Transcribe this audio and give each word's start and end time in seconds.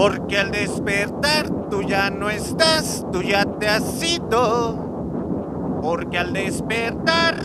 Porque 0.00 0.38
al 0.38 0.50
despertar 0.50 1.50
tú 1.68 1.82
ya 1.82 2.08
no 2.08 2.30
estás, 2.30 3.04
tú 3.12 3.20
ya 3.20 3.44
te 3.44 3.68
has 3.68 4.02
ido. 4.02 5.78
Porque 5.82 6.16
al 6.16 6.32
despertar... 6.32 7.36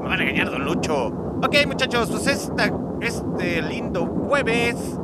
Me 0.00 0.08
van 0.08 0.20
a 0.20 0.22
engañar, 0.22 0.50
don 0.50 0.64
Lucho. 0.64 1.08
Ok, 1.44 1.54
muchachos, 1.66 2.08
pues 2.10 2.50
este 3.02 3.60
lindo 3.60 4.06
jueves, 4.06 4.98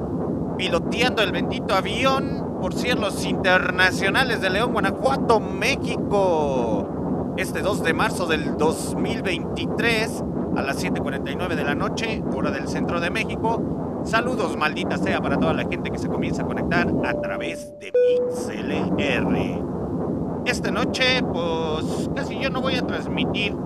piloteando 0.56 1.20
el 1.22 1.30
bendito 1.30 1.74
avión 1.74 2.56
por 2.58 2.72
cielos 2.72 3.26
internacionales 3.26 4.40
de 4.40 4.48
León, 4.48 4.72
Guanajuato, 4.72 5.40
México. 5.40 7.34
Este 7.36 7.60
2 7.60 7.82
de 7.82 7.92
marzo 7.92 8.24
del 8.24 8.56
2023, 8.56 10.24
a 10.56 10.62
las 10.62 10.82
7.49 10.82 11.54
de 11.54 11.64
la 11.64 11.74
noche, 11.74 12.24
hora 12.34 12.50
del 12.50 12.66
centro 12.66 12.98
de 12.98 13.10
México, 13.10 13.82
Saludos, 14.04 14.56
maldita 14.56 14.98
sea, 14.98 15.20
para 15.20 15.38
toda 15.38 15.54
la 15.54 15.62
gente 15.62 15.90
que 15.90 15.98
se 15.98 16.08
comienza 16.08 16.42
a 16.42 16.46
conectar 16.46 16.88
a 17.04 17.20
través 17.20 17.72
de 17.78 17.92
MixLR. 17.92 19.62
Esta 20.44 20.72
noche, 20.72 21.22
pues 21.22 22.10
casi 22.14 22.38
yo 22.38 22.50
no 22.50 22.60
voy 22.60 22.74
a 22.74 22.82
transmitir, 22.82 23.56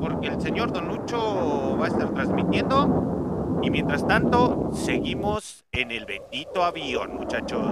porque 0.00 0.28
el 0.28 0.40
señor 0.40 0.72
Don 0.72 0.88
Lucho 0.88 1.76
va 1.80 1.84
a 1.84 1.88
estar 1.88 2.12
transmitiendo. 2.12 3.60
Y 3.62 3.70
mientras 3.70 4.06
tanto, 4.06 4.70
seguimos 4.72 5.64
en 5.70 5.92
el 5.92 6.06
bendito 6.06 6.64
avión, 6.64 7.14
muchachos. 7.14 7.64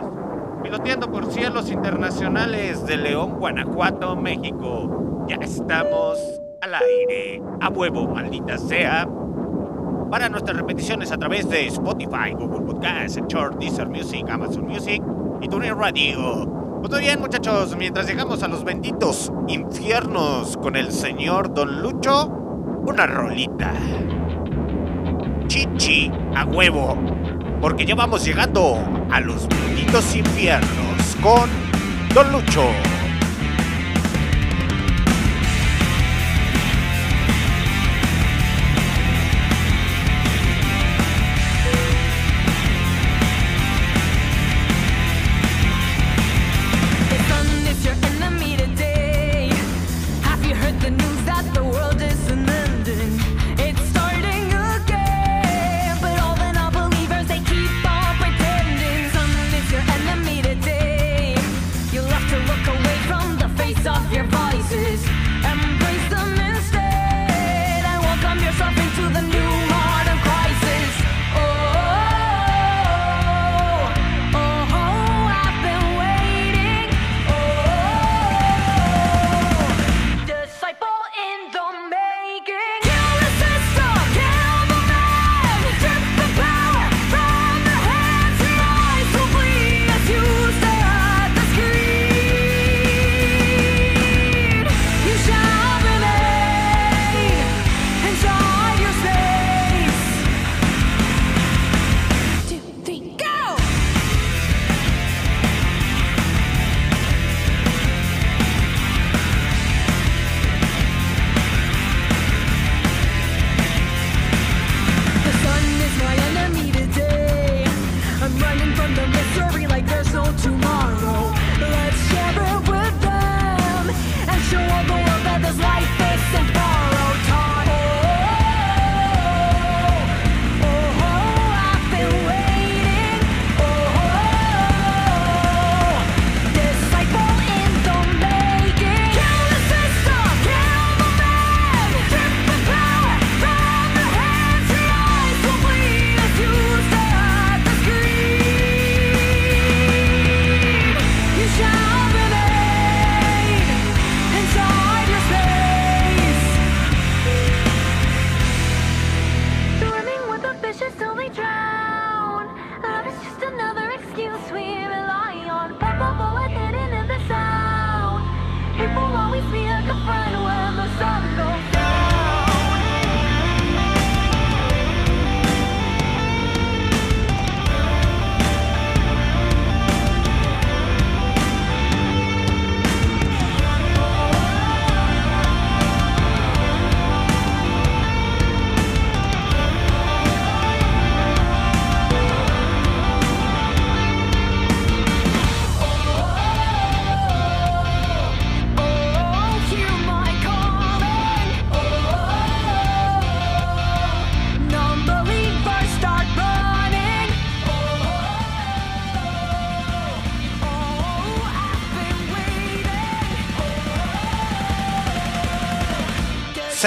Piloteando 0.62 1.11
por 1.11 1.27
cielos 1.27 1.73
internacionales 1.73 2.86
de 2.86 2.98
León, 2.98 3.41
Guanajuato, 3.41 4.14
México. 4.14 5.27
Ya 5.29 5.36
estamos 5.36 6.19
al 6.62 6.75
aire. 6.75 7.42
A 7.61 7.69
huevo, 7.69 8.07
maldita 8.07 8.59
sea 8.59 9.09
para 10.12 10.28
nuestras 10.28 10.58
repeticiones 10.58 11.10
a 11.10 11.16
través 11.16 11.48
de 11.48 11.68
Spotify, 11.68 12.32
Google 12.36 12.66
Podcasts, 12.66 13.18
Short, 13.28 13.58
Deezer 13.58 13.88
Music, 13.88 14.28
Amazon 14.28 14.66
Music 14.66 15.02
y 15.41 15.48
TuneIn 15.48 15.74
Radio. 15.74 16.46
Pues 16.80 16.92
muy 16.92 17.00
bien, 17.00 17.18
muchachos, 17.18 17.74
mientras 17.78 18.06
llegamos 18.06 18.42
a 18.42 18.48
los 18.48 18.62
benditos 18.62 19.33
infiernos 19.48 20.58
con 20.58 20.77
el 20.77 20.92
señor 20.92 21.55
Don 21.55 21.80
Lucho, 21.80 22.27
una 22.27 23.06
rolita. 23.06 23.72
Chichi 25.46 26.12
a 26.36 26.44
huevo, 26.44 26.94
porque 27.62 27.86
ya 27.86 27.94
vamos 27.94 28.22
llegando 28.22 28.84
a 29.10 29.18
los 29.18 29.48
benditos 29.48 30.14
infiernos 30.14 31.16
con 31.22 31.48
Don 32.12 32.30
Lucho. 32.33 32.68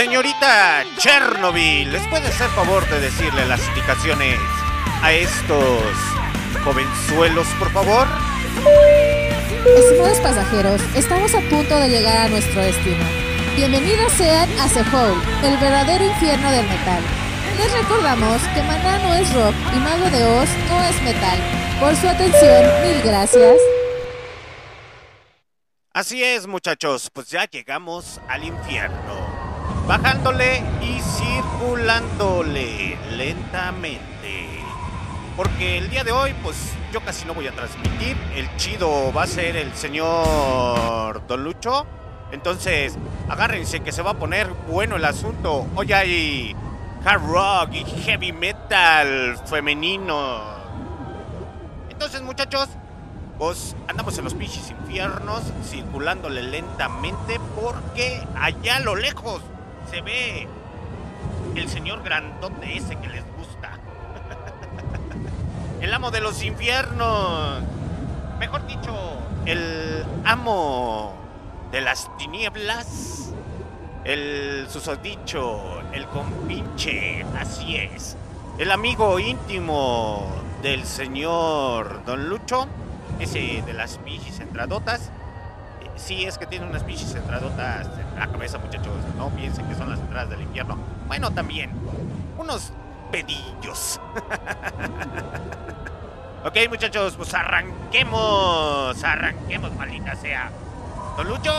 Señorita 0.05 0.85
Chernobyl, 0.99 1.91
¿les 1.91 2.07
puede 2.09 2.27
hacer 2.27 2.47
favor 2.51 2.87
de 2.89 2.99
decirle 2.99 3.43
las 3.47 3.59
indicaciones 3.69 4.37
a 5.01 5.11
estos 5.11 5.81
jovenzuelos, 6.63 7.47
por 7.57 7.71
favor? 7.71 8.07
Estimados 9.65 10.19
pasajeros, 10.19 10.79
estamos 10.93 11.33
a 11.33 11.39
punto 11.49 11.79
de 11.79 11.89
llegar 11.89 12.17
a 12.17 12.29
nuestro 12.29 12.61
destino. 12.61 13.03
Bienvenidos 13.55 14.11
sean 14.11 14.47
a 14.59 14.69
Sehol, 14.69 15.19
el 15.43 15.57
verdadero 15.57 16.05
infierno 16.05 16.51
del 16.51 16.67
metal. 16.67 17.01
Les 17.57 17.73
recordamos 17.73 18.39
que 18.53 18.61
Maná 18.61 18.99
no 18.99 19.15
es 19.15 19.33
rock 19.33 19.55
y 19.75 19.79
Mago 19.79 20.07
de 20.11 20.23
Oz 20.23 20.49
no 20.69 20.83
es 20.83 21.01
metal. 21.01 21.39
Por 21.79 21.95
su 21.95 22.07
atención, 22.07 22.63
mil 22.83 23.01
gracias. 23.01 23.57
Así 25.93 26.23
es, 26.23 26.45
muchachos, 26.45 27.09
pues 27.11 27.27
ya 27.27 27.45
llegamos 27.45 28.21
al 28.27 28.43
infierno. 28.43 29.24
Bajándole 29.87 30.63
y 30.81 30.99
circulándole 30.99 32.97
lentamente. 33.11 34.63
Porque 35.37 35.77
el 35.77 35.91
día 35.91 36.03
de 36.03 36.11
hoy, 36.11 36.33
pues 36.41 36.73
yo 36.91 37.01
casi 37.01 37.25
no 37.25 37.35
voy 37.35 37.45
a 37.47 37.51
transmitir. 37.51 38.17
El 38.35 38.55
chido 38.57 39.13
va 39.13 39.23
a 39.23 39.27
ser 39.27 39.55
el 39.55 39.71
señor 39.75 41.27
Don 41.27 41.43
Lucho. 41.43 41.85
Entonces, 42.31 42.97
agárrense 43.29 43.81
que 43.81 43.91
se 43.91 44.01
va 44.01 44.11
a 44.11 44.13
poner 44.15 44.47
bueno 44.67 44.95
el 44.95 45.05
asunto. 45.05 45.67
Hoy 45.75 45.93
hay 45.93 46.55
hard 47.05 47.21
rock 47.21 47.73
y 47.73 47.83
heavy 48.01 48.31
metal 48.31 49.37
femenino. 49.45 50.41
Entonces, 51.91 52.23
muchachos, 52.23 52.69
pues 53.37 53.75
andamos 53.87 54.17
en 54.17 54.23
los 54.23 54.33
pinches 54.33 54.71
infiernos, 54.71 55.43
circulándole 55.63 56.41
lentamente, 56.41 57.39
porque 57.61 58.25
allá 58.35 58.77
a 58.77 58.79
lo 58.79 58.95
lejos 58.95 59.41
se 59.89 60.01
ve 60.01 60.47
el 61.55 61.69
señor 61.69 62.03
grandote 62.03 62.77
ese 62.77 62.95
que 62.97 63.07
les 63.07 63.23
gusta. 63.37 63.79
el 65.81 65.93
amo 65.93 66.11
de 66.11 66.21
los 66.21 66.43
infiernos. 66.43 67.61
Mejor 68.39 68.67
dicho, 68.67 68.93
el 69.45 70.05
amo 70.25 71.13
de 71.71 71.81
las 71.81 72.15
tinieblas. 72.17 73.31
El 74.03 74.67
susodicho, 74.69 75.81
el 75.91 76.05
compinche, 76.07 77.25
así 77.39 77.75
es. 77.77 78.15
El 78.59 78.71
amigo 78.71 79.19
íntimo 79.19 80.29
del 80.61 80.85
señor 80.85 82.05
Don 82.05 82.29
Lucho, 82.29 82.67
ese 83.19 83.63
de 83.65 83.73
las 83.73 83.97
pichis 83.97 84.39
entradotas. 84.39 85.11
Sí, 85.95 86.25
es 86.25 86.37
que 86.37 86.45
tiene 86.45 86.67
unas 86.67 86.83
pichis 86.83 87.15
entradotas 87.15 87.87
en 87.87 88.19
la 88.19 88.27
cabeza, 88.27 88.57
muchachos. 88.57 88.93
No 89.17 89.29
piensen 89.29 89.65
que 89.67 89.75
son 89.75 89.89
las 89.89 89.99
entradas 89.99 90.29
del 90.29 90.41
infierno. 90.41 90.77
Bueno, 91.07 91.31
también. 91.31 91.71
Unos 92.37 92.73
pedillos. 93.11 93.99
ok, 96.45 96.57
muchachos, 96.69 97.15
pues 97.15 97.33
arranquemos. 97.33 99.03
Arranquemos, 99.03 99.73
maldita 99.75 100.15
sea. 100.15 100.51
¡Don 101.17 101.29
Lucho! 101.29 101.53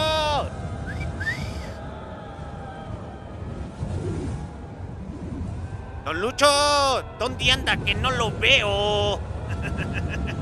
¡Don 6.05 6.21
Lucho! 6.21 7.03
¿Dónde 7.19 7.51
anda? 7.51 7.77
Que 7.79 7.95
no 7.95 8.11
lo 8.11 8.31
veo. 8.33 9.19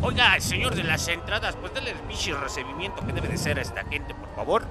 Oiga, 0.00 0.38
señor 0.38 0.76
de 0.76 0.84
las 0.84 1.08
entradas, 1.08 1.56
pues 1.56 1.74
dale 1.74 1.90
el 1.90 1.98
bichi 2.02 2.32
recibimiento 2.32 3.04
que 3.04 3.12
debe 3.12 3.26
de 3.26 3.36
ser 3.36 3.58
a 3.58 3.62
esta 3.62 3.84
gente, 3.84 4.14
por 4.14 4.32
favor. 4.36 4.62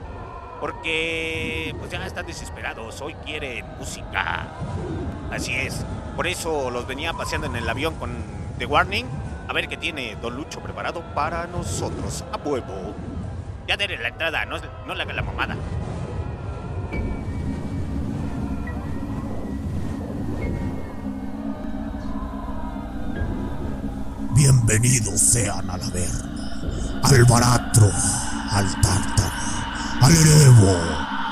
Porque 0.61 1.75
pues 1.77 1.91
ya 1.91 2.03
están 2.05 2.25
desesperados, 2.25 3.01
hoy 3.01 3.13
quieren 3.25 3.65
música. 3.77 4.47
Así 5.29 5.53
es. 5.53 5.85
Por 6.15 6.27
eso 6.27 6.71
los 6.71 6.87
venía 6.87 7.11
paseando 7.11 7.47
en 7.47 7.57
el 7.57 7.69
avión 7.69 7.95
con 7.95 8.09
The 8.57 8.65
Warning. 8.65 9.05
A 9.49 9.53
ver 9.53 9.67
qué 9.67 9.75
tiene 9.75 10.15
Don 10.21 10.35
Lucho 10.35 10.61
preparado 10.61 11.01
para 11.13 11.45
nosotros. 11.45 12.23
A 12.31 12.37
huevo. 12.37 12.95
Ya 13.67 13.75
dele 13.75 13.97
la 13.97 14.07
entrada, 14.07 14.45
no, 14.45 14.57
no 14.85 14.95
le 14.95 15.03
haga 15.03 15.13
la 15.13 15.21
mamada. 15.23 15.57
Bienvenidos 24.37 25.19
sean 25.19 25.67
a 25.67 25.77
la 25.79 25.89
verga, 25.89 27.01
al 27.01 27.25
baratro, 27.25 27.89
al 28.51 28.81
tártaro, 28.81 29.33
al 29.99 30.13
erebo, 30.15 30.77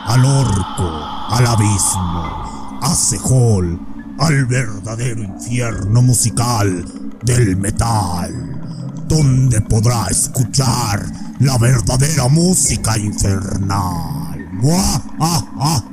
al 0.08 0.26
orco, 0.26 0.90
al 1.30 1.46
abismo, 1.46 2.80
a 2.82 2.96
Sehol, 2.96 3.80
al 4.18 4.46
verdadero 4.48 5.22
infierno 5.22 6.02
musical 6.02 6.84
del 7.22 7.56
metal, 7.58 9.04
donde 9.08 9.62
podrá 9.62 10.08
escuchar 10.08 11.06
la 11.42 11.60
verdadera 11.60 12.28
música 12.28 12.98
infernal. 12.98 14.50
¡Ah, 14.68 15.00
ah, 15.20 15.44
ah! 15.60 15.84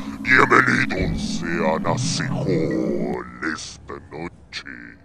bienvenidos 0.26 1.38
sean 1.38 1.86
a 1.86 1.96
Sehol 1.96 3.26
esta 3.54 3.94
noche. 4.10 4.98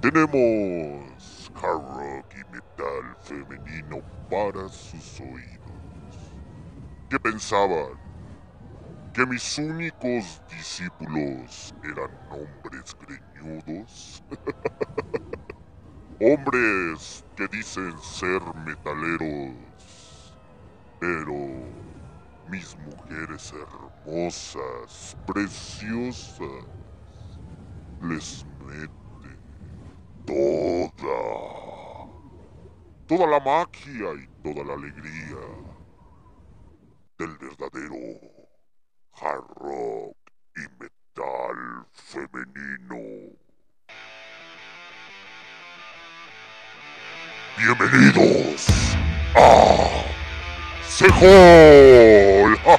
Tenemos 0.00 1.52
hard 1.54 1.82
rock 1.94 2.34
y 2.36 2.54
metal 2.54 3.16
femenino 3.22 4.00
para 4.30 4.66
sus 4.68 5.20
oídos. 5.20 6.34
¿Qué 7.10 7.20
pensaban? 7.20 8.00
¿Que 9.12 9.26
mis 9.26 9.58
únicos 9.58 10.40
discípulos 10.50 11.74
eran 11.84 12.10
hombres 12.30 12.96
greñudos? 13.06 14.22
hombres 16.20 17.24
que 17.36 17.46
dicen 17.48 17.92
ser 17.98 18.40
metaleros, 18.64 19.54
pero 20.98 21.89
mis 22.50 22.76
mujeres 22.78 23.52
hermosas, 23.52 25.16
preciosas, 25.24 26.66
les 28.02 28.44
meten 28.66 29.38
toda, 30.26 31.20
toda 33.06 33.26
la 33.28 33.38
magia 33.38 34.14
y 34.14 34.26
toda 34.42 34.64
la 34.64 34.74
alegría 34.74 35.46
del 37.18 37.38
verdadero 37.38 37.94
hard 39.12 39.44
rock 39.56 40.16
y 40.56 40.82
metal 40.82 41.86
femenino. 41.92 43.30
Bienvenidos 47.56 48.66
a 49.36 50.09
Sehol. 50.90 52.58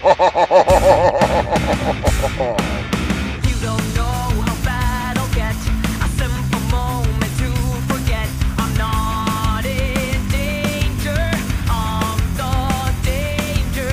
You 3.48 3.56
don't 3.64 3.88
know 3.96 4.44
how 4.44 4.56
bad 4.66 5.18
I'll 5.18 5.32
get. 5.34 5.56
A 5.56 6.08
simple 6.20 6.60
moment 6.70 7.32
to 7.40 7.48
forget. 7.88 8.28
I'm 8.60 8.76
not 8.76 9.64
in 9.66 10.28
danger. 10.28 11.24
I'm 11.70 12.20
the 12.36 12.92
danger. 13.02 13.90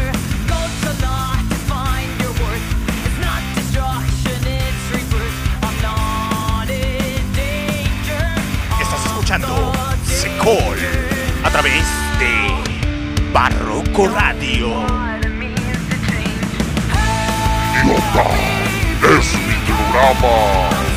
Go 0.50 0.58
to 0.82 0.90
lot 1.06 1.38
to 1.48 1.54
find 1.70 2.10
your 2.20 2.32
worth. 2.42 2.66
It's 3.06 3.18
not 3.22 3.40
destruction, 3.54 4.42
it's 4.44 4.90
rebirth. 4.92 5.38
I'm 5.62 5.78
not 5.80 6.66
in 6.68 7.22
danger. 7.38 8.34
Estás 8.82 9.06
escuchando 9.06 9.70
Secol 10.04 10.74
a 11.44 11.50
través 11.50 11.84
Barroco 13.38 14.08
Radio. 14.08 14.84
Idiota, 17.84 18.26
es 19.16 19.32
mi 19.46 19.54
programa. 19.64 20.87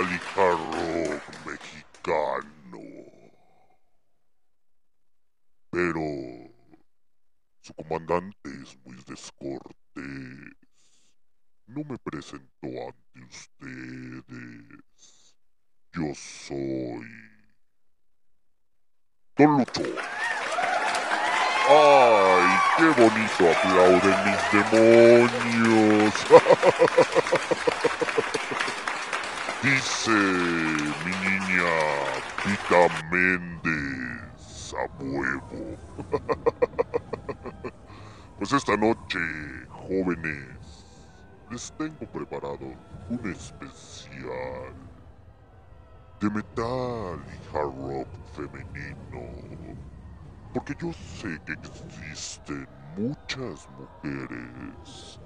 De 0.00 0.06
metal 0.06 0.10
y 0.10 0.18
hard 0.38 0.60
rock 1.10 1.22
mexicano. 1.46 2.80
Pero 5.70 6.02
su 7.60 7.74
comandante 7.74 8.50
es 8.62 8.78
muy 8.84 8.96
descortés. 9.06 9.74
No 11.66 11.84
me 11.84 11.98
presentó 11.98 12.66
ante 12.66 13.20
ustedes. 13.28 15.36
Yo 15.92 16.14
soy 16.14 17.06
Don 19.36 19.58
Lucho. 19.58 19.82
¡Ay, 21.72 22.58
qué 22.76 22.86
bonito 23.00 23.48
aplauden 23.50 24.18
mis 24.24 24.42
demonios! 24.52 26.14
Dice 29.62 30.10
mi 30.10 31.12
niña 31.12 32.22
Pita 32.42 32.88
Méndez 33.10 34.74
a 34.74 34.86
huevo. 35.02 35.78
Pues 38.38 38.54
esta 38.54 38.74
noche, 38.74 39.18
jóvenes, 39.68 40.58
les 41.50 41.70
tengo 41.76 42.06
preparado 42.10 42.74
un 43.10 43.30
especial 43.30 44.74
de 46.20 46.30
metal 46.30 47.22
y 47.28 47.56
hard 47.56 47.76
rock 47.76 48.08
femenino. 48.32 49.76
Porque 50.54 50.74
yo 50.80 50.90
sé 50.94 51.38
que 51.44 51.52
existen 51.52 52.66
muchas 52.96 53.68
mujeres 53.68 55.20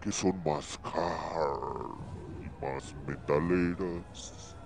que 0.00 0.10
son 0.10 0.42
más 0.42 0.80
hard 0.82 2.15
más 2.60 2.94
metaleras 3.06 4.56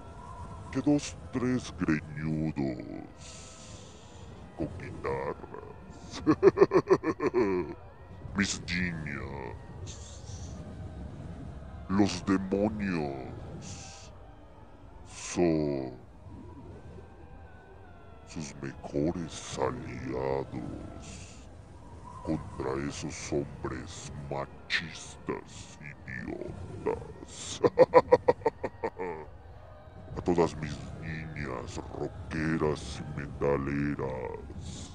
que 0.70 0.80
dos, 0.80 1.16
tres 1.32 1.75
greñudos 1.78 3.09
con 4.56 4.68
guitarras. 4.78 6.23
Mis 8.37 8.62
niñas, 8.62 9.56
los 11.88 12.25
demonios 12.25 14.12
son 15.09 15.92
sus 18.26 18.54
mejores 18.62 19.59
aliados 19.59 21.40
contra 22.23 22.88
esos 22.88 23.32
hombres 23.32 24.12
machistas 24.30 25.79
A 30.17 30.21
todas 30.23 30.57
mis 30.57 30.76
niñas 31.00 31.81
rockeras 31.99 33.00
y 33.00 33.02
metaleras 33.21 34.90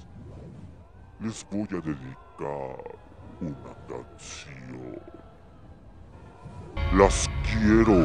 les 1.20 1.46
voy 1.50 1.66
a 1.70 1.80
dedicar 1.80 2.76
una 3.40 3.74
canción. 3.88 5.00
Las 6.92 7.28
quiero. 7.42 7.96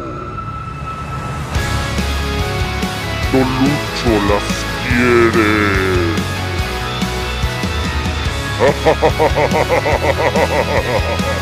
Don 3.31 3.47
Lucho 3.59 4.11
las 4.29 4.47
quiere. 4.87 5.51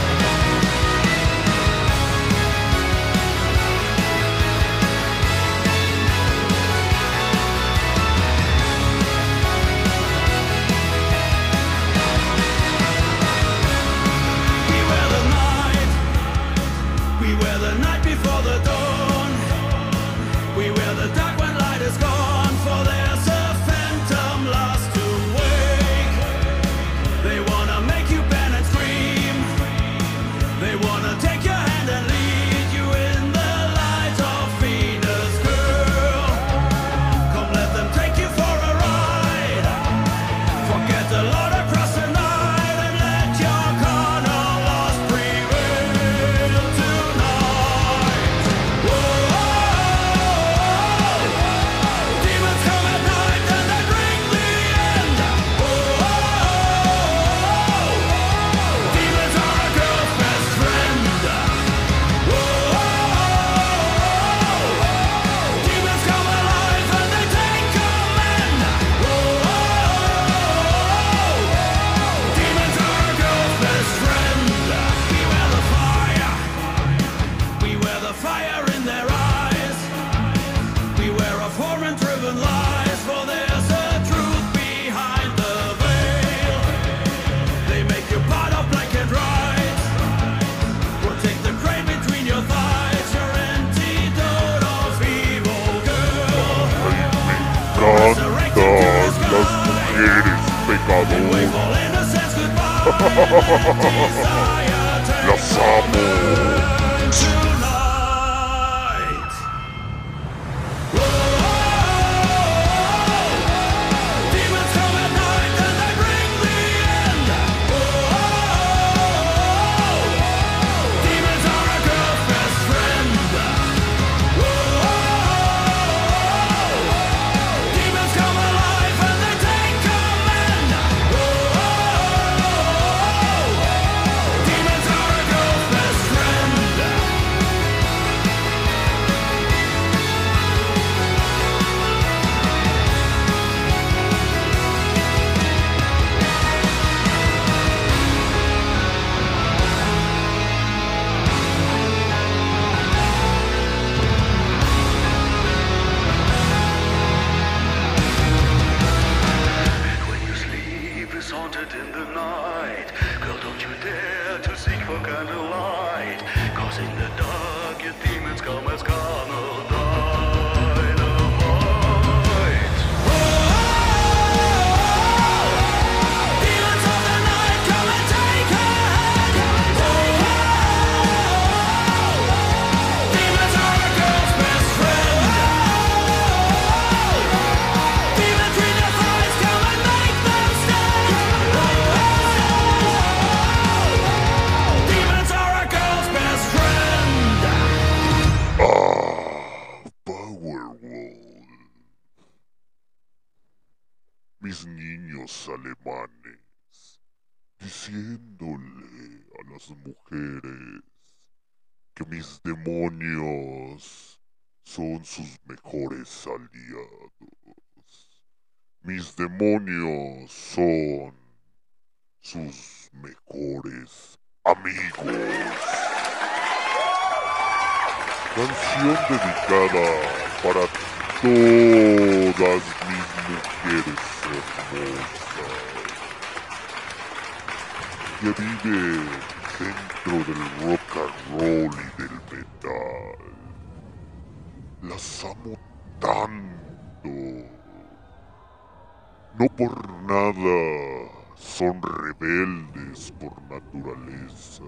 naturaleza. 253.59 254.63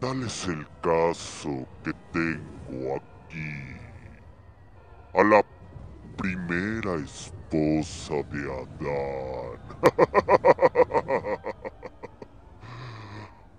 Tal 0.00 0.22
es 0.22 0.48
el 0.48 0.66
caso 0.82 1.66
que 1.82 1.92
tengo 2.12 2.96
aquí 2.96 3.76
a 5.14 5.22
la 5.22 5.42
primera 6.16 6.96
esposa 6.96 8.14
de 8.30 8.52
Adán. 8.52 9.58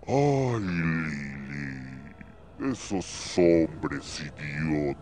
Ay, 0.08 0.60
Lili, 0.60 2.14
esos 2.72 3.40
hombres 3.40 4.22
idiotas 4.22 4.95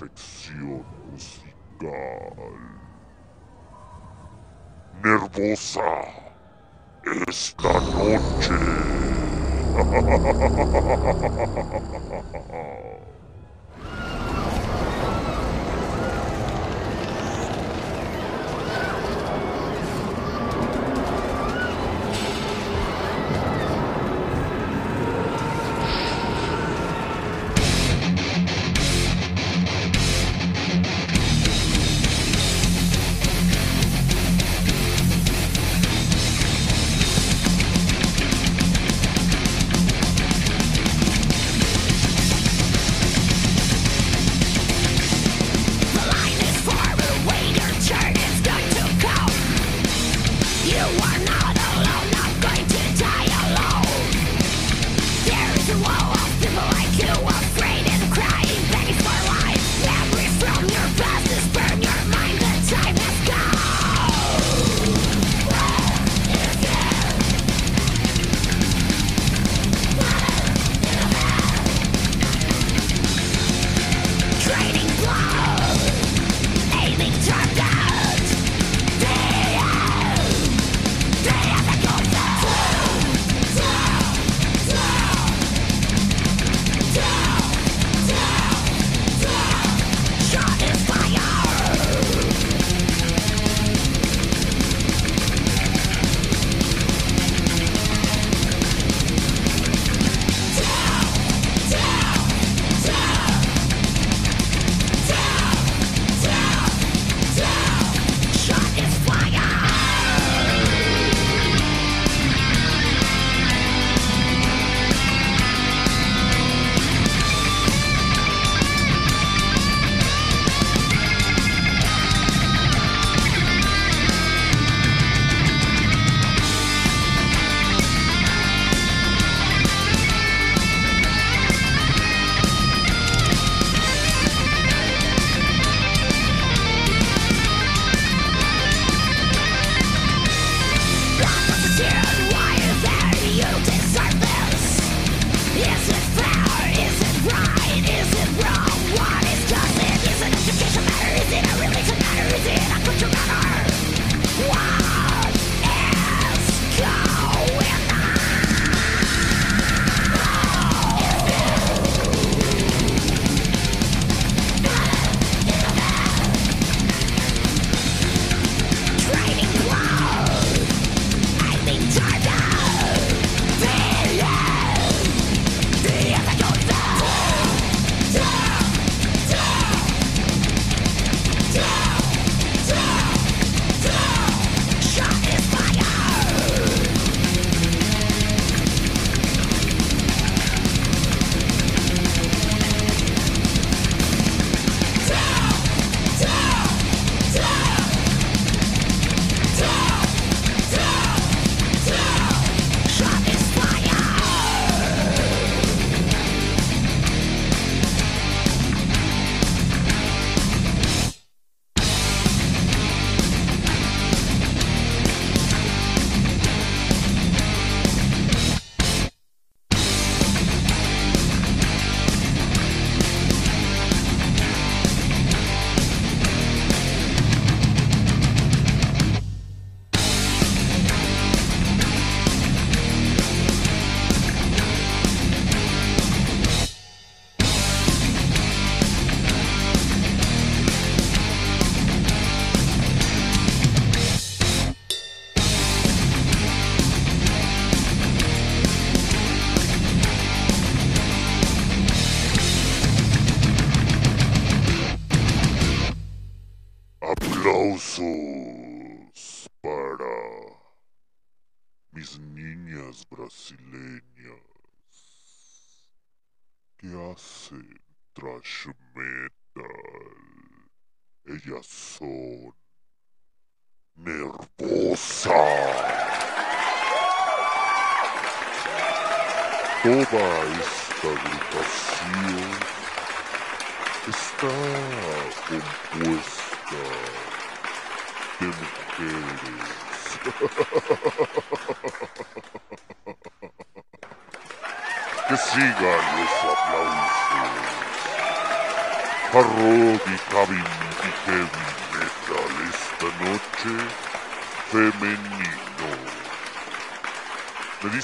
perfección 0.00 0.82
musical. 1.04 1.90
Nervosa 5.02 5.90
esta 7.28 7.80
noche. 7.80 8.54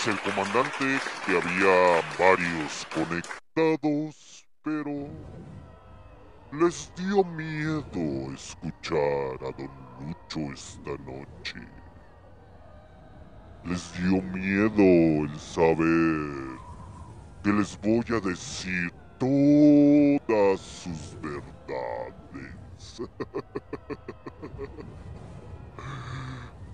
Dice 0.06 0.18
el 0.18 0.34
comandante 0.34 1.00
que 1.24 1.32
había 1.36 2.00
varios 2.16 2.86
conectados, 2.94 4.46
pero 4.62 5.08
les 6.52 6.92
dio 6.94 7.24
miedo 7.24 8.32
escuchar 8.32 9.36
a 9.40 9.50
Don 9.58 9.70
Lucho 9.98 10.52
esta 10.52 10.96
noche. 11.02 11.60
Les 13.64 13.92
dio 13.94 14.22
miedo 14.22 15.24
el 15.24 15.40
saber 15.40 16.56
que 17.42 17.52
les 17.52 17.76
voy 17.80 18.04
a 18.10 18.20
decir 18.20 18.92
todas 19.18 20.60
sus 20.60 21.20
verdades. 21.20 23.02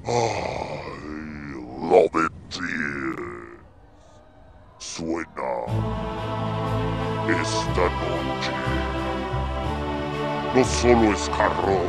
Ay, 0.05 1.55
love 1.81 2.17
it 2.17 2.33
dear. 2.53 3.22
Suena 4.95 5.53
esta 7.27 7.81
noche. 7.81 8.53
No 10.55 10.63
solo 10.65 11.15
es 11.15 11.31
carro, 11.31 11.81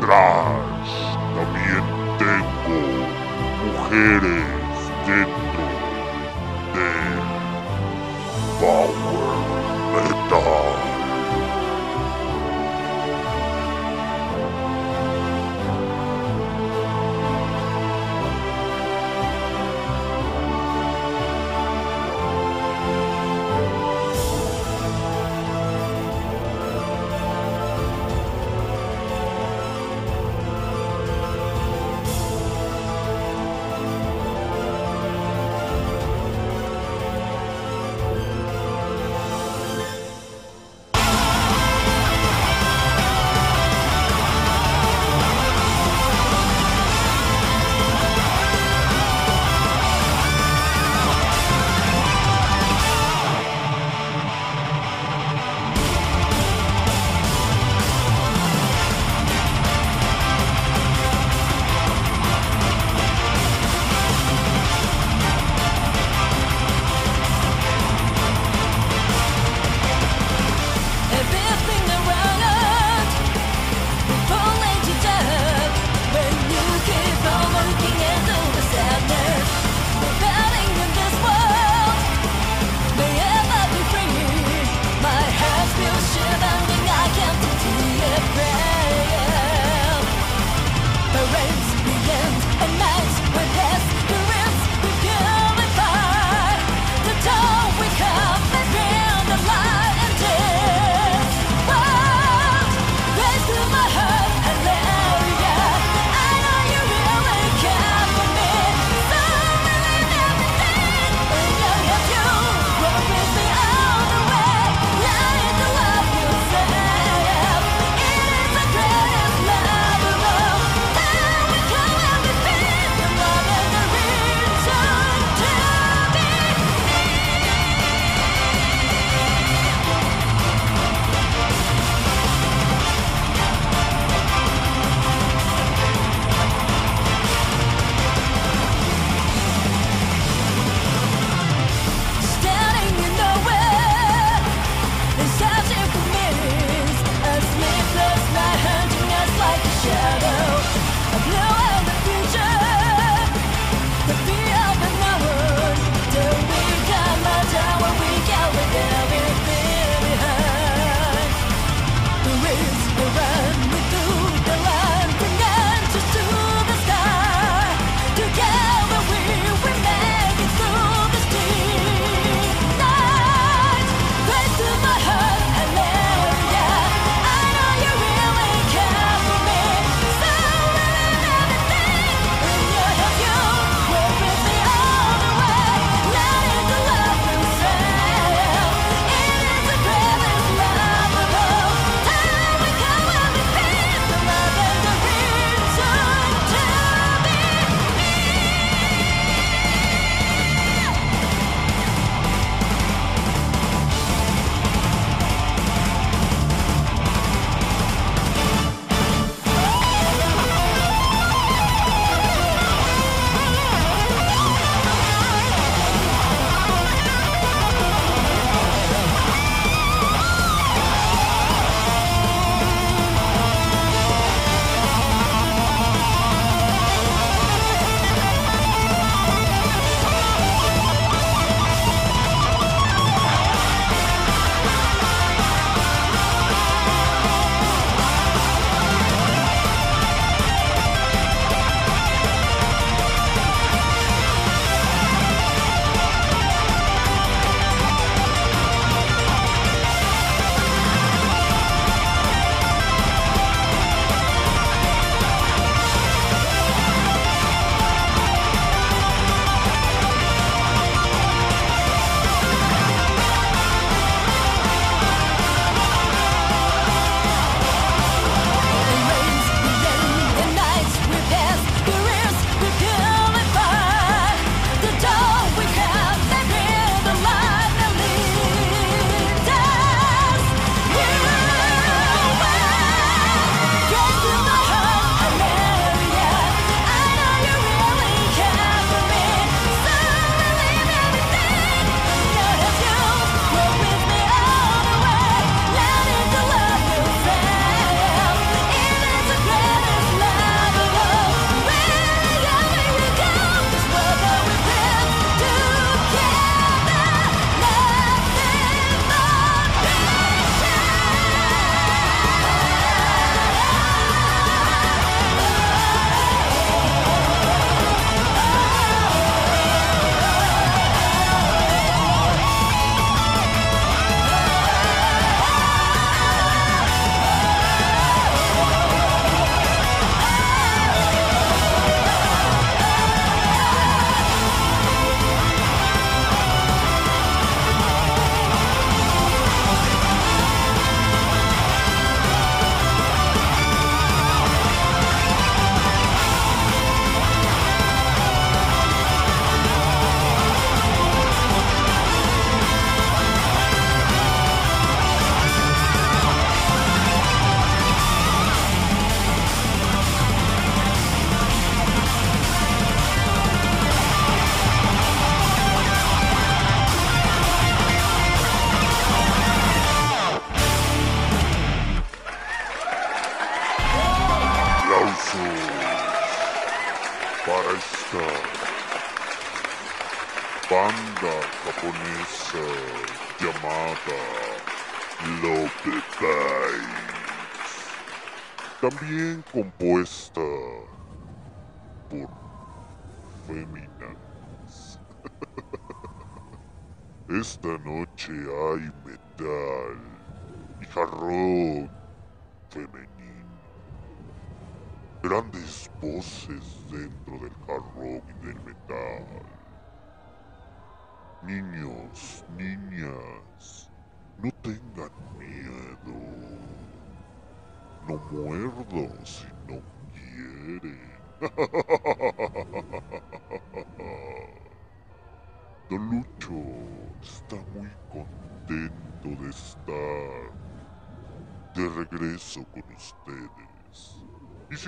trash, 0.00 0.94
también 1.34 1.84
tengo 2.16 2.78
mujeres 3.64 4.46
dentro 5.04 5.66
del 6.74 7.18
power 8.60 9.23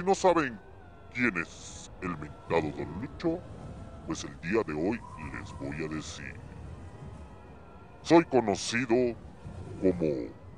no 0.06 0.14
saben 0.14 0.58
quién 1.12 1.36
es 1.36 1.90
el 2.00 2.16
mentado 2.16 2.70
Don 2.78 3.00
Lucho, 3.00 3.40
pues 4.06 4.22
el 4.22 4.40
día 4.40 4.62
de 4.64 4.72
hoy 4.72 5.00
les 5.32 5.52
voy 5.58 5.84
a 5.84 5.88
decir. 5.88 6.32
Soy 8.02 8.24
conocido 8.26 8.94
como 9.80 10.06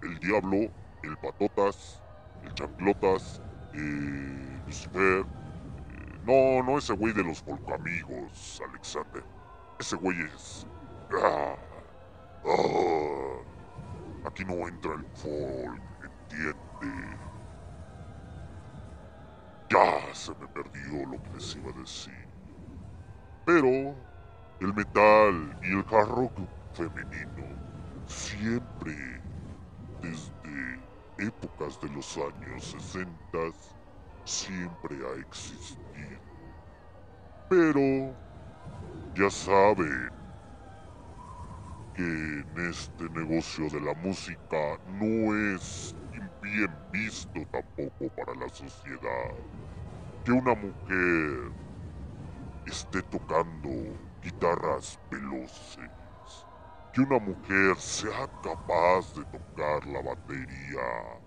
el 0.03 0.19
Diablo, 0.21 0.71
el 1.03 1.17
Patotas, 1.23 2.03
el 2.45 2.53
Chanclotas, 2.53 3.41
eh, 3.73 4.61
Lucifer. 4.67 5.21
eh, 5.23 5.25
no, 6.27 6.63
no 6.63 6.77
ese 6.77 6.93
güey 6.93 7.15
de 7.15 7.25
los 7.25 7.43
volcamigos, 7.43 8.61
Alexander. 8.69 9.25
Ese 9.81 9.97
güey 9.97 10.21
es... 10.21 10.67
Ah, 11.25 11.57
ah. 12.45 13.39
Aquí 14.27 14.45
no 14.45 14.69
entra 14.69 14.93
el 14.93 15.07
folk, 15.15 15.81
¿entiende? 16.05 17.18
Ya 19.71 20.15
se 20.15 20.33
me 20.41 20.49
perdió 20.49 21.07
lo 21.07 21.23
que 21.23 21.31
les 21.35 21.57
iba 21.57 21.71
a 21.71 21.81
decir. 21.81 22.29
Pero 23.45 23.69
el 24.61 24.75
metal 24.75 25.57
y 25.63 25.73
el 25.73 25.85
hard 25.91 26.31
femenino 26.73 27.59
siempre, 28.07 28.95
desde 30.01 30.81
épocas 31.19 31.79
de 31.81 31.91
los 31.91 32.17
años 32.17 32.65
60, 32.65 33.39
siempre 34.25 34.97
ha 35.07 35.21
existido. 35.21 36.21
Pero 37.51 38.17
ya 39.15 39.31
saben 39.31 40.11
que 41.95 42.03
en 42.03 42.71
este 42.71 43.05
negocio 43.11 43.69
de 43.69 43.81
la 43.81 43.95
música 43.95 44.79
no 44.87 45.55
es 45.55 45.95
bien 46.49 46.91
visto 46.91 47.41
tampoco 47.53 48.09
para 48.17 48.35
la 48.35 48.49
sociedad. 48.49 49.35
Que 50.25 50.33
una 50.33 50.55
mujer 50.55 51.53
esté 52.67 53.03
tocando 53.05 53.69
guitarras 54.23 54.99
veloces, 55.11 55.91
que 56.93 57.01
una 57.01 57.19
mujer 57.19 57.77
sea 57.77 58.27
capaz 58.43 59.15
de 59.15 59.25
tocar 59.27 59.87
la 59.87 60.03
batería 60.03 61.21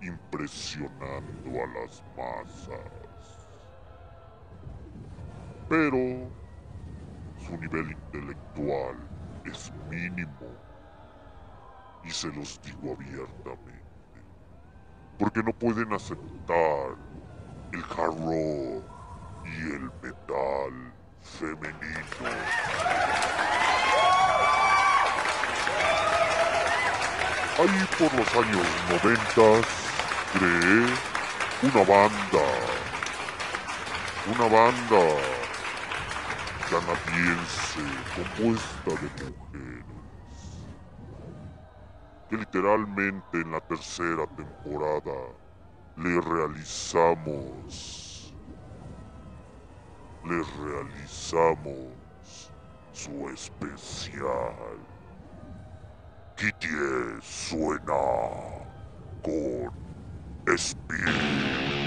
impresionando 0.00 1.50
a 1.62 1.66
las 1.78 2.02
masas. 2.16 3.48
Pero 5.68 6.30
su 7.36 7.56
nivel 7.58 7.90
intelectual 7.92 8.96
es 9.44 9.72
mínimo 9.90 10.60
y 12.04 12.10
se 12.10 12.28
los 12.32 12.60
digo 12.62 12.92
abiertamente, 12.94 13.93
porque 15.18 15.42
no 15.42 15.52
pueden 15.52 15.92
aceptar 15.92 16.96
el 17.72 17.82
hard 17.82 18.18
rock 18.18 18.84
y 19.44 19.60
el 19.72 19.90
metal 20.02 20.92
femenino. 21.22 22.30
Ahí 27.56 27.86
por 27.98 28.12
los 28.14 28.34
años 28.34 28.66
90 28.90 29.68
creé 30.32 30.86
una 31.62 31.84
banda, 31.84 32.44
una 34.26 34.48
banda 34.48 35.34
canadiense 36.68 37.80
compuesta 38.16 38.90
de 38.90 39.08
mujeres, 39.30 39.84
literalmente 42.36 43.40
en 43.40 43.52
la 43.52 43.60
tercera 43.60 44.26
temporada 44.36 45.12
le 45.96 46.20
realizamos, 46.20 48.34
les 50.24 50.56
realizamos 50.56 52.52
su 52.92 53.30
especial. 53.30 54.78
Kitty 56.36 56.68
suena 57.22 57.94
con 59.22 59.70
Speed. 60.56 61.83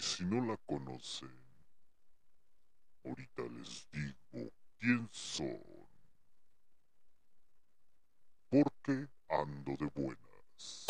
Y 0.00 0.02
si 0.02 0.24
no 0.24 0.40
la 0.46 0.56
conocen, 0.64 1.28
ahorita 3.04 3.42
les 3.54 3.86
digo 3.92 4.50
quién 4.78 5.06
son. 5.12 5.60
Porque 8.48 9.08
ando 9.28 9.76
de 9.76 9.90
buenas. 9.94 10.86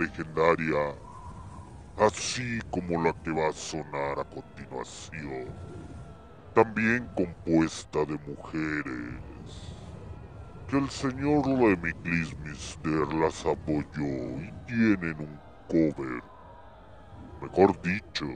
legendaria, 0.00 0.94
así 1.98 2.58
como 2.70 3.02
la 3.02 3.12
que 3.22 3.30
va 3.30 3.48
a 3.48 3.52
sonar 3.52 4.18
a 4.18 4.24
continuación, 4.24 5.46
también 6.54 7.08
compuesta 7.14 8.04
de 8.06 8.18
mujeres, 8.26 9.20
que 10.68 10.78
el 10.78 10.90
señor 10.90 11.46
Lemiclis 11.46 12.36
Mister 12.38 13.12
las 13.14 13.44
apoyó 13.44 13.84
y 13.98 14.52
tienen 14.66 15.16
un 15.18 15.38
cover, 15.68 16.22
mejor 17.42 17.80
dicho, 17.82 18.26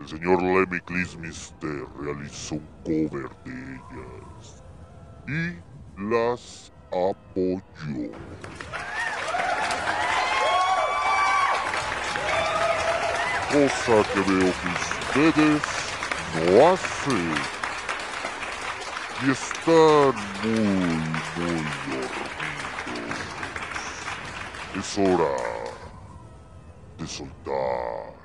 el 0.00 0.08
señor 0.08 0.42
Lemiclis 0.42 1.16
Mister 1.16 1.84
realizó 2.00 2.56
un 2.56 2.68
cover 2.84 3.30
de 3.44 3.52
ellas 3.74 4.62
y 5.26 6.02
las 6.10 6.72
apoyó. 6.90 8.10
cosa 13.52 14.02
que 14.14 14.20
veo 14.20 14.50
que 14.50 14.68
ustedes 15.28 15.62
no 16.34 16.68
hacen. 16.68 17.34
Y 19.24 19.30
están 19.30 20.14
muy, 20.42 20.64
muy 21.36 21.62
dormidos. 21.76 22.40
Es 24.78 24.98
hora 24.98 25.36
de 26.98 27.06
soltar. 27.06 28.21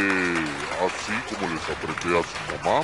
Ah, 0.00 0.86
así 0.86 1.12
como 1.28 1.44
les 1.52 1.68
apreté 1.68 2.08
a 2.18 2.22
su 2.22 2.38
mamá, 2.64 2.80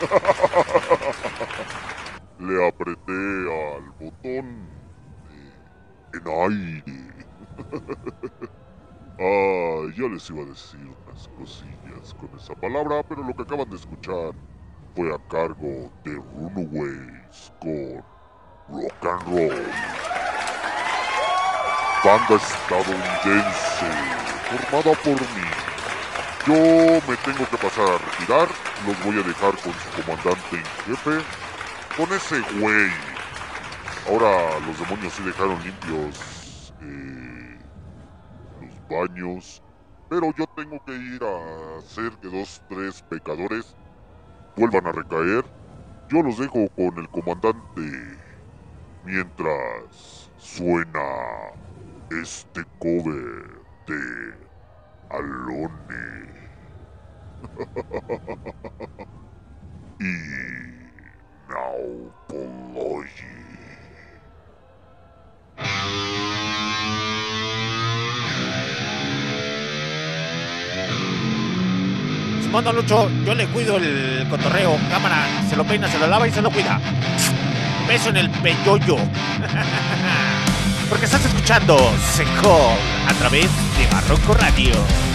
le 2.38 2.68
apreté 2.68 3.22
al 3.52 3.84
botón 4.00 4.46
en 6.14 6.26
aire. 6.26 7.12
ah, 9.20 9.80
ya 9.96 10.06
les 10.08 10.30
iba 10.30 10.42
a 10.42 10.46
decir 10.46 10.80
unas 10.80 11.28
cosillas 11.36 12.14
con 12.14 12.30
esa 12.38 12.54
palabra, 12.54 13.02
pero 13.02 13.22
lo 13.22 13.34
que 13.34 13.42
acaban 13.42 13.68
de 13.68 13.76
escuchar 13.76 14.32
fue 14.96 15.14
a 15.14 15.18
cargo 15.28 15.92
de 16.04 16.14
Runaways 16.14 17.52
con 17.60 18.02
Rock 18.70 19.04
and 19.04 19.22
Roll. 19.26 19.66
Banda 22.04 22.36
estadounidense 22.36 23.86
formada 24.70 24.94
por 25.02 25.20
mí 25.20 25.73
yo 26.46 26.52
me 26.52 27.16
tengo 27.24 27.48
que 27.48 27.56
pasar 27.56 27.88
a 27.88 27.98
retirar. 27.98 28.48
Los 28.86 29.02
voy 29.02 29.18
a 29.18 29.22
dejar 29.26 29.56
con 29.62 29.72
su 29.72 30.02
comandante 30.02 30.56
en 30.56 30.64
jefe. 30.84 31.24
Con 31.96 32.12
ese 32.12 32.40
güey. 32.60 32.90
Ahora 34.06 34.60
los 34.66 34.78
demonios 34.78 35.14
sí 35.14 35.22
dejaron 35.22 35.62
limpios 35.64 36.74
eh, 36.82 37.58
los 38.60 38.88
baños. 38.90 39.62
Pero 40.10 40.34
yo 40.36 40.46
tengo 40.54 40.84
que 40.84 40.92
ir 40.92 41.22
a 41.24 41.78
hacer 41.78 42.12
que 42.20 42.28
dos, 42.28 42.60
tres 42.68 43.02
pecadores 43.08 43.74
vuelvan 44.54 44.86
a 44.86 44.92
recaer. 44.92 45.46
Yo 46.10 46.22
los 46.22 46.36
dejo 46.36 46.68
con 46.76 46.98
el 46.98 47.08
comandante 47.08 48.18
mientras 49.02 50.30
suena 50.36 51.00
este 52.10 52.64
cover 52.78 53.62
de 53.86 54.43
Alone. 55.14 56.26
y 60.00 60.02
Naupology. 61.48 63.34
Manda 72.54 72.72
Lucho, 72.72 73.10
yo 73.26 73.34
le 73.34 73.48
cuido 73.48 73.78
el 73.78 74.28
cotorreo, 74.30 74.78
cámara, 74.88 75.26
se 75.50 75.56
lo 75.56 75.64
peina, 75.64 75.88
se 75.88 75.98
lo 75.98 76.06
lava 76.06 76.28
y 76.28 76.30
se 76.30 76.40
lo 76.40 76.52
cuida. 76.52 76.80
Beso 77.88 78.10
en 78.10 78.18
el 78.18 78.30
peyoyo. 78.30 78.96
porque 80.88 81.06
estás 81.06 81.24
escuchando 81.24 81.76
Secol 82.14 82.76
a 83.08 83.14
través 83.14 83.50
de 83.78 83.86
Barroco 83.92 84.34
Radio. 84.34 85.13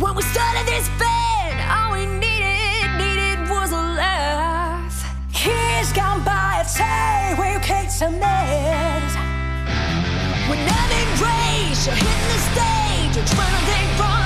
When 0.00 0.14
we 0.14 0.22
started 0.22 0.66
this 0.66 0.88
band, 0.98 1.60
all 1.70 1.92
we 1.92 2.06
needed, 2.06 2.88
needed 2.96 3.50
was 3.50 3.70
a 3.70 3.82
laugh. 4.00 4.96
Years 5.44 5.92
gone 5.92 6.24
by, 6.24 6.64
I'd 6.64 6.66
say 6.66 7.34
we 7.36 7.60
kicked 7.60 7.92
some 7.92 8.18
nails. 8.18 9.12
When 10.48 10.58
nothing 10.64 11.08
raised, 11.20 11.84
you're 11.84 11.96
hitting 11.96 12.28
the 12.32 12.40
stage, 12.48 13.16
you're 13.16 13.26
trying 13.26 13.52
to 13.52 13.64
take 13.70 14.00
run 14.00 14.19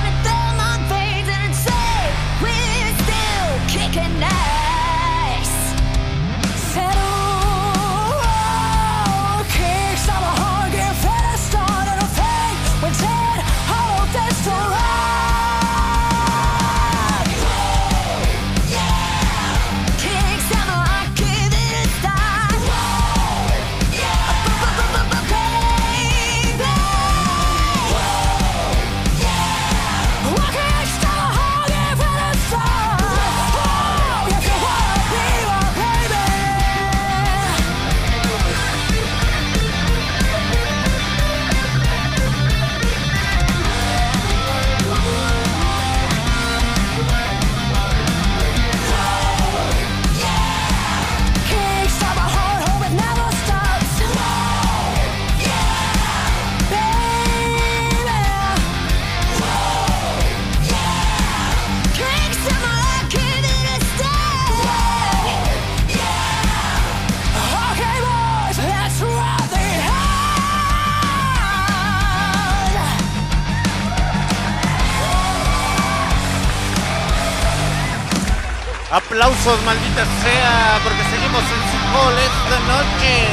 Aplausos, 79.15 79.63
maldita 79.63 80.05
sea, 80.25 80.81
porque 80.83 80.99
seguimos 81.05 81.41
en 81.43 81.63
su 81.71 81.79
hall 81.95 82.19
esta 82.19 82.59
noche. 82.67 83.29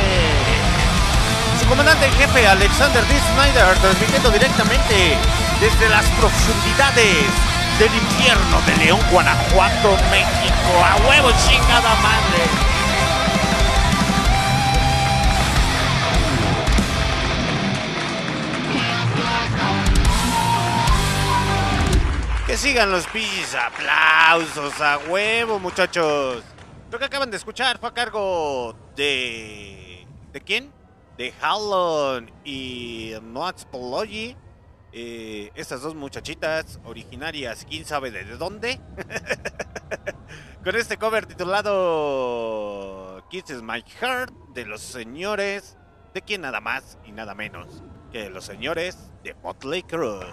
Su 1.59 1.65
comandante 1.65 2.05
en 2.05 2.13
jefe, 2.13 2.45
Alexander 2.45 3.03
D. 3.07 3.19
Snyder, 3.33 3.75
transmitiendo 3.79 4.29
directamente 4.29 5.17
desde 5.59 5.89
las 5.89 6.05
profundidades 6.19 7.25
del 7.79 7.95
infierno 7.95 8.61
de 8.67 8.77
León, 8.77 8.99
Guanajuato, 9.09 9.97
México. 10.11 10.85
A 10.85 10.97
huevo, 11.07 11.31
chingada 11.49 11.95
madre. 11.95 12.70
Sigan 22.61 22.91
los 22.91 23.07
pis, 23.07 23.55
aplausos 23.55 24.79
a 24.81 24.99
huevo, 25.09 25.57
muchachos. 25.57 26.43
Lo 26.91 26.99
que 26.99 27.05
acaban 27.05 27.31
de 27.31 27.37
escuchar 27.37 27.79
fue 27.79 27.89
a 27.89 27.93
cargo 27.93 28.75
de. 28.95 30.05
¿De 30.31 30.41
quién? 30.41 30.71
De 31.17 31.33
Hallon 31.41 32.29
y 32.45 33.13
Noats 33.23 33.65
Pology. 33.65 34.37
Eh, 34.93 35.49
estas 35.55 35.81
dos 35.81 35.95
muchachitas 35.95 36.79
originarias, 36.83 37.65
quién 37.67 37.83
sabe 37.83 38.11
de 38.11 38.25
dónde. 38.37 38.79
Con 40.63 40.75
este 40.75 40.97
cover 40.97 41.25
titulado 41.25 43.25
Kisses 43.31 43.63
My 43.63 43.83
Heart 44.01 44.33
de 44.53 44.67
los 44.67 44.81
señores. 44.81 45.79
¿De 46.13 46.21
quién 46.21 46.41
nada 46.41 46.61
más 46.61 46.99
y 47.05 47.11
nada 47.11 47.33
menos? 47.33 47.81
Que 48.11 48.29
los 48.29 48.45
señores 48.45 49.09
de 49.23 49.33
Motley 49.41 49.81
Crue. 49.81 50.27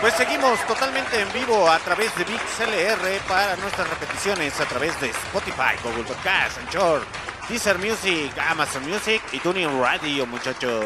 Pues 0.00 0.14
seguimos 0.14 0.64
totalmente 0.68 1.20
en 1.20 1.32
vivo 1.32 1.68
a 1.68 1.76
través 1.80 2.16
de 2.16 2.22
VixLR 2.22 3.18
para 3.26 3.56
nuestras 3.56 3.90
repeticiones 3.90 4.60
a 4.60 4.64
través 4.64 4.98
de 5.00 5.08
Spotify, 5.08 5.74
Google 5.82 6.04
Podcast, 6.04 6.56
Anchor, 6.58 7.02
Deezer 7.48 7.76
Music, 7.80 8.32
Amazon 8.48 8.88
Music 8.88 9.20
y 9.32 9.40
Tuning 9.40 9.80
Radio, 9.80 10.24
muchachos. 10.24 10.84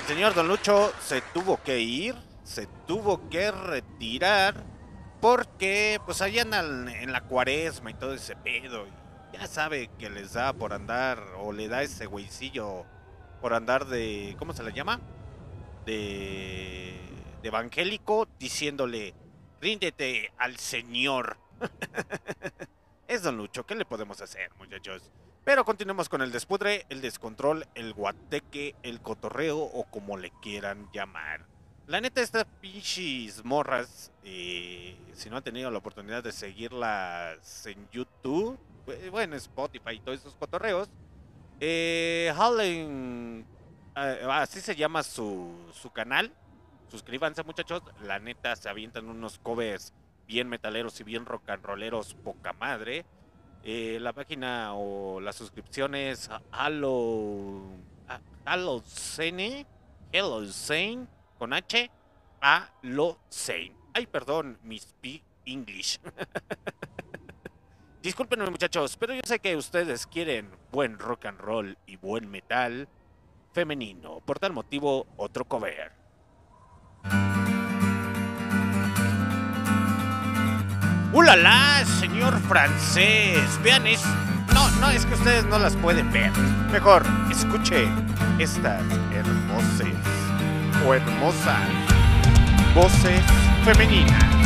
El 0.00 0.06
señor 0.06 0.34
Don 0.34 0.46
Lucho 0.46 0.92
se 1.00 1.22
tuvo 1.22 1.56
que 1.62 1.80
ir, 1.80 2.14
se 2.42 2.66
tuvo 2.86 3.30
que 3.30 3.50
retirar 3.50 4.62
porque 5.22 5.98
pues 6.04 6.20
allá 6.20 6.42
en 6.42 7.12
la 7.12 7.22
cuaresma 7.22 7.92
y 7.92 7.94
todo 7.94 8.12
ese 8.12 8.36
pedo. 8.36 8.84
Ya 9.32 9.46
sabe 9.46 9.88
que 9.98 10.10
les 10.10 10.34
da 10.34 10.52
por 10.52 10.74
andar 10.74 11.18
o 11.38 11.50
le 11.50 11.68
da 11.68 11.82
ese 11.82 12.04
güeycillo 12.04 12.84
por 13.40 13.54
andar 13.54 13.86
de... 13.86 14.36
¿Cómo 14.38 14.52
se 14.52 14.62
le 14.62 14.72
llama? 14.74 15.00
De 15.86 17.03
evangélico 17.46 18.28
diciéndole, 18.38 19.14
ríndete 19.60 20.32
al 20.38 20.56
Señor. 20.58 21.36
es 23.08 23.22
Don 23.22 23.36
Lucho, 23.36 23.66
¿qué 23.66 23.74
le 23.74 23.84
podemos 23.84 24.20
hacer, 24.20 24.50
muchachos? 24.58 25.10
Pero 25.44 25.64
continuemos 25.64 26.08
con 26.08 26.22
el 26.22 26.32
despudre, 26.32 26.86
el 26.88 27.00
descontrol, 27.02 27.66
el 27.74 27.92
guateque, 27.92 28.74
el 28.82 29.00
cotorreo 29.00 29.58
o 29.58 29.84
como 29.84 30.16
le 30.16 30.30
quieran 30.40 30.88
llamar. 30.92 31.46
La 31.86 32.00
neta, 32.00 32.22
estas 32.22 32.46
pinches 32.62 33.44
morras, 33.44 34.10
eh, 34.22 34.96
si 35.12 35.28
no 35.28 35.36
han 35.36 35.42
tenido 35.42 35.70
la 35.70 35.78
oportunidad 35.78 36.24
de 36.24 36.32
seguirlas 36.32 37.66
en 37.66 37.86
YouTube, 37.90 38.58
eh, 38.86 39.08
bueno, 39.10 39.36
Spotify 39.36 39.92
y 39.92 40.00
todos 40.00 40.20
esos 40.20 40.34
cotorreos, 40.34 40.88
eh, 41.60 42.32
Hallen, 42.36 43.46
eh, 43.96 44.26
así 44.30 44.60
se 44.60 44.74
llama 44.74 45.02
su, 45.02 45.54
su 45.74 45.90
canal, 45.90 46.32
suscríbanse 46.94 47.42
muchachos, 47.42 47.82
la 48.04 48.20
neta 48.20 48.54
se 48.54 48.68
avientan 48.68 49.08
unos 49.08 49.40
covers 49.40 49.92
bien 50.28 50.48
metaleros 50.48 51.00
y 51.00 51.02
bien 51.02 51.26
rock 51.26 51.50
and 51.50 51.64
rolleros, 51.64 52.14
poca 52.14 52.52
madre. 52.52 53.04
Eh, 53.64 53.98
la 54.00 54.12
página 54.12 54.74
o 54.74 55.20
la 55.20 55.32
suscripción 55.32 55.96
es 55.96 56.30
Halo, 56.52 57.62
Halo 58.44 58.80
Zane, 58.86 59.66
Hello 60.12 60.46
Zane, 60.46 61.08
con 61.36 61.52
H, 61.52 61.90
Halo 62.40 63.18
Zane. 63.28 63.72
Ay, 63.92 64.06
perdón, 64.06 64.56
mi 64.62 64.78
speak 64.78 65.24
English. 65.46 65.98
Discúlpenme 68.02 68.48
muchachos, 68.50 68.96
pero 68.96 69.14
yo 69.14 69.22
sé 69.24 69.40
que 69.40 69.56
ustedes 69.56 70.06
quieren 70.06 70.48
buen 70.70 71.00
rock 71.00 71.24
and 71.24 71.40
roll 71.40 71.76
y 71.86 71.96
buen 71.96 72.30
metal 72.30 72.86
femenino. 73.52 74.20
Por 74.20 74.38
tal 74.38 74.52
motivo, 74.52 75.08
otro 75.16 75.44
cover. 75.44 76.03
¡Ulala, 81.14 81.84
señor 82.00 82.36
francés! 82.48 83.38
Vean 83.62 83.86
es... 83.86 84.02
No, 84.52 84.68
no, 84.80 84.90
es 84.90 85.06
que 85.06 85.14
ustedes 85.14 85.44
no 85.44 85.60
las 85.60 85.76
pueden 85.76 86.10
ver. 86.10 86.32
Mejor, 86.72 87.04
escuche 87.30 87.86
estas 88.40 88.82
hermosas 89.12 89.94
o 90.84 90.92
hermosas 90.92 91.60
voces 92.74 93.22
femeninas. 93.64 94.43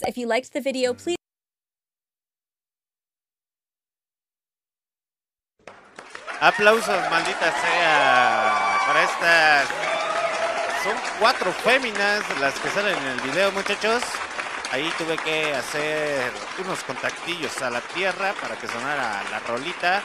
Friends. 0.00 0.08
If 0.08 0.18
you 0.18 0.26
liked 0.26 0.52
the 0.52 0.60
video, 0.60 0.94
please. 0.94 1.16
Aplausos, 6.40 7.10
maldita 7.10 7.52
sea, 7.60 8.78
para 8.86 9.02
estas. 9.04 9.68
Son 10.82 10.96
cuatro 11.18 11.52
féminas 11.52 12.24
las 12.40 12.58
que 12.58 12.70
salen 12.70 12.96
en 12.96 13.06
el 13.08 13.20
video, 13.20 13.52
muchachos. 13.52 14.02
Ahí 14.72 14.90
tuve 14.96 15.18
que 15.18 15.52
hacer 15.52 16.32
unos 16.58 16.82
contactillos 16.84 17.60
a 17.60 17.70
la 17.70 17.80
tierra 17.82 18.32
para 18.40 18.56
que 18.56 18.66
sonara 18.68 19.22
la 19.30 19.40
rolita. 19.40 20.02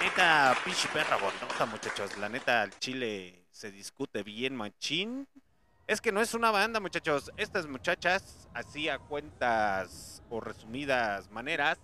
Neta, 0.00 0.56
pinche 0.64 0.88
perra 0.88 1.16
bonota, 1.16 1.66
muchachos. 1.66 2.16
La 2.18 2.28
neta, 2.28 2.62
al 2.62 2.76
chile 2.80 3.44
se 3.52 3.70
discute 3.70 4.24
bien 4.24 4.56
machín. 4.56 5.28
Es 5.86 6.00
que 6.00 6.12
no 6.12 6.20
es 6.20 6.34
una 6.34 6.50
banda, 6.50 6.80
muchachos. 6.80 7.32
Estas 7.36 7.66
muchachas, 7.66 8.48
así 8.54 8.88
a 8.88 8.98
cuentas 8.98 10.22
o 10.30 10.40
resumidas 10.40 11.30
maneras, 11.30 11.78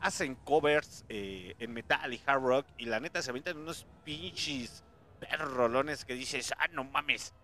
hacen 0.00 0.34
covers 0.36 1.04
eh, 1.08 1.54
en 1.58 1.72
metal 1.72 2.12
y 2.14 2.22
hard 2.24 2.42
rock. 2.42 2.66
Y 2.78 2.86
la 2.86 3.00
neta 3.00 3.22
se 3.22 3.30
aventan 3.30 3.58
unos 3.58 3.86
pinches 4.04 4.84
perrolones 5.18 6.04
que 6.04 6.14
dices, 6.14 6.52
ah, 6.58 6.68
no 6.72 6.84
mames. 6.84 7.34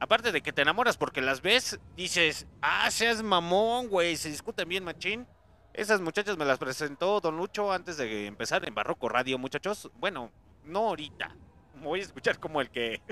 Aparte 0.00 0.32
de 0.32 0.42
que 0.42 0.52
te 0.52 0.62
enamoras 0.62 0.96
porque 0.96 1.20
las 1.20 1.40
ves, 1.40 1.78
dices, 1.96 2.46
ah, 2.60 2.90
seas 2.90 3.22
mamón, 3.22 3.88
güey, 3.88 4.16
se 4.16 4.28
discuten 4.28 4.68
bien 4.68 4.84
machín. 4.84 5.26
Esas 5.72 6.00
muchachas 6.00 6.36
me 6.36 6.44
las 6.44 6.58
presentó 6.58 7.20
Don 7.20 7.36
Lucho 7.36 7.72
antes 7.72 7.96
de 7.96 8.26
empezar 8.26 8.66
en 8.66 8.74
Barroco 8.74 9.08
Radio, 9.08 9.38
muchachos. 9.38 9.90
Bueno, 9.96 10.30
no 10.64 10.88
ahorita. 10.88 11.36
Voy 11.82 12.00
a 12.00 12.02
escuchar 12.02 12.38
como 12.38 12.60
el 12.60 12.70
que 12.70 13.02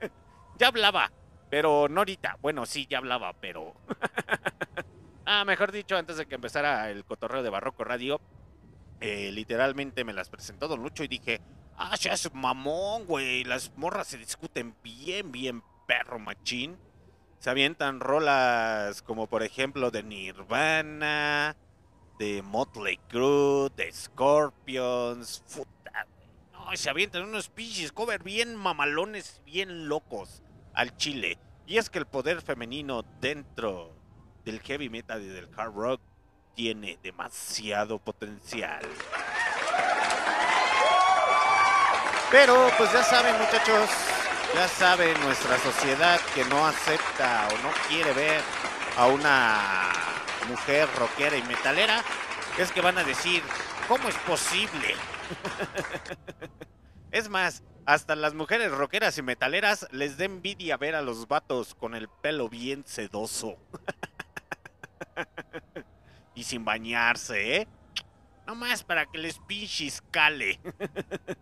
ya 0.58 0.68
hablaba, 0.68 1.10
pero 1.52 1.86
no. 1.90 2.02
Bueno, 2.40 2.64
sí, 2.64 2.86
ya 2.88 2.96
hablaba, 2.96 3.34
pero... 3.34 3.74
ah, 5.26 5.44
mejor 5.44 5.70
dicho, 5.70 5.98
antes 5.98 6.16
de 6.16 6.24
que 6.24 6.36
empezara 6.36 6.90
el 6.90 7.04
cotorreo 7.04 7.42
de 7.42 7.50
Barroco 7.50 7.84
Radio, 7.84 8.22
eh, 9.02 9.30
literalmente 9.32 10.02
me 10.02 10.14
las 10.14 10.30
presentó 10.30 10.66
Don 10.66 10.82
Lucho 10.82 11.04
y 11.04 11.08
dije, 11.08 11.42
ah, 11.76 11.94
seas 11.98 12.32
mamón, 12.32 13.04
güey, 13.04 13.44
las 13.44 13.70
morras 13.76 14.06
se 14.06 14.16
discuten 14.16 14.74
bien, 14.82 15.30
bien 15.30 15.62
perro 15.86 16.18
machín. 16.18 16.78
Se 17.38 17.50
avientan 17.50 18.00
rolas 18.00 19.02
como 19.02 19.26
por 19.26 19.42
ejemplo 19.42 19.90
de 19.90 20.04
Nirvana, 20.04 21.54
de 22.18 22.40
Motley 22.40 22.98
Crue, 23.10 23.68
de 23.76 23.92
Scorpions, 23.92 25.44
puta. 25.54 26.06
No, 26.50 26.74
se 26.74 26.88
avientan 26.88 27.24
unos 27.24 27.50
pinches 27.50 27.92
cover 27.92 28.22
bien 28.22 28.56
mamalones, 28.56 29.42
bien 29.44 29.86
locos 29.86 30.42
al 30.74 30.96
chile. 30.96 31.38
Y 31.66 31.78
es 31.78 31.90
que 31.90 31.98
el 31.98 32.06
poder 32.06 32.42
femenino 32.42 33.04
dentro 33.20 33.92
del 34.44 34.60
heavy 34.60 34.88
metal 34.88 35.22
y 35.22 35.28
del 35.28 35.48
hard 35.56 35.74
rock 35.74 36.00
tiene 36.54 36.98
demasiado 37.02 37.98
potencial. 37.98 38.82
Pero 42.30 42.70
pues 42.78 42.92
ya 42.92 43.02
saben 43.02 43.36
muchachos, 43.38 43.90
ya 44.54 44.68
saben 44.68 45.20
nuestra 45.20 45.58
sociedad 45.58 46.20
que 46.34 46.44
no 46.46 46.66
acepta 46.66 47.48
o 47.48 47.58
no 47.58 47.70
quiere 47.88 48.12
ver 48.12 48.40
a 48.96 49.06
una 49.06 49.92
mujer 50.48 50.88
rockera 50.98 51.36
y 51.36 51.42
metalera, 51.42 52.02
es 52.58 52.72
que 52.72 52.80
van 52.80 52.98
a 52.98 53.04
decir, 53.04 53.42
¿cómo 53.86 54.08
es 54.08 54.14
posible? 54.16 54.94
es 57.10 57.28
más, 57.28 57.62
hasta 57.84 58.16
las 58.16 58.34
mujeres 58.34 58.70
rockeras 58.70 59.18
y 59.18 59.22
metaleras 59.22 59.88
les 59.90 60.16
da 60.16 60.24
envidia 60.24 60.76
ver 60.76 60.94
a 60.94 61.02
los 61.02 61.26
vatos 61.28 61.74
con 61.74 61.94
el 61.94 62.08
pelo 62.08 62.48
bien 62.48 62.84
sedoso. 62.86 63.56
y 66.34 66.44
sin 66.44 66.64
bañarse, 66.64 67.56
¿eh? 67.56 67.68
No 68.46 68.54
más 68.54 68.82
para 68.84 69.06
que 69.06 69.18
les 69.18 69.38
pinches 69.38 70.02
cale. 70.10 70.60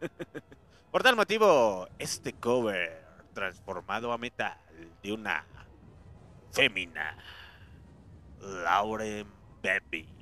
Por 0.90 1.02
tal 1.02 1.16
motivo, 1.16 1.88
este 1.98 2.32
cover 2.32 3.04
transformado 3.32 4.12
a 4.12 4.18
metal 4.18 4.58
de 5.02 5.12
una 5.12 5.44
fémina, 6.52 7.16
Lauren 8.40 9.26
Baby. 9.62 10.19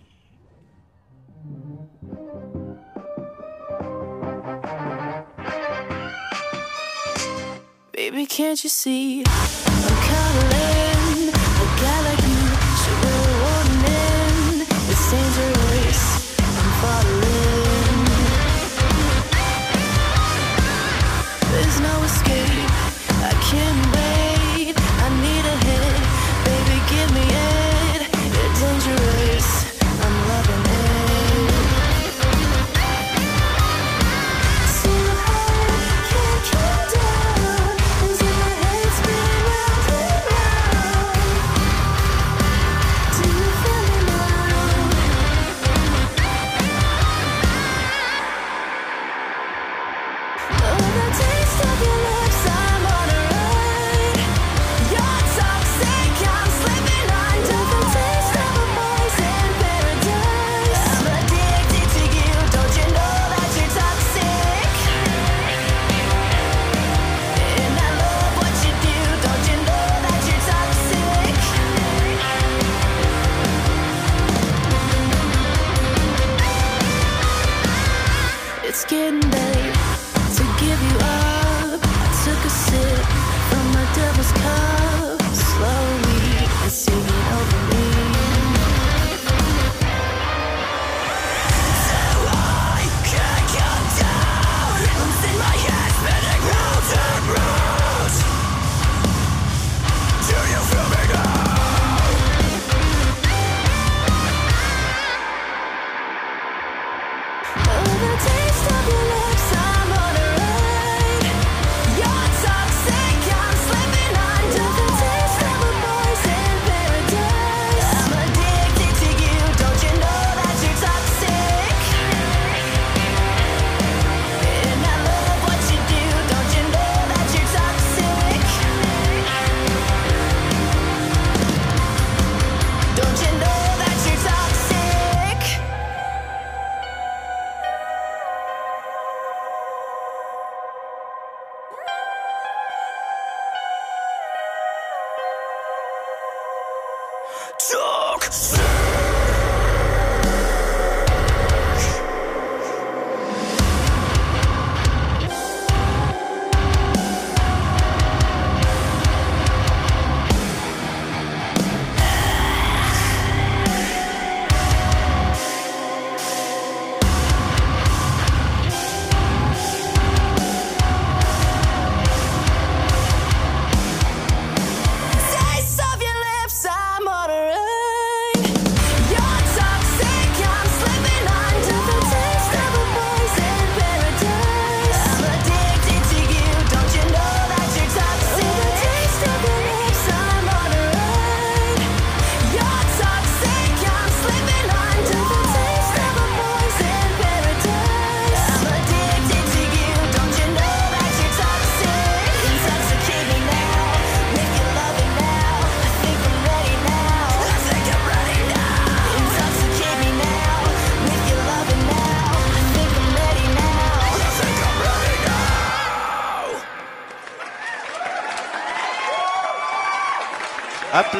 Baby, 8.10 8.24
can't 8.24 8.64
you 8.64 8.70
see? 8.70 9.22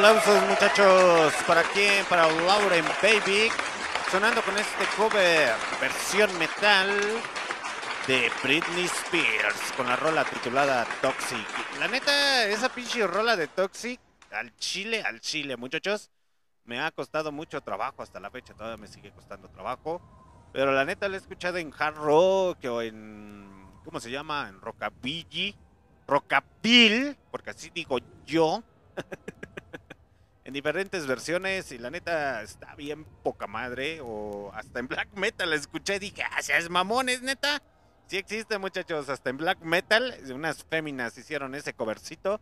Aplausos 0.09 0.49
muchachos. 0.49 1.33
¿Para 1.45 1.61
quién? 1.61 2.03
Para 2.05 2.25
Lauren 2.31 2.83
Baby. 2.99 3.51
Sonando 4.09 4.41
con 4.41 4.57
este 4.57 4.83
cover, 4.97 5.53
versión 5.79 6.35
metal 6.39 6.89
de 8.07 8.31
Britney 8.41 8.85
Spears, 8.85 9.71
con 9.77 9.85
la 9.85 9.95
rola 9.95 10.25
titulada 10.25 10.87
Toxic. 10.99 11.45
La 11.77 11.87
neta, 11.87 12.47
esa 12.47 12.69
pinche 12.69 13.05
rola 13.05 13.35
de 13.35 13.49
Toxic, 13.49 13.99
al 14.31 14.55
chile, 14.55 15.03
al 15.03 15.21
chile, 15.21 15.57
muchachos, 15.57 16.09
me 16.65 16.81
ha 16.81 16.89
costado 16.89 17.31
mucho 17.31 17.61
trabajo 17.61 18.01
hasta 18.01 18.19
la 18.19 18.31
fecha, 18.31 18.55
todavía 18.55 18.77
me 18.77 18.87
sigue 18.87 19.11
costando 19.11 19.47
trabajo. 19.49 20.01
Pero 20.53 20.71
la 20.71 20.85
neta 20.85 21.07
la 21.07 21.17
he 21.17 21.19
escuchado 21.19 21.59
en 21.59 21.71
hard 21.77 21.97
rock 21.97 22.65
o 22.65 22.81
en, 22.81 23.47
¿cómo 23.85 23.99
se 23.99 24.09
llama? 24.09 24.49
En 24.49 24.59
rockabilly, 24.59 25.55
rockabil, 26.07 27.15
porque 27.29 27.51
así 27.51 27.69
digo 27.69 27.99
yo. 28.25 28.63
en 30.49 30.53
diferentes 30.53 31.05
versiones 31.05 31.71
y 31.71 31.77
la 31.77 31.91
neta 31.91 32.41
está 32.41 32.73
bien 32.73 33.05
poca 33.23 33.45
madre. 33.45 33.99
O 34.01 34.51
hasta 34.55 34.79
en 34.79 34.87
black 34.87 35.09
metal 35.13 35.53
escuché 35.53 35.97
y 35.97 35.99
dije, 35.99 36.23
ah, 36.23 36.41
seas 36.41 36.71
mamones, 36.71 37.21
neta. 37.21 37.61
Sí 38.07 38.17
existe, 38.17 38.57
muchachos, 38.57 39.09
hasta 39.09 39.29
en 39.29 39.37
black 39.37 39.59
metal. 39.61 40.17
Unas 40.33 40.65
féminas 40.67 41.15
hicieron 41.19 41.53
ese 41.53 41.75
covercito. 41.75 42.41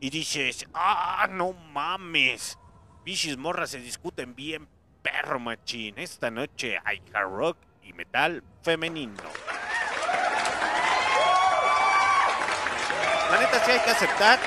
Y 0.00 0.10
dices, 0.10 0.66
ah, 0.74 1.28
no 1.30 1.52
mames. 1.52 2.58
Pichis 3.04 3.36
morras 3.36 3.70
se 3.70 3.78
discuten 3.78 4.34
bien, 4.34 4.68
perro 5.00 5.38
machín. 5.38 5.98
Esta 5.98 6.32
noche 6.32 6.78
hay 6.84 7.00
hard 7.14 7.30
rock 7.30 7.58
y 7.82 7.92
metal 7.92 8.42
femenino. 8.62 9.22
La 13.30 13.38
neta 13.38 13.64
sí 13.64 13.70
hay 13.70 13.78
que 13.78 13.90
aceptar 13.90 14.40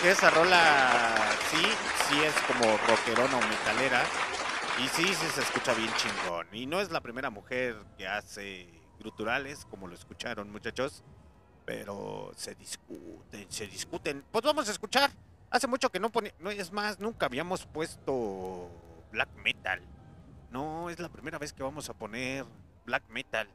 que 0.00 0.10
esa 0.10 0.30
rola 0.30 1.18
sí, 1.50 1.66
sí 2.08 2.18
es 2.22 2.34
como 2.42 2.76
rockerona 2.86 3.36
o 3.36 3.48
metalera. 3.48 4.02
Y 4.82 4.88
sí, 4.88 5.04
sí 5.04 5.26
se 5.26 5.42
escucha 5.42 5.74
bien 5.74 5.90
chingón. 5.94 6.46
Y 6.52 6.66
no 6.66 6.80
es 6.80 6.90
la 6.90 7.00
primera 7.00 7.30
mujer 7.30 7.76
que 7.96 8.06
hace 8.06 8.68
gruturales, 8.98 9.66
como 9.66 9.88
lo 9.88 9.94
escucharon 9.94 10.50
muchachos. 10.50 11.04
Pero 11.66 12.32
se 12.36 12.54
discuten, 12.54 13.50
se 13.50 13.66
discuten. 13.66 14.24
Pues 14.30 14.44
vamos 14.44 14.68
a 14.68 14.72
escuchar. 14.72 15.10
Hace 15.50 15.66
mucho 15.66 15.90
que 15.90 16.00
no 16.00 16.10
pone... 16.10 16.34
No, 16.38 16.50
es 16.50 16.72
más, 16.72 16.98
nunca 16.98 17.26
habíamos 17.26 17.66
puesto 17.66 18.70
black 19.12 19.30
metal. 19.44 19.82
No, 20.50 20.88
es 20.88 20.98
la 20.98 21.10
primera 21.10 21.38
vez 21.38 21.52
que 21.52 21.62
vamos 21.62 21.90
a 21.90 21.94
poner 21.94 22.46
black 22.86 23.06
metal. 23.08 23.48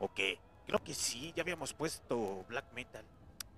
¿O 0.00 0.12
qué? 0.12 0.40
Creo 0.66 0.82
que 0.82 0.94
sí, 0.94 1.32
ya 1.36 1.42
habíamos 1.42 1.72
puesto 1.72 2.44
black 2.48 2.72
metal. 2.72 3.04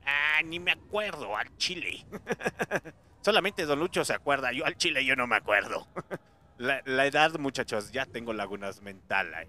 Ah, 0.04 0.42
ni 0.44 0.58
me 0.58 0.72
acuerdo, 0.72 1.36
al 1.36 1.56
chile. 1.56 2.04
Solamente 3.20 3.64
Don 3.64 3.78
Lucho 3.78 4.04
se 4.04 4.14
acuerda, 4.14 4.52
yo 4.52 4.66
al 4.66 4.76
chile 4.76 5.04
yo 5.04 5.14
no 5.16 5.26
me 5.26 5.36
acuerdo. 5.36 5.86
La, 6.58 7.06
edad, 7.06 7.38
muchachos, 7.38 7.90
ya 7.90 8.06
tengo 8.06 8.32
lagunas 8.32 8.82
mentales. 8.82 9.48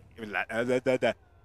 Ah, 0.49 0.63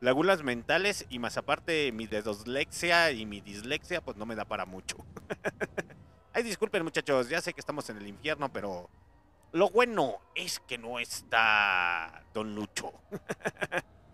lagunas 0.01 0.43
mentales 0.43 1.05
y 1.11 1.19
más 1.19 1.37
aparte 1.37 1.93
mi 1.93 2.07
dedoslexia 2.07 3.11
y 3.11 3.27
mi 3.27 3.43
dislexia, 3.43 4.01
pues 4.01 4.17
no 4.17 4.25
me 4.25 4.35
da 4.35 4.47
para 4.47 4.65
mucho. 4.65 4.97
Ay, 6.33 6.43
disculpen, 6.43 6.85
muchachos, 6.85 7.29
ya 7.29 7.43
sé 7.43 7.53
que 7.53 7.61
estamos 7.61 7.91
en 7.91 7.99
el 7.99 8.07
infierno, 8.07 8.51
pero 8.51 8.89
lo 9.53 9.69
bueno 9.69 10.21
es 10.35 10.61
que 10.61 10.79
no 10.79 10.99
está 10.99 12.25
Don 12.33 12.55
Lucho. 12.55 12.93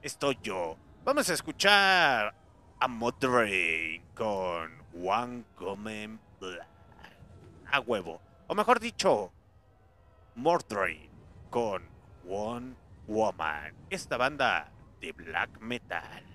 Estoy 0.03 0.39
yo. 0.43 0.77
Vamos 1.05 1.31
a 1.31 1.35
escuchar 1.35 2.35
a 2.81 2.89
Modrain 2.89 4.03
con 4.15 4.84
One 4.95 5.45
Common 5.57 6.21
Black. 6.39 6.69
A 7.73 7.81
huevo. 7.81 8.21
O 8.47 8.55
mejor 8.55 8.79
dicho, 8.79 9.33
Mordrain 10.37 11.11
con 11.51 11.83
One 12.29 12.77
Woman. 13.09 13.75
Esta 13.91 14.17
banda 14.17 14.71
de 15.01 15.13
black 15.13 15.61
metal. 15.61 16.34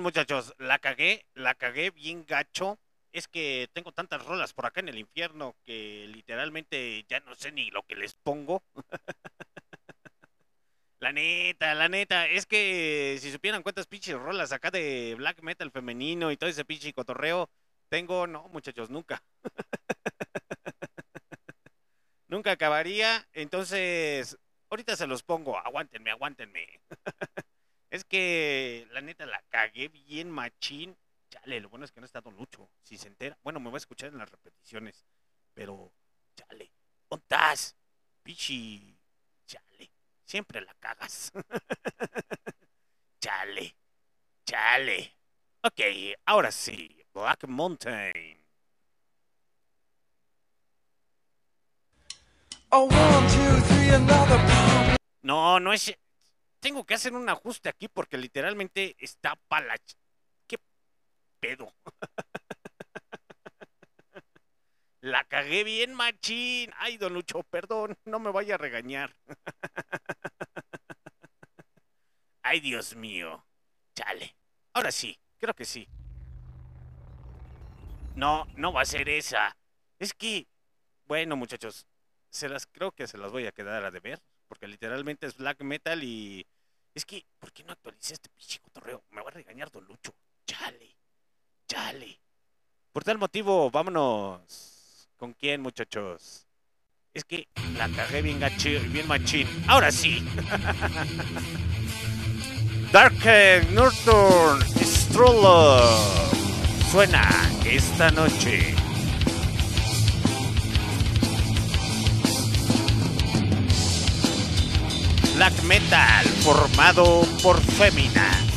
Muchachos. 0.00 0.54
La 0.58 0.78
cagué, 0.78 1.26
la 1.34 1.54
cagué 1.54 1.90
bien 1.90 2.24
gacho. 2.26 2.78
Es 3.12 3.28
que 3.28 3.68
tengo 3.72 3.92
tantas 3.92 4.24
rolas 4.24 4.52
por 4.54 4.66
acá 4.66 4.80
en 4.80 4.88
el 4.88 4.98
infierno 4.98 5.54
que 5.64 6.06
literalmente 6.08 7.04
ya 7.08 7.20
no 7.20 7.34
sé 7.34 7.52
ni 7.52 7.70
lo 7.70 7.82
que 7.82 7.96
les 7.96 8.14
pongo. 8.14 8.62
La 11.00 11.10
neta, 11.10 11.74
la 11.74 11.88
neta, 11.88 12.28
es 12.28 12.46
que 12.46 13.18
si 13.20 13.32
supieran 13.32 13.64
cuántas 13.64 13.88
pinches 13.88 14.14
rolas 14.14 14.52
acá 14.52 14.70
de 14.70 15.16
black 15.16 15.42
metal 15.42 15.72
femenino 15.72 16.30
y 16.30 16.36
todo 16.36 16.48
ese 16.48 16.64
pinche 16.64 16.92
cotorreo, 16.92 17.50
tengo, 17.88 18.28
no, 18.28 18.46
muchachos, 18.50 18.88
nunca. 18.88 19.20
nunca 22.28 22.52
acabaría, 22.52 23.26
entonces, 23.32 24.38
ahorita 24.70 24.94
se 24.94 25.08
los 25.08 25.24
pongo, 25.24 25.58
aguántenme, 25.58 26.12
aguántenme. 26.12 26.80
es 27.92 28.04
que 28.04 28.88
la 28.90 29.02
neta 29.02 29.26
la 29.26 29.42
cagué 29.50 29.88
bien 29.88 30.30
machín. 30.30 30.96
Chale, 31.28 31.60
lo 31.60 31.68
bueno 31.68 31.84
es 31.84 31.92
que 31.92 32.00
no 32.00 32.06
está 32.06 32.22
Don 32.22 32.34
Lucho. 32.34 32.70
Si 32.82 32.96
se 32.96 33.08
entera, 33.08 33.38
bueno, 33.42 33.60
me 33.60 33.68
voy 33.68 33.76
a 33.76 33.84
escuchar 33.84 34.08
en 34.08 34.16
las 34.16 34.30
repeticiones, 34.30 35.04
pero, 35.52 35.92
chale, 36.34 36.72
¿dónde 37.10 37.22
estás? 37.24 37.76
Pichi, 38.22 38.98
chale. 39.46 39.90
Siempre 40.24 40.62
la 40.62 40.72
cagas. 40.80 41.32
chale. 43.20 43.76
Chale. 44.46 45.18
Ok, 45.62 45.80
ahora 46.24 46.50
sí. 46.50 47.04
Black 47.12 47.46
Mountain. 47.46 48.42
Oh. 52.70 52.88
No, 55.20 55.60
no 55.60 55.74
es. 55.74 55.94
Tengo 56.62 56.84
que 56.86 56.94
hacer 56.94 57.12
un 57.14 57.28
ajuste 57.28 57.68
aquí 57.68 57.88
porque 57.88 58.16
literalmente 58.16 58.96
está 58.98 59.36
para 59.48 59.66
la. 59.66 59.74
ch- 59.76 59.96
¿Qué 60.46 60.56
pedo? 61.40 61.74
La 65.02 65.24
cagué 65.24 65.64
bien, 65.64 65.92
machín. 65.94 66.70
Ay, 66.78 66.96
don 66.96 67.12
Lucho, 67.14 67.42
perdón, 67.44 67.96
no 68.04 68.18
me 68.20 68.30
vaya 68.30 68.54
a 68.54 68.58
regañar. 68.58 69.14
Ay, 72.42 72.60
Dios 72.60 72.94
mío. 72.96 73.44
Chale. 73.94 74.36
Ahora 74.74 74.92
sí, 74.92 75.18
creo 75.38 75.54
que 75.54 75.64
sí. 75.64 75.88
No, 78.14 78.46
no 78.56 78.72
va 78.72 78.82
a 78.82 78.84
ser 78.84 79.08
esa. 79.08 79.56
Es 79.98 80.12
que, 80.14 80.46
bueno, 81.06 81.36
muchachos, 81.36 81.86
se 82.30 82.48
las 82.48 82.66
creo 82.66 82.92
que 82.92 83.06
se 83.06 83.18
las 83.18 83.32
voy 83.32 83.46
a 83.46 83.52
quedar 83.52 83.84
a 83.84 83.90
deber, 83.90 84.20
porque 84.48 84.68
literalmente 84.68 85.26
es 85.26 85.36
black 85.36 85.62
metal 85.62 86.02
y 86.04 86.46
es 86.94 87.04
que, 87.04 87.24
¿por 87.38 87.52
qué 87.52 87.62
no 87.64 87.72
actualicé 87.72 88.14
este 88.14 88.28
pinche 88.30 88.58
cotorreo? 88.60 89.02
Me 89.10 89.20
va 89.22 89.28
a 89.28 89.32
regañar 89.32 89.70
Don 89.70 89.84
Lucho. 89.84 90.14
Chale, 90.46 90.96
chale. 91.66 92.18
Por 92.92 93.04
tal 93.04 93.18
motivo, 93.18 93.70
vámonos. 93.70 95.08
¿Con 95.16 95.32
quién, 95.34 95.60
muchachos? 95.62 96.46
Es 97.14 97.24
que 97.24 97.46
la 97.76 97.88
cagué 97.90 98.22
bien 98.22 98.40
gachi- 98.40 98.80
bien 98.90 99.06
machín. 99.06 99.46
Ahora 99.68 99.92
sí. 99.92 100.22
Dark 102.92 103.14
Nocturne 103.72 104.64
Stroller. 104.84 105.82
Suena 106.90 107.22
esta 107.64 108.10
noche. 108.10 108.74
Metal 115.62 116.24
formado 116.42 117.22
por 117.42 117.60
Femina. 117.60 118.51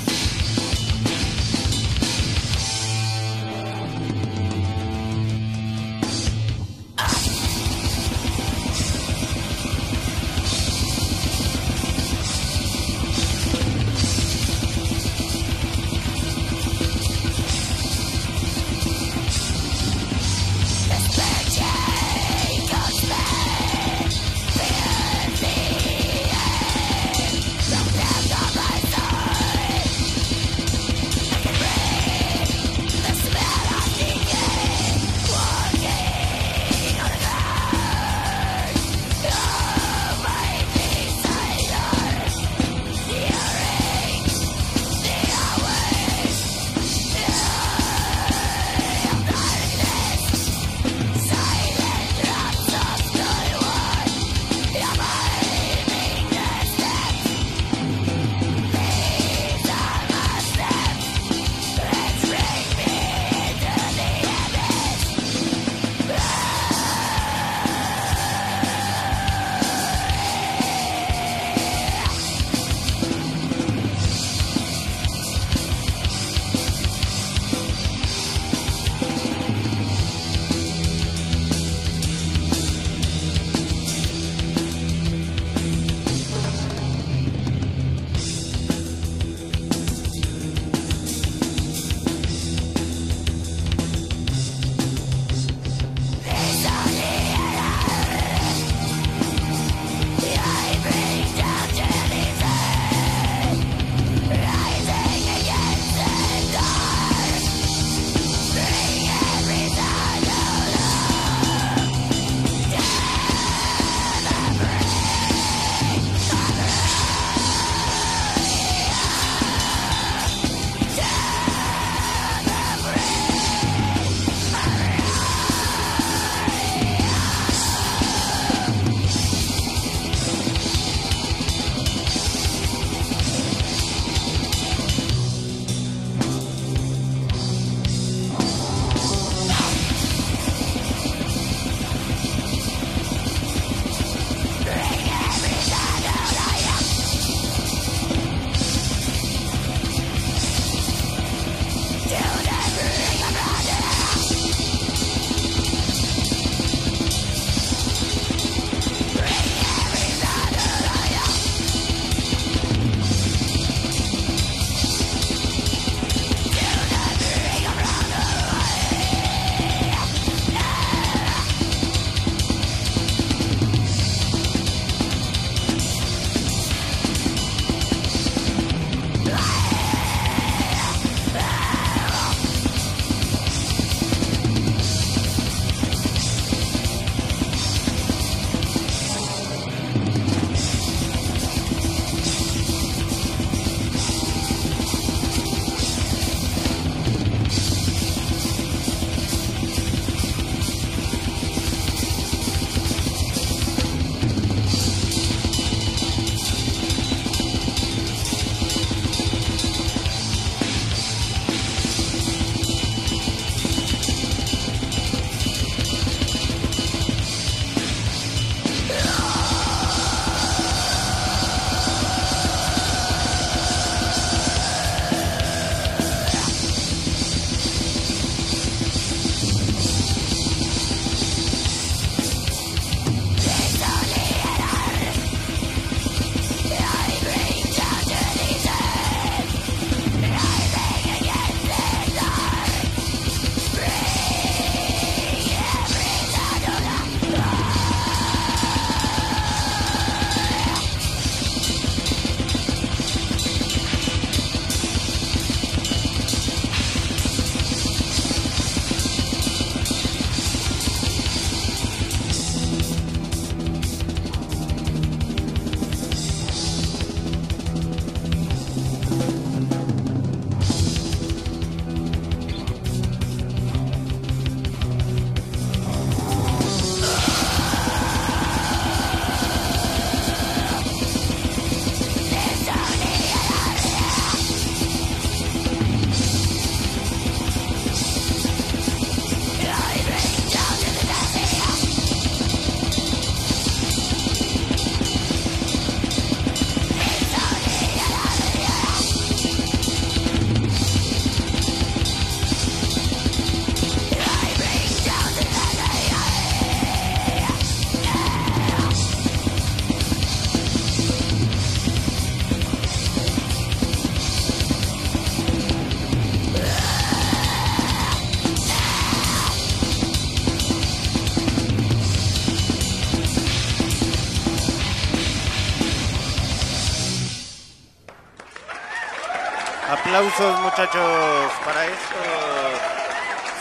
Muchachos, 330.77 331.53
para 331.63 331.85
estos 331.85 332.81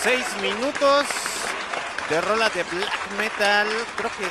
seis 0.03 0.27
minutos 0.43 1.07
de 2.11 2.21
rola 2.21 2.51
de 2.51 2.65
black 2.65 3.11
metal. 3.17 3.69
Creo 3.97 4.11
que. 4.19 4.25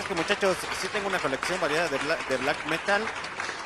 es 0.00 0.06
que, 0.06 0.14
muchachos, 0.14 0.58
sí 0.78 0.86
tengo 0.88 1.08
una 1.08 1.18
colección 1.18 1.58
variada 1.62 1.88
de 1.88 1.96
black, 1.96 2.28
de 2.28 2.36
black 2.36 2.66
metal 2.66 3.02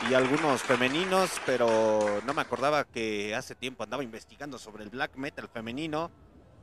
y 0.08 0.14
algunos 0.14 0.62
femeninos, 0.62 1.40
pero 1.44 2.20
no 2.24 2.32
me 2.32 2.42
acordaba 2.42 2.84
que 2.84 3.34
hace 3.34 3.56
tiempo 3.56 3.82
andaba 3.82 4.04
investigando 4.04 4.56
sobre 4.56 4.84
el 4.84 4.90
black 4.90 5.16
metal 5.16 5.48
femenino. 5.48 6.12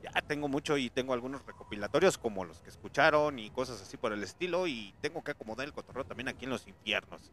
Ya 0.02 0.22
tengo 0.22 0.48
mucho 0.48 0.78
y 0.78 0.88
tengo 0.88 1.12
algunos 1.12 1.44
recopilatorios 1.44 2.16
como 2.16 2.46
los 2.46 2.60
que 2.60 2.70
escucharon 2.70 3.38
y 3.38 3.50
cosas 3.50 3.82
así 3.82 3.98
por 3.98 4.14
el 4.14 4.22
estilo 4.22 4.66
y 4.66 4.94
tengo 5.02 5.22
que 5.22 5.32
acomodar 5.32 5.66
el 5.66 5.74
cotorreo 5.74 6.06
también 6.06 6.28
aquí 6.28 6.46
en 6.46 6.52
los 6.52 6.66
infiernos. 6.66 7.30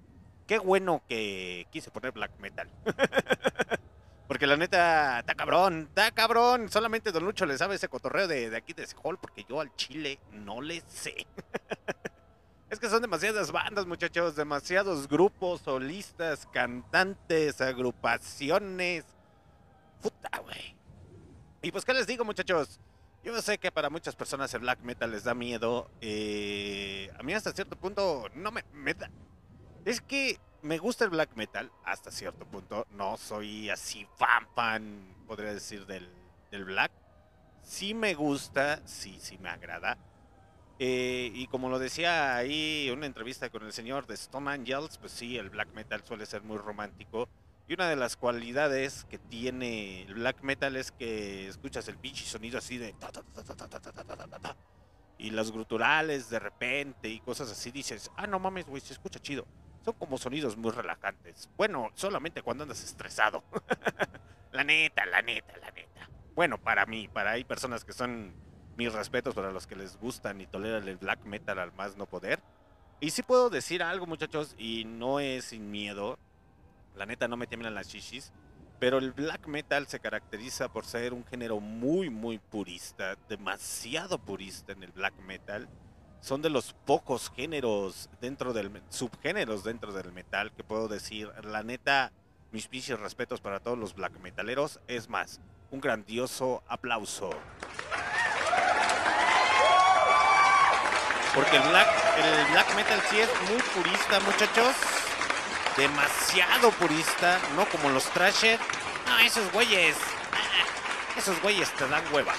Qué 0.48 0.60
bueno 0.60 1.03
que 1.07 1.68
quise 1.72 1.91
poner 1.91 2.14
black 2.14 2.32
metal. 2.40 2.69
Porque 4.28 4.48
la 4.48 4.57
neta, 4.57 5.19
está 5.19 5.36
cabrón, 5.36 5.88
está 5.90 6.11
cabrón. 6.11 6.69
Solamente 6.69 7.11
Don 7.11 7.24
Lucho 7.24 7.45
le 7.45 7.57
sabe 7.57 7.76
ese 7.76 7.88
cotorreo 7.88 8.28
de, 8.28 8.49
de 8.49 8.57
aquí 8.57 8.74
de 8.74 8.84
ese 8.84 8.95
hall 9.02 9.18
porque 9.18 9.45
yo 9.48 9.61
al 9.61 9.74
chile 9.78 10.19
no 10.32 10.61
le 10.61 10.82
sé. 10.82 11.26
es 12.69 12.80
que 12.80 12.90
son 12.90 13.02
demasiadas 13.02 13.53
bandas, 13.53 13.86
muchachos, 13.86 14.36
demasiados 14.36 15.07
grupos, 15.07 15.61
solistas, 15.61 16.45
cantantes, 16.52 17.61
agrupaciones. 17.61 19.06
Puta, 20.02 20.30
güey. 20.40 20.76
Y 21.61 21.72
pues, 21.72 21.86
¿qué 21.86 21.94
les 21.94 22.06
digo, 22.06 22.26
muchachos? 22.26 22.82
Yo 23.24 23.41
sé 23.41 23.57
que 23.57 23.72
para 23.72 23.90
muchas 23.90 24.15
personas 24.15 24.53
el 24.53 24.60
black 24.61 24.82
metal 24.82 25.11
les 25.11 25.24
da 25.24 25.34
miedo. 25.34 25.90
eh, 26.02 27.10
a 27.18 27.24
mí 27.24 27.34
hasta 27.34 27.53
cierto 27.53 27.78
punto 27.78 28.26
no 28.36 28.52
me, 28.52 28.64
me 28.74 28.94
da... 28.94 29.10
Es 29.88 30.01
que 30.01 30.38
me 30.64 30.80
gusta 30.80 31.05
el 31.05 31.11
black 31.11 31.38
metal 31.38 31.72
hasta 31.85 32.11
cierto 32.11 32.45
punto. 32.45 32.85
No 32.91 33.15
soy 33.15 33.69
así 33.69 34.05
fan, 34.18 34.45
fan, 34.53 35.15
podría 35.26 35.53
decir, 35.53 35.85
del, 35.85 36.09
del 36.51 36.65
black. 36.65 36.91
Sí 37.64 37.93
me 37.93 38.14
gusta, 38.14 38.85
sí, 38.85 39.18
sí 39.22 39.38
me 39.38 39.47
agrada. 39.47 39.97
Y 40.77 41.47
como 41.47 41.69
lo 41.69 41.80
decía 41.80 42.35
ahí 42.35 42.89
en 42.89 42.97
una 42.97 43.05
entrevista 43.05 43.49
con 43.49 43.64
el 43.64 43.72
señor 43.72 44.07
de 44.07 44.15
Stone 44.15 44.51
Angels, 44.51 44.97
pues 44.97 45.14
sí, 45.14 45.38
el 45.38 45.49
black 45.49 45.73
metal 45.73 46.03
suele 46.03 46.26
ser 46.26 46.43
muy 46.43 46.57
romántico. 46.57 47.30
Y 47.69 47.73
una 47.73 47.88
de 47.88 47.95
las 47.95 48.18
cualidades 48.18 49.05
que 49.09 49.18
tiene 49.18 50.01
el 50.01 50.15
black 50.15 50.41
metal 50.41 50.76
es 50.76 50.91
que 50.91 51.47
escuchas 51.47 51.88
el 51.88 51.97
pinche 51.97 52.26
sonido 52.26 52.57
así 52.57 52.77
de... 52.77 52.93
Y 55.18 55.30
las 55.30 55.49
gruturales 55.49 56.30
de 56.30 56.39
repente 56.39 57.07
y 57.07 57.22
cosas 57.22 57.49
así, 57.49 57.72
dices, 57.72 58.11
ah, 58.18 58.27
no 58.27 58.38
mames, 58.38 58.65
güey, 58.65 58.81
se 58.81 58.91
escucha 58.91 59.22
chido. 59.22 59.47
Son 59.88 59.95
como 59.95 60.18
sonidos 60.18 60.57
muy 60.57 60.72
relajantes. 60.72 61.49
Bueno, 61.55 61.91
solamente 61.93 62.41
cuando 62.41 62.64
andas 62.64 62.84
estresado. 62.84 63.41
la 64.51 64.65
neta, 64.65 65.05
la 65.05 65.22
neta, 65.22 65.53
la 65.61 65.72
neta. 65.72 66.09
Bueno, 66.35 66.57
para 66.57 66.85
mí, 66.85 67.07
para 67.07 67.31
hay 67.31 67.45
personas 67.45 67.85
que 67.85 67.93
son 67.93 68.34
mis 68.76 68.91
respetos 68.91 69.34
para 69.34 69.49
los 69.49 69.65
que 69.65 69.77
les 69.77 69.95
gustan 69.95 70.41
y 70.41 70.45
toleran 70.45 70.85
el 70.89 70.97
black 70.97 71.23
metal 71.23 71.57
al 71.59 71.72
más 71.72 71.95
no 71.95 72.05
poder. 72.05 72.41
Y 72.99 73.11
sí 73.11 73.23
puedo 73.23 73.49
decir 73.49 73.81
algo, 73.81 74.05
muchachos, 74.05 74.55
y 74.57 74.84
no 74.84 75.22
es 75.22 75.45
sin 75.45 75.72
miedo. 75.72 76.19
La 76.97 77.05
neta 77.05 77.30
no 77.30 77.38
me 77.38 77.47
tiemblan 77.47 77.73
las 77.73 77.88
chichis. 77.88 78.34
Pero 78.81 78.97
el 78.97 79.14
black 79.14 79.47
metal 79.47 79.88
se 79.88 80.01
caracteriza 80.01 80.68
por 80.68 80.84
ser 80.84 81.14
un 81.14 81.23
género 81.23 81.61
muy, 81.61 82.09
muy 82.09 82.39
purista, 82.39 83.15
demasiado 83.30 84.19
purista 84.19 84.73
en 84.73 84.84
el 84.84 84.91
black 84.91 85.18
metal. 85.22 85.69
Son 86.22 86.41
de 86.41 86.49
los 86.49 86.73
pocos 86.85 87.31
géneros 87.35 88.10
dentro 88.19 88.52
del 88.53 88.72
subgéneros 88.89 89.64
dentro 89.64 89.94
del 89.94 90.11
metal 90.11 90.52
que 90.52 90.64
puedo 90.64 90.88
decir. 90.88 91.31
La 91.44 91.64
neta, 91.64 92.11
mis 92.52 92.68
pinches 92.68 92.99
respetos 92.99 93.39
para 93.39 93.60
todos 93.60 93.77
los 93.77 93.94
black 93.94 94.19
metaleros. 94.19 94.80
Es 94.88 95.10
más, 95.10 95.39
un 95.72 95.80
grandioso 95.80 96.64
aplauso. 96.68 97.30
Porque 101.34 101.56
el 101.57 101.64
black, 101.69 101.88
el 102.18 102.52
black 102.52 102.76
metal 102.76 103.02
sí 103.10 103.19
es 103.19 103.30
muy 103.49 103.61
purista, 103.61 104.19
muchachos. 104.22 104.76
Demasiado 105.77 106.72
purista, 106.72 107.39
no 107.56 107.69
como 107.69 107.89
los 107.89 108.06
trasher. 108.06 108.60
No, 109.06 109.19
esos 109.19 109.52
güeyes. 109.52 109.95
ah, 110.34 111.15
Esos 111.15 111.39
güeyes 111.41 111.72
te 111.76 111.88
dan 111.88 112.03
hueva. 112.11 112.34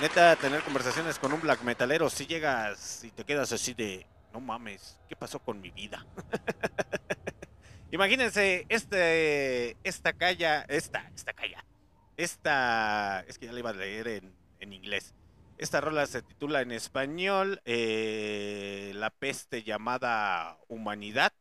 Neta, 0.00 0.34
tener 0.36 0.60
conversaciones 0.62 1.20
con 1.20 1.32
un 1.32 1.40
black 1.40 1.62
metalero, 1.62 2.10
si 2.10 2.26
llegas 2.26 3.04
y 3.04 3.10
te 3.12 3.24
quedas 3.24 3.52
así 3.52 3.74
de, 3.74 4.04
no 4.32 4.40
mames, 4.40 4.98
¿qué 5.08 5.14
pasó 5.14 5.38
con 5.38 5.60
mi 5.60 5.70
vida? 5.70 6.04
Imagínense, 7.92 8.66
este, 8.68 9.76
esta 9.84 10.12
calla, 10.12 10.62
esta, 10.68 11.10
esta 11.14 11.32
calla, 11.32 11.64
esta, 12.16 13.20
es 13.28 13.38
que 13.38 13.46
ya 13.46 13.52
la 13.52 13.60
iba 13.60 13.70
a 13.70 13.74
leer 13.74 14.08
en, 14.08 14.34
en 14.58 14.72
inglés. 14.72 15.14
Esta 15.58 15.80
rola 15.80 16.06
se 16.06 16.22
titula 16.22 16.60
en 16.60 16.72
español 16.72 17.60
eh, 17.64 18.90
La 18.96 19.10
peste 19.10 19.62
llamada 19.62 20.58
humanidad. 20.66 21.32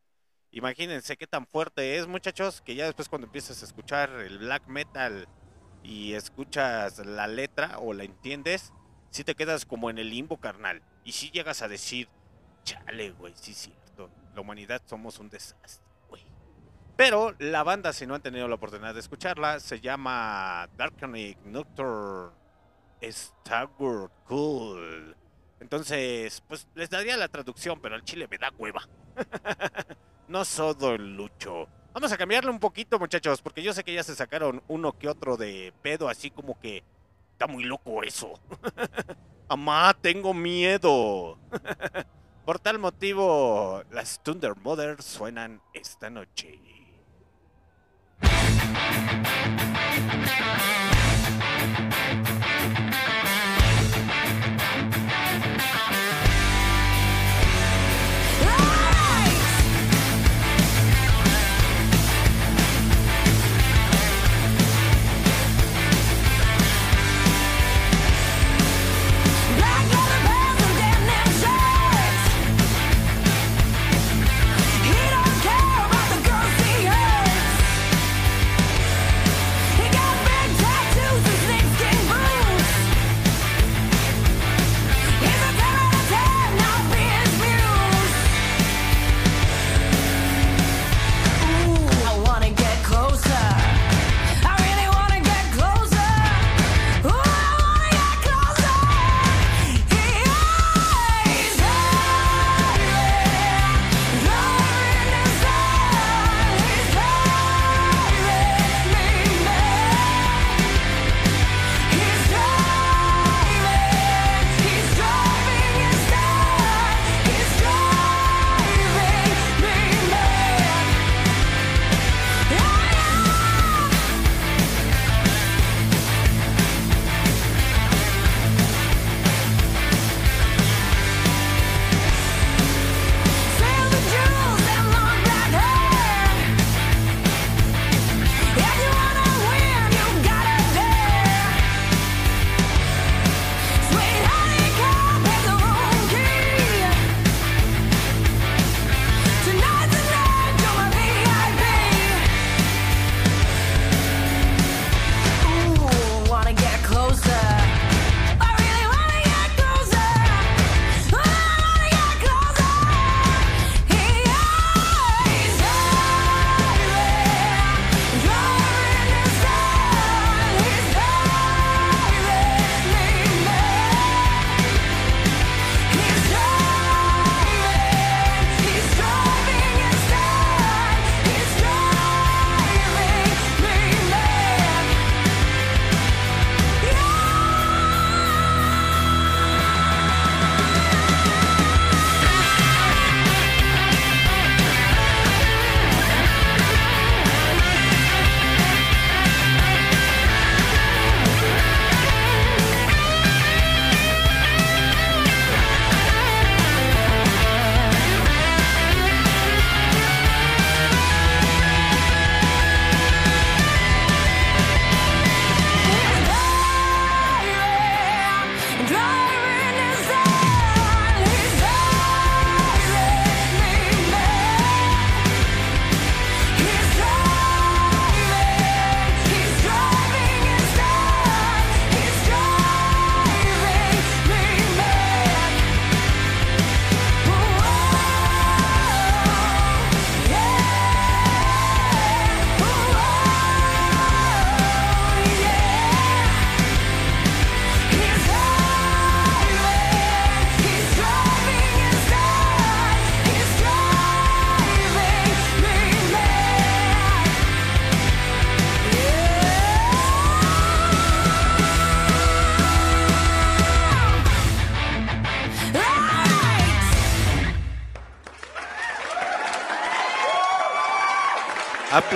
Imagínense 0.51 1.17
qué 1.17 1.25
tan 1.25 1.47
fuerte 1.47 1.97
es, 1.97 2.05
muchachos, 2.05 2.61
que 2.61 2.75
ya 2.75 2.85
después 2.85 3.09
cuando 3.09 3.25
empiezas 3.25 3.63
a 3.63 3.65
escuchar 3.65 4.11
el 4.11 4.37
black 4.37 4.67
metal 4.67 5.27
y 5.83 6.13
escuchas 6.13 6.99
la 7.05 7.27
letra 7.27 7.77
o 7.79 7.93
la 7.93 8.03
entiendes, 8.03 8.73
si 9.09 9.23
te 9.23 9.35
quedas 9.35 9.65
como 9.65 9.89
en 9.89 9.99
el 9.99 10.09
limbo 10.09 10.37
carnal. 10.37 10.81
Y 11.03 11.11
si 11.11 11.29
llegas 11.29 11.61
a 11.61 11.67
decir, 11.67 12.07
chale, 12.63 13.11
güey, 13.11 13.33
sí 13.35 13.51
es 13.51 13.57
cierto, 13.57 14.09
la 14.33 14.41
humanidad 14.41 14.81
somos 14.85 15.19
un 15.19 15.29
desastre, 15.29 15.85
güey. 16.09 16.23
Pero 16.95 17.35
la 17.39 17.63
banda, 17.63 17.93
si 17.93 18.07
no 18.07 18.15
han 18.15 18.21
tenido 18.21 18.47
la 18.47 18.55
oportunidad 18.55 18.93
de 18.93 19.01
escucharla, 19.01 19.59
se 19.59 19.79
llama 19.79 20.69
Darkonic 20.77 21.39
Nocturne 21.45 22.31
Staggered 23.01 24.09
Cool. 24.25 25.15
Entonces, 25.59 26.41
pues 26.47 26.67
les 26.75 26.89
daría 26.89 27.17
la 27.17 27.27
traducción, 27.27 27.79
pero 27.81 27.95
al 27.95 28.03
chile 28.03 28.27
me 28.29 28.37
da 28.37 28.51
hueva. 28.57 28.87
no 30.27 30.45
soy 30.45 30.75
el 30.81 31.15
lucho. 31.15 31.67
Vamos 31.93 32.11
a 32.11 32.17
cambiarle 32.17 32.49
un 32.49 32.59
poquito, 32.59 32.97
muchachos, 32.97 33.41
porque 33.41 33.61
yo 33.61 33.71
sé 33.71 33.83
que 33.83 33.93
ya 33.93 34.03
se 34.03 34.15
sacaron 34.15 34.63
uno 34.67 34.97
que 34.97 35.07
otro 35.07 35.37
de 35.37 35.71
pedo, 35.83 36.09
así 36.09 36.31
como 36.31 36.59
que 36.59 36.83
está 37.33 37.45
muy 37.45 37.63
loco 37.65 38.01
eso. 38.01 38.33
Amá, 39.47 39.95
tengo 40.01 40.33
miedo. 40.33 41.37
Por 42.45 42.59
tal 42.59 42.79
motivo, 42.79 43.83
las 43.91 44.21
Thunder 44.23 44.55
Mothers 44.55 45.05
suenan 45.05 45.61
esta 45.73 46.09
noche. 46.09 46.59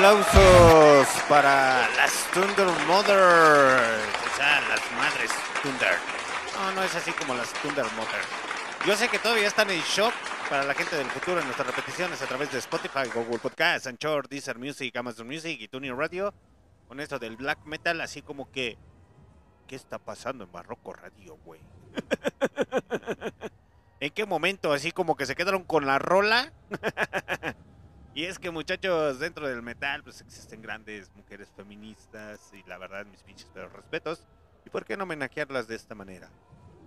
Aplausos 0.08 1.08
para 1.28 1.86
las 1.98 2.32
Thunder 2.34 2.68
Mothers. 2.88 4.08
O 4.26 4.38
sea, 4.38 4.62
las 4.70 4.92
madres 4.94 5.30
Thunder. 5.62 5.98
No, 6.56 6.72
no 6.72 6.84
es 6.84 6.96
así 6.96 7.12
como 7.12 7.36
las 7.36 7.52
Thunder 7.56 7.84
Mothers. 7.98 8.26
Yo 8.86 8.96
sé 8.96 9.10
que 9.10 9.20
todavía 9.20 9.48
están 9.48 9.70
en 9.70 9.82
shock 9.82 10.14
para 10.50 10.64
la 10.64 10.74
gente 10.76 10.96
del 10.96 11.08
futuro 11.08 11.40
en 11.40 11.46
nuestras 11.46 11.68
repeticiones 11.68 12.22
a 12.22 12.26
través 12.26 12.50
de 12.54 12.60
Spotify, 12.60 13.10
Google 13.14 13.40
Podcasts, 13.40 13.86
Anchor, 13.86 14.30
Deezer 14.30 14.58
Music, 14.58 14.96
Amazon 14.96 15.28
Music 15.28 15.58
y 15.60 15.68
Tuning 15.68 15.98
Radio. 15.98 16.34
Con 16.88 17.02
esto 17.02 17.20
del 17.20 17.36
black 17.36 17.66
metal, 17.66 18.00
así 18.00 18.22
como 18.22 18.50
que. 18.50 18.78
¿Qué 19.68 19.76
está 19.76 20.00
pasando 20.00 20.46
en 20.46 20.52
Barroco 20.54 20.94
Radio, 20.94 21.36
güey? 21.44 21.60
¿En 24.00 24.12
qué 24.12 24.26
momento? 24.26 24.72
Así 24.72 24.94
como 24.94 25.18
que 25.18 25.26
se 25.26 25.36
quedaron 25.36 25.66
con 25.66 25.86
la 25.86 26.00
rola. 26.00 26.54
y 28.18 28.26
es 28.26 28.40
que 28.40 28.50
muchachos, 28.50 29.20
dentro 29.20 29.48
del 29.48 29.62
metal 29.62 30.02
pues 30.02 30.22
existen 30.22 30.60
grandes 30.60 31.12
mujeres 31.14 31.50
feministas 31.56 32.52
y 32.52 32.68
la 32.68 32.80
verdad 32.80 33.06
mis 33.06 33.22
pinches 33.22 33.48
pero 33.54 33.70
respetos. 33.70 34.26
¿Y 34.66 34.72
por 34.72 34.86
qué 34.86 34.98
no 34.98 35.04
homenajearlas 35.04 35.68
de 35.68 35.76
esta 35.76 35.94
manera? 35.94 36.28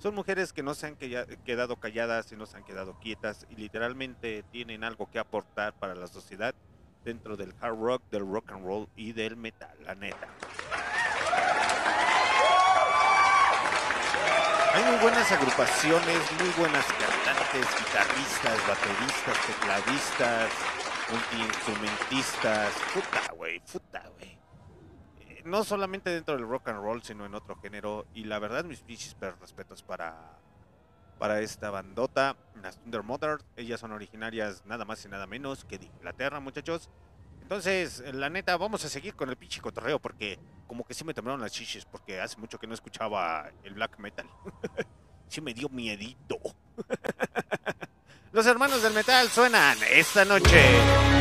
Son 0.00 0.12
mujeres 0.12 0.52
que 0.52 0.64
no 0.64 0.74
se 0.74 0.88
han 0.88 0.96
quedado 0.96 1.76
calladas 1.76 2.32
y 2.32 2.36
no 2.36 2.46
se 2.46 2.56
han 2.56 2.64
quedado 2.64 2.98
quietas 2.98 3.46
y 3.48 3.54
literalmente 3.54 4.42
tienen 4.50 4.82
algo 4.82 5.08
que 5.08 5.20
aportar 5.20 5.72
para 5.74 5.94
la 5.94 6.08
sociedad 6.08 6.52
dentro 7.04 7.36
del 7.36 7.54
hard 7.60 7.78
rock, 7.78 8.02
del 8.10 8.28
rock 8.28 8.50
and 8.50 8.66
roll 8.66 8.88
y 8.96 9.12
del 9.12 9.36
metal, 9.36 9.78
la 9.84 9.94
neta. 9.94 10.26
Hay 14.74 14.82
muy 14.82 14.98
buenas 15.00 15.30
agrupaciones, 15.30 16.32
muy 16.40 16.50
buenas 16.58 16.86
cantantes, 16.86 17.66
guitarristas, 17.78 18.58
bateristas, 18.66 19.46
tecladistas, 19.46 20.79
multiinstrumentistas. 21.10 22.72
Puta, 22.94 23.32
güey, 23.34 23.60
puta, 23.60 24.08
güey. 24.16 24.38
Eh, 25.20 25.42
No 25.44 25.64
solamente 25.64 26.10
dentro 26.10 26.36
del 26.36 26.46
rock 26.46 26.68
and 26.68 26.80
roll, 26.82 27.02
sino 27.02 27.26
en 27.26 27.34
otro 27.34 27.56
género. 27.56 28.06
Y 28.14 28.24
la 28.24 28.38
verdad, 28.38 28.64
mis 28.64 28.80
pinches 28.80 29.16
respetos 29.40 29.82
para, 29.82 30.38
para 31.18 31.40
esta 31.40 31.70
bandota, 31.70 32.36
las 32.62 32.78
Thunder 32.78 33.02
Mothers. 33.02 33.44
Ellas 33.56 33.80
son 33.80 33.92
originarias 33.92 34.64
nada 34.66 34.84
más 34.84 35.04
y 35.04 35.08
nada 35.08 35.26
menos 35.26 35.64
que 35.64 35.78
de 35.78 35.86
Inglaterra, 35.86 36.40
muchachos. 36.40 36.90
Entonces, 37.42 38.02
la 38.14 38.30
neta, 38.30 38.56
vamos 38.56 38.84
a 38.84 38.88
seguir 38.88 39.16
con 39.16 39.28
el 39.28 39.36
pinche 39.36 39.60
cotorreo 39.60 39.98
porque 39.98 40.38
como 40.68 40.84
que 40.84 40.94
sí 40.94 41.04
me 41.04 41.12
temblaron 41.14 41.40
las 41.40 41.50
chiches 41.50 41.84
porque 41.84 42.20
hace 42.20 42.36
mucho 42.36 42.60
que 42.60 42.68
no 42.68 42.74
escuchaba 42.74 43.50
el 43.64 43.74
black 43.74 43.98
metal. 43.98 44.28
sí 45.28 45.40
me 45.40 45.52
dio 45.52 45.68
miedito. 45.68 46.38
Los 48.32 48.46
hermanos 48.46 48.82
del 48.82 48.94
metal 48.94 49.28
suenan 49.28 49.76
esta 49.90 50.24
noche. 50.24 51.19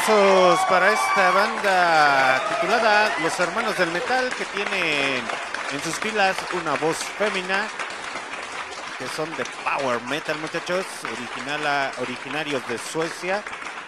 Aplausos 0.00 0.60
para 0.68 0.92
esta 0.92 1.30
banda 1.30 2.42
titulada 2.48 3.10
Los 3.22 3.38
Hermanos 3.38 3.76
del 3.76 3.90
Metal 3.90 4.30
que 4.36 4.44
tienen 4.46 5.22
en 5.72 5.80
sus 5.80 5.94
filas 5.98 6.36
una 6.52 6.74
voz 6.76 6.96
fémina 6.96 7.68
que 8.98 9.06
son 9.08 9.30
de 9.36 9.44
Power 9.64 10.00
Metal 10.02 10.38
muchachos, 10.38 10.86
original 11.04 11.92
originarios 12.00 12.66
de 12.68 12.78
Suecia 12.78 13.42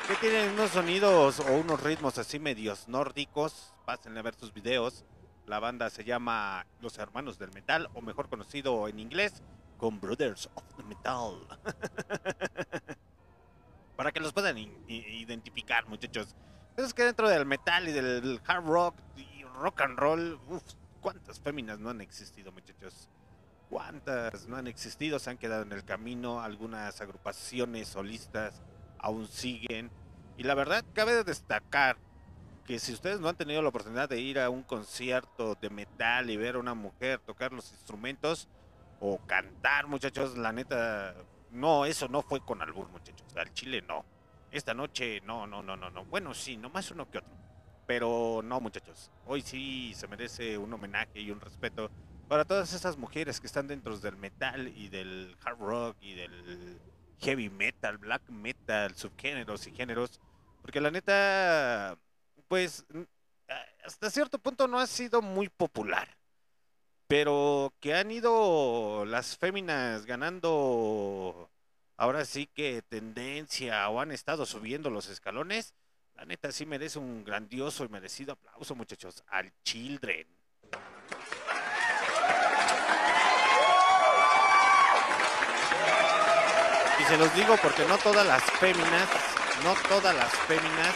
que 0.08 0.14
tienen 0.16 0.50
unos 0.52 0.70
sonidos 0.70 1.40
o 1.40 1.52
unos 1.52 1.82
ritmos 1.82 2.18
así 2.18 2.38
medios 2.38 2.88
nórdicos. 2.88 3.72
Pásenle 3.84 4.20
a 4.20 4.22
ver 4.22 4.34
sus 4.34 4.52
videos. 4.52 5.04
La 5.46 5.60
banda 5.60 5.90
se 5.90 6.04
llama 6.04 6.66
Los 6.80 6.98
Hermanos 6.98 7.38
del 7.38 7.52
Metal 7.52 7.88
o 7.94 8.00
mejor 8.00 8.28
conocido 8.28 8.88
en 8.88 8.98
inglés 8.98 9.42
con 9.78 10.00
Brothers 10.00 10.48
of 10.54 10.64
the 10.76 10.82
Metal. 10.82 11.46
para 14.02 14.10
que 14.10 14.18
los 14.18 14.32
puedan 14.32 14.58
identificar, 14.88 15.86
muchachos. 15.86 16.34
Es 16.76 16.92
que 16.92 17.04
dentro 17.04 17.28
del 17.28 17.46
metal 17.46 17.88
y 17.88 17.92
del 17.92 18.40
hard 18.44 18.64
rock 18.64 18.96
y 19.16 19.44
rock 19.44 19.82
and 19.82 19.96
roll, 19.96 20.40
uf, 20.48 20.60
¿cuántas 21.00 21.38
féminas 21.38 21.78
no 21.78 21.88
han 21.88 22.00
existido, 22.00 22.50
muchachos? 22.50 23.08
¿Cuántas 23.70 24.48
no 24.48 24.56
han 24.56 24.66
existido? 24.66 25.20
Se 25.20 25.30
han 25.30 25.38
quedado 25.38 25.62
en 25.62 25.70
el 25.70 25.84
camino, 25.84 26.40
algunas 26.40 27.00
agrupaciones 27.00 27.86
solistas 27.86 28.60
aún 28.98 29.28
siguen. 29.28 29.88
Y 30.36 30.42
la 30.42 30.54
verdad, 30.54 30.84
cabe 30.94 31.14
de 31.14 31.22
destacar 31.22 31.96
que 32.66 32.80
si 32.80 32.92
ustedes 32.92 33.20
no 33.20 33.28
han 33.28 33.36
tenido 33.36 33.62
la 33.62 33.68
oportunidad 33.68 34.08
de 34.08 34.18
ir 34.18 34.40
a 34.40 34.50
un 34.50 34.64
concierto 34.64 35.54
de 35.54 35.70
metal 35.70 36.28
y 36.28 36.36
ver 36.36 36.56
a 36.56 36.58
una 36.58 36.74
mujer 36.74 37.20
tocar 37.20 37.52
los 37.52 37.70
instrumentos 37.70 38.48
o 38.98 39.18
cantar, 39.28 39.86
muchachos, 39.86 40.36
la 40.36 40.52
neta, 40.52 41.14
no, 41.52 41.84
eso 41.84 42.08
no 42.08 42.22
fue 42.22 42.40
con 42.40 42.62
albur, 42.62 42.88
muchachos. 42.88 43.36
Al 43.36 43.52
chile 43.52 43.82
no. 43.82 44.04
Esta 44.50 44.74
noche, 44.74 45.20
no, 45.22 45.46
no, 45.46 45.62
no, 45.62 45.76
no, 45.76 45.90
no. 45.90 46.04
Bueno, 46.06 46.34
sí, 46.34 46.56
nomás 46.56 46.90
uno 46.90 47.10
que 47.10 47.18
otro. 47.18 47.32
Pero 47.86 48.40
no, 48.42 48.60
muchachos. 48.60 49.10
Hoy 49.26 49.42
sí 49.42 49.92
se 49.94 50.08
merece 50.08 50.56
un 50.58 50.72
homenaje 50.72 51.20
y 51.20 51.30
un 51.30 51.40
respeto 51.40 51.90
para 52.28 52.44
todas 52.44 52.72
esas 52.72 52.96
mujeres 52.96 53.40
que 53.40 53.46
están 53.46 53.66
dentro 53.66 53.98
del 53.98 54.16
metal 54.16 54.68
y 54.68 54.88
del 54.88 55.36
hard 55.44 55.58
rock 55.58 55.96
y 56.00 56.14
del 56.14 56.80
heavy 57.20 57.50
metal, 57.50 57.98
black 57.98 58.28
metal, 58.30 58.94
subgéneros 58.96 59.66
y 59.66 59.72
géneros. 59.72 60.20
Porque 60.62 60.80
la 60.80 60.90
neta, 60.90 61.98
pues, 62.48 62.86
hasta 63.84 64.10
cierto 64.10 64.38
punto 64.38 64.66
no 64.68 64.78
ha 64.78 64.86
sido 64.86 65.20
muy 65.20 65.48
popular. 65.48 66.16
Pero 67.12 67.74
que 67.78 67.94
han 67.94 68.10
ido 68.10 69.04
las 69.04 69.36
féminas 69.36 70.06
ganando 70.06 71.50
ahora 71.98 72.24
sí 72.24 72.46
que 72.46 72.80
tendencia 72.80 73.86
o 73.90 74.00
han 74.00 74.12
estado 74.12 74.46
subiendo 74.46 74.88
los 74.88 75.10
escalones, 75.10 75.74
la 76.14 76.24
neta 76.24 76.50
sí 76.52 76.64
merece 76.64 76.98
un 76.98 77.22
grandioso 77.22 77.84
y 77.84 77.90
merecido 77.90 78.32
aplauso, 78.32 78.74
muchachos, 78.74 79.22
al 79.28 79.52
Children. 79.62 80.26
Y 86.98 87.04
se 87.04 87.18
los 87.18 87.34
digo 87.34 87.58
porque 87.60 87.84
no 87.88 87.98
todas 87.98 88.26
las 88.26 88.42
féminas, 88.42 89.08
no 89.62 89.74
todas 89.86 90.16
las 90.16 90.32
féminas 90.46 90.94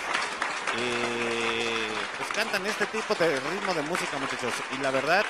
eh, 0.78 1.88
pues 2.16 2.30
cantan 2.30 2.64
este 2.64 2.86
tipo 2.86 3.14
de 3.16 3.38
ritmo 3.38 3.74
de 3.74 3.82
música, 3.82 4.16
muchachos. 4.18 4.54
Y 4.74 4.78
la 4.78 4.90
verdad, 4.90 5.22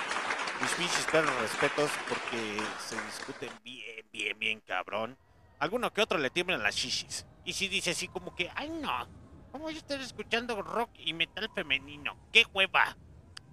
mis 0.60 0.72
pinches 0.72 1.06
perros 1.06 1.34
respetos 1.40 1.90
porque 2.08 2.58
se 2.78 3.00
discuten 3.02 3.50
bien, 3.62 4.06
bien, 4.12 4.38
bien 4.38 4.60
cabrón. 4.60 5.16
Alguno 5.58 5.92
que 5.92 6.02
otro 6.02 6.18
le 6.18 6.30
tiemblan 6.30 6.62
las 6.62 6.74
shishis. 6.74 7.26
Y 7.44 7.52
si 7.52 7.68
dice 7.68 7.90
así 7.90 8.08
como 8.08 8.34
que, 8.34 8.50
ay 8.54 8.70
no, 8.70 9.08
¿cómo 9.52 9.64
voy 9.64 9.74
a 9.74 9.78
estar 9.78 10.00
escuchando 10.00 10.60
rock 10.62 10.90
y 10.98 11.14
metal 11.14 11.50
femenino? 11.54 12.16
¡Qué 12.32 12.44
hueva! 12.52 12.96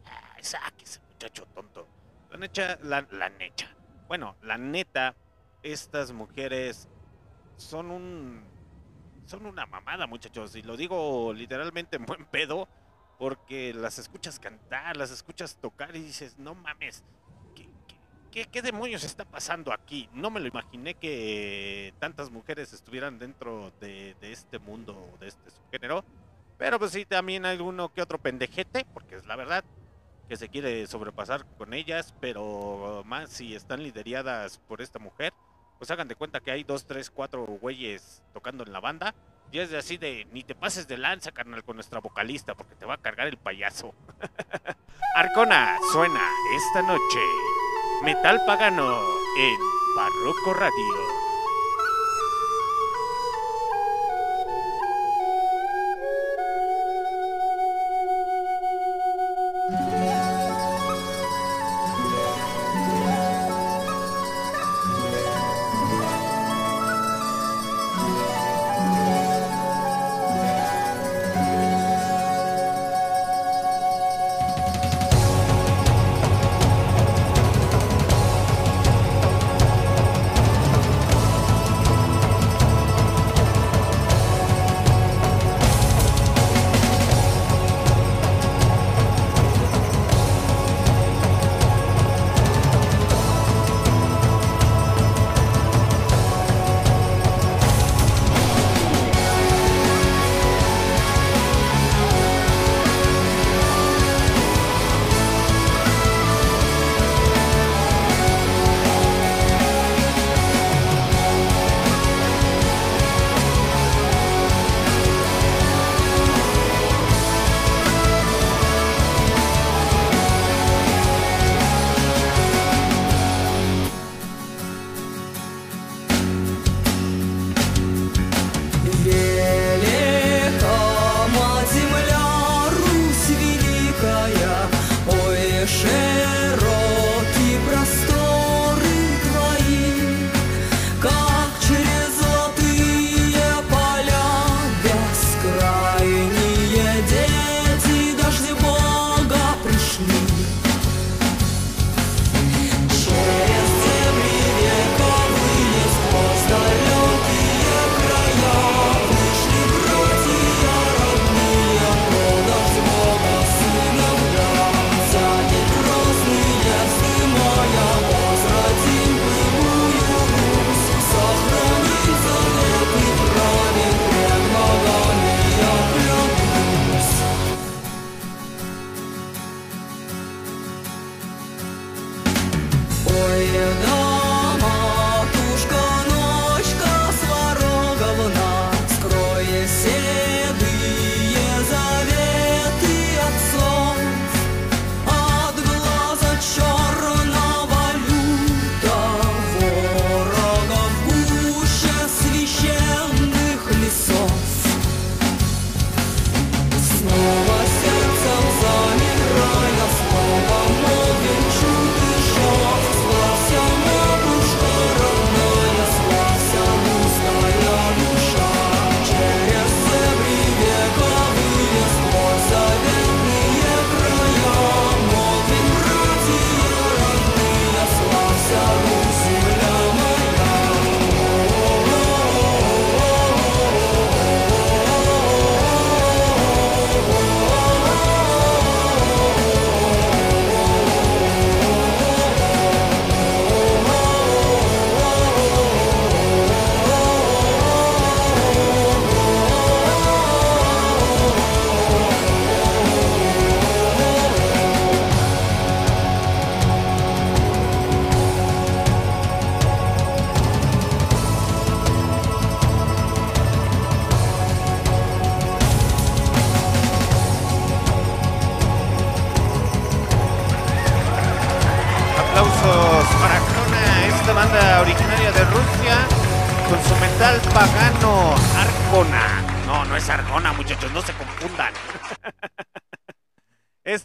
Ah, 0.05 0.37
sáquese, 0.41 0.99
muchacho 1.09 1.45
tonto. 1.53 1.87
La 2.31 2.37
neta, 2.37 2.79
la, 2.83 3.07
la 3.11 3.29
necha. 3.29 3.69
Bueno, 4.07 4.35
la 4.41 4.57
neta, 4.57 5.15
estas 5.61 6.11
mujeres 6.11 6.89
son 7.57 7.91
un 7.91 8.53
son 9.25 9.45
una 9.45 9.65
mamada, 9.65 10.05
muchachos, 10.05 10.55
y 10.55 10.61
lo 10.61 10.75
digo 10.75 11.33
literalmente 11.33 11.95
en 11.95 12.05
buen 12.05 12.25
pedo, 12.25 12.67
porque 13.17 13.73
las 13.73 13.99
escuchas 13.99 14.39
cantar, 14.39 14.97
las 14.97 15.11
escuchas 15.11 15.55
tocar 15.55 15.95
y 15.95 16.01
dices, 16.01 16.37
no 16.37 16.55
mames, 16.55 17.03
¿qué, 18.31 18.61
demonios 18.61 19.03
está 19.03 19.25
pasando 19.25 19.71
aquí? 19.71 20.09
No 20.13 20.31
me 20.31 20.39
lo 20.39 20.47
imaginé 20.47 20.95
que 20.95 21.93
tantas 21.99 22.31
mujeres 22.31 22.73
estuvieran 22.73 23.19
dentro 23.19 23.71
de, 23.79 24.15
este 24.21 24.57
mundo, 24.57 25.15
de 25.19 25.27
este 25.27 25.51
subgénero, 25.51 26.03
pero 26.57 26.79
pues 26.79 26.91
sí, 26.91 27.05
también 27.05 27.45
hay 27.45 27.59
uno 27.59 27.93
que 27.93 28.01
otro 28.01 28.17
pendejete, 28.17 28.85
porque 28.93 29.15
es 29.15 29.25
la 29.25 29.35
verdad, 29.35 29.63
que 30.27 30.37
se 30.37 30.49
quiere 30.49 30.87
sobrepasar 30.87 31.45
con 31.57 31.73
ellas, 31.73 32.15
pero 32.19 33.03
más 33.05 33.29
si 33.29 33.53
están 33.55 33.83
lideradas 33.83 34.57
por 34.67 34.81
esta 34.81 34.97
mujer, 34.97 35.33
pues 35.77 35.91
hagan 35.91 36.07
de 36.07 36.15
cuenta 36.15 36.39
que 36.39 36.51
hay 36.51 36.63
dos, 36.63 36.85
tres, 36.85 37.11
cuatro 37.11 37.45
güeyes 37.45 38.23
tocando 38.33 38.63
en 38.63 38.73
la 38.73 38.79
banda. 38.79 39.13
Y 39.53 39.59
es 39.59 39.71
así 39.71 39.97
de, 39.97 40.25
ni 40.31 40.43
te 40.43 40.55
pases 40.55 40.87
de 40.87 40.97
lanza, 40.97 41.31
carnal, 41.31 41.63
con 41.63 41.75
nuestra 41.75 41.99
vocalista, 41.99 42.55
porque 42.55 42.73
te 42.73 42.87
va 42.87 42.95
a 42.95 42.97
cargar 42.97 43.27
el 43.27 43.37
payaso. 43.37 43.93
Arcona 45.15 45.77
suena 45.91 46.27
esta 46.55 46.81
noche. 46.81 47.19
Metal 48.03 48.41
pagano 48.47 48.99
en 49.37 49.59
Barroco 49.95 50.55
Radio. 50.55 51.32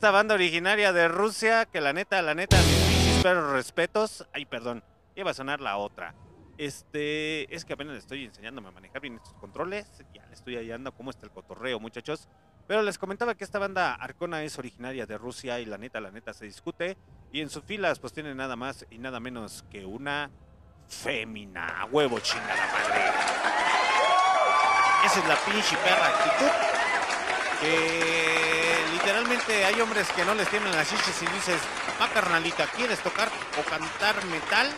Esta 0.08 0.16
banda 0.16 0.36
originaria 0.36 0.94
de 0.94 1.06
Rusia, 1.06 1.66
que 1.66 1.82
la 1.82 1.92
neta, 1.92 2.22
la 2.22 2.34
neta, 2.34 2.56
mis 2.56 3.20
pero 3.22 3.52
respetos. 3.52 4.26
Ay, 4.32 4.46
perdón, 4.46 4.82
iba 5.14 5.32
a 5.32 5.34
sonar 5.34 5.60
la 5.60 5.76
otra. 5.76 6.14
Este, 6.56 7.54
es 7.54 7.66
que 7.66 7.74
apenas 7.74 7.92
le 7.92 7.98
estoy 7.98 8.24
enseñándome 8.24 8.68
a 8.68 8.70
manejar 8.70 9.02
bien 9.02 9.16
estos 9.16 9.34
controles. 9.34 9.86
Ya 10.14 10.24
le 10.24 10.32
estoy 10.32 10.56
hallando 10.56 10.92
cómo 10.92 11.10
está 11.10 11.26
el 11.26 11.30
cotorreo, 11.30 11.78
muchachos. 11.78 12.26
Pero 12.66 12.80
les 12.80 12.96
comentaba 12.96 13.34
que 13.34 13.44
esta 13.44 13.58
banda 13.58 13.92
Arcona 13.96 14.42
es 14.44 14.58
originaria 14.58 15.04
de 15.04 15.18
Rusia 15.18 15.60
y 15.60 15.66
la 15.66 15.76
neta, 15.76 16.00
la 16.00 16.10
neta 16.10 16.32
se 16.32 16.46
discute. 16.46 16.96
Y 17.30 17.42
en 17.42 17.50
sus 17.50 17.64
filas, 17.64 17.98
pues 17.98 18.14
tiene 18.14 18.34
nada 18.34 18.56
más 18.56 18.86
y 18.88 18.96
nada 18.96 19.20
menos 19.20 19.66
que 19.70 19.84
una 19.84 20.30
fémina. 20.88 21.86
Huevo 21.92 22.18
chingada 22.20 22.66
madre. 22.72 23.04
Esa 25.04 25.20
es 25.20 25.28
la 25.28 25.36
pinche 25.36 25.76
perra 25.76 26.08
actitud. 26.08 26.50
Que 27.60 28.47
literalmente 28.98 29.64
hay 29.64 29.80
hombres 29.80 30.08
que 30.10 30.24
no 30.24 30.34
les 30.34 30.48
tienen 30.48 30.72
las 30.72 30.88
chiches 30.88 31.22
y 31.22 31.26
dices, 31.26 31.60
ah 32.00 32.08
carnalita, 32.12 32.66
¿quieres 32.66 32.98
tocar 33.00 33.28
o 33.58 33.68
cantar 33.68 34.24
metal? 34.26 34.68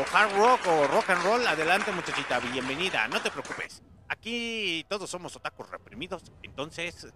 O 0.00 0.16
hard 0.16 0.32
rock 0.36 0.66
o 0.66 0.86
rock 0.86 1.10
and 1.10 1.22
roll, 1.22 1.46
adelante 1.46 1.92
muchachita, 1.92 2.40
bienvenida, 2.40 3.06
no 3.08 3.20
te 3.20 3.30
preocupes. 3.30 3.82
Aquí 4.08 4.86
todos 4.88 5.10
somos 5.10 5.36
otakus 5.36 5.68
reprimidos, 5.68 6.22
entonces 6.42 7.08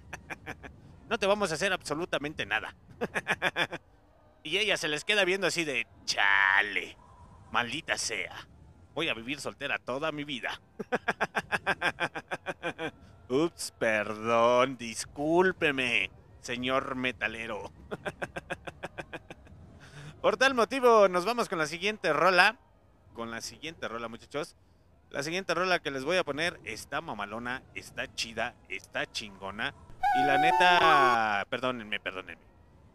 no 1.08 1.18
te 1.18 1.26
vamos 1.26 1.50
a 1.50 1.54
hacer 1.54 1.72
absolutamente 1.72 2.44
nada. 2.44 2.74
y 4.42 4.58
ella 4.58 4.76
se 4.76 4.88
les 4.88 5.04
queda 5.04 5.24
viendo 5.24 5.46
así 5.46 5.64
de, 5.64 5.86
chale, 6.04 6.96
maldita 7.50 7.96
sea, 7.96 8.48
voy 8.94 9.08
a 9.08 9.14
vivir 9.14 9.40
soltera 9.40 9.78
toda 9.78 10.12
mi 10.12 10.24
vida. 10.24 10.60
Ups, 13.32 13.72
perdón, 13.78 14.76
discúlpeme, 14.76 16.10
señor 16.42 16.96
metalero. 16.96 17.72
Por 20.20 20.36
tal 20.36 20.52
motivo, 20.52 21.08
nos 21.08 21.24
vamos 21.24 21.48
con 21.48 21.56
la 21.56 21.64
siguiente 21.64 22.12
rola. 22.12 22.58
Con 23.14 23.30
la 23.30 23.40
siguiente 23.40 23.88
rola, 23.88 24.08
muchachos. 24.08 24.54
La 25.08 25.22
siguiente 25.22 25.54
rola 25.54 25.78
que 25.78 25.90
les 25.90 26.04
voy 26.04 26.18
a 26.18 26.24
poner 26.24 26.60
está 26.64 27.00
mamalona, 27.00 27.62
está 27.74 28.14
chida, 28.14 28.54
está 28.68 29.10
chingona. 29.10 29.72
Y 30.20 30.26
la 30.26 30.36
neta, 30.36 31.46
perdónenme, 31.48 32.00
perdónenme. 32.00 32.44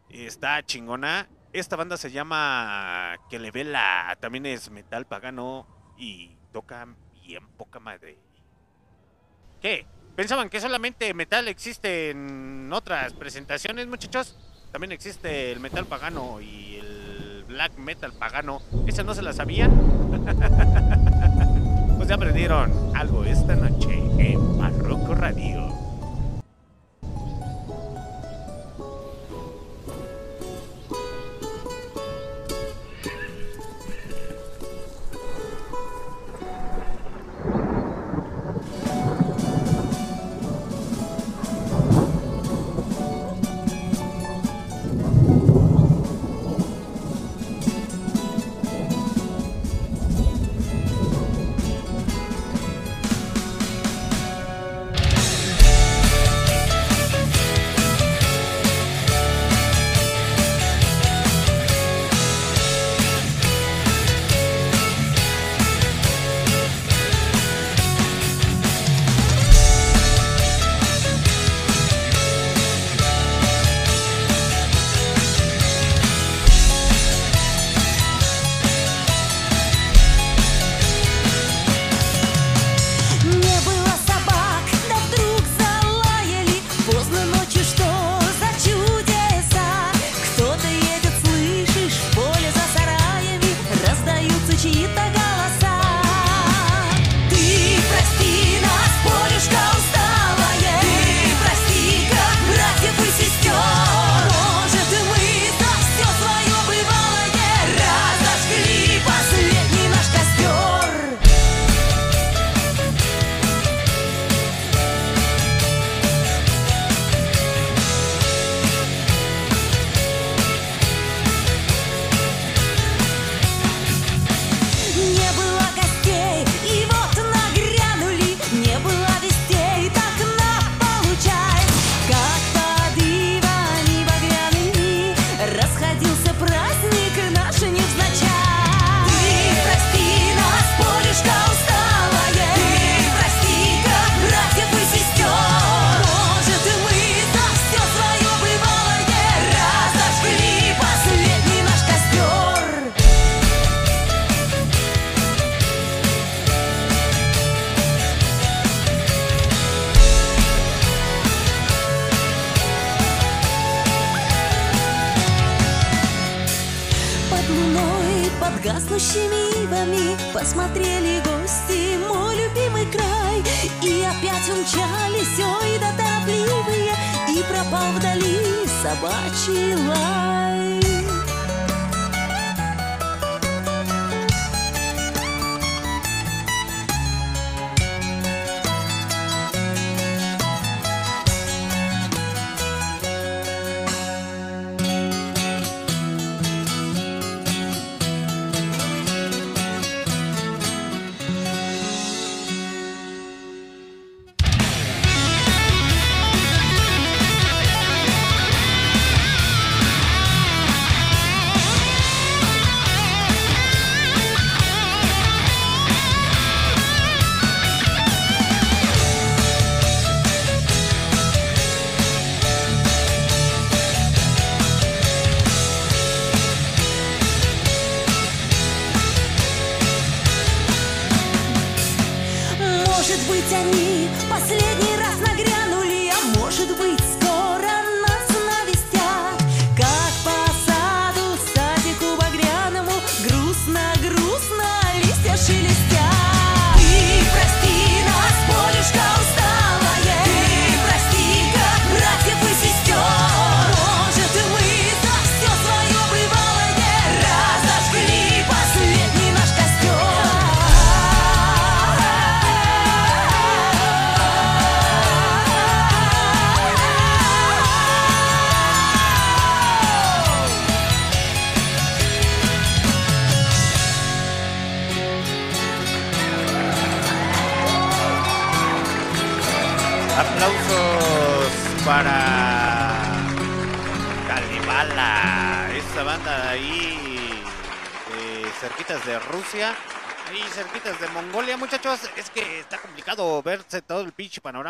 Está 0.08 0.62
chingona. 0.62 1.28
Esta 1.52 1.78
banda 1.78 1.98
se 1.98 2.12
llama 2.12 3.16
Que 3.32 3.40
le 3.40 3.50
vela. 3.50 4.16
También 4.20 4.46
es 4.46 4.70
metal 4.70 5.08
pagano 5.08 5.66
y 5.98 6.38
toca 6.54 6.88
bien 7.24 7.48
poca 7.58 7.80
madre. 7.80 8.20
¿Qué? 9.60 9.88
¿Pensaban 10.18 10.50
que 10.50 10.60
solamente 10.60 11.14
metal 11.14 11.48
existe 11.48 12.10
en 12.10 12.74
otras 12.74 13.14
presentaciones, 13.14 13.86
muchachos? 13.86 14.36
También 14.72 14.92
existe 14.92 15.52
el 15.52 15.60
metal 15.60 15.86
pagano 15.86 16.42
y 16.42 16.78
el 16.78 17.46
black 17.48 17.78
metal 17.78 18.12
pagano. 18.14 18.64
¿Esa 18.88 19.04
no 19.04 19.14
se 19.14 19.22
la 19.22 19.32
sabían? 19.32 19.70
pues 21.98 22.10
ya 22.10 22.16
aprendieron 22.16 22.74
algo 22.96 23.24
esta 23.26 23.56
noche 23.56 23.94
en 24.18 24.58
Barroco 24.58 25.14
Radio. 25.14 25.87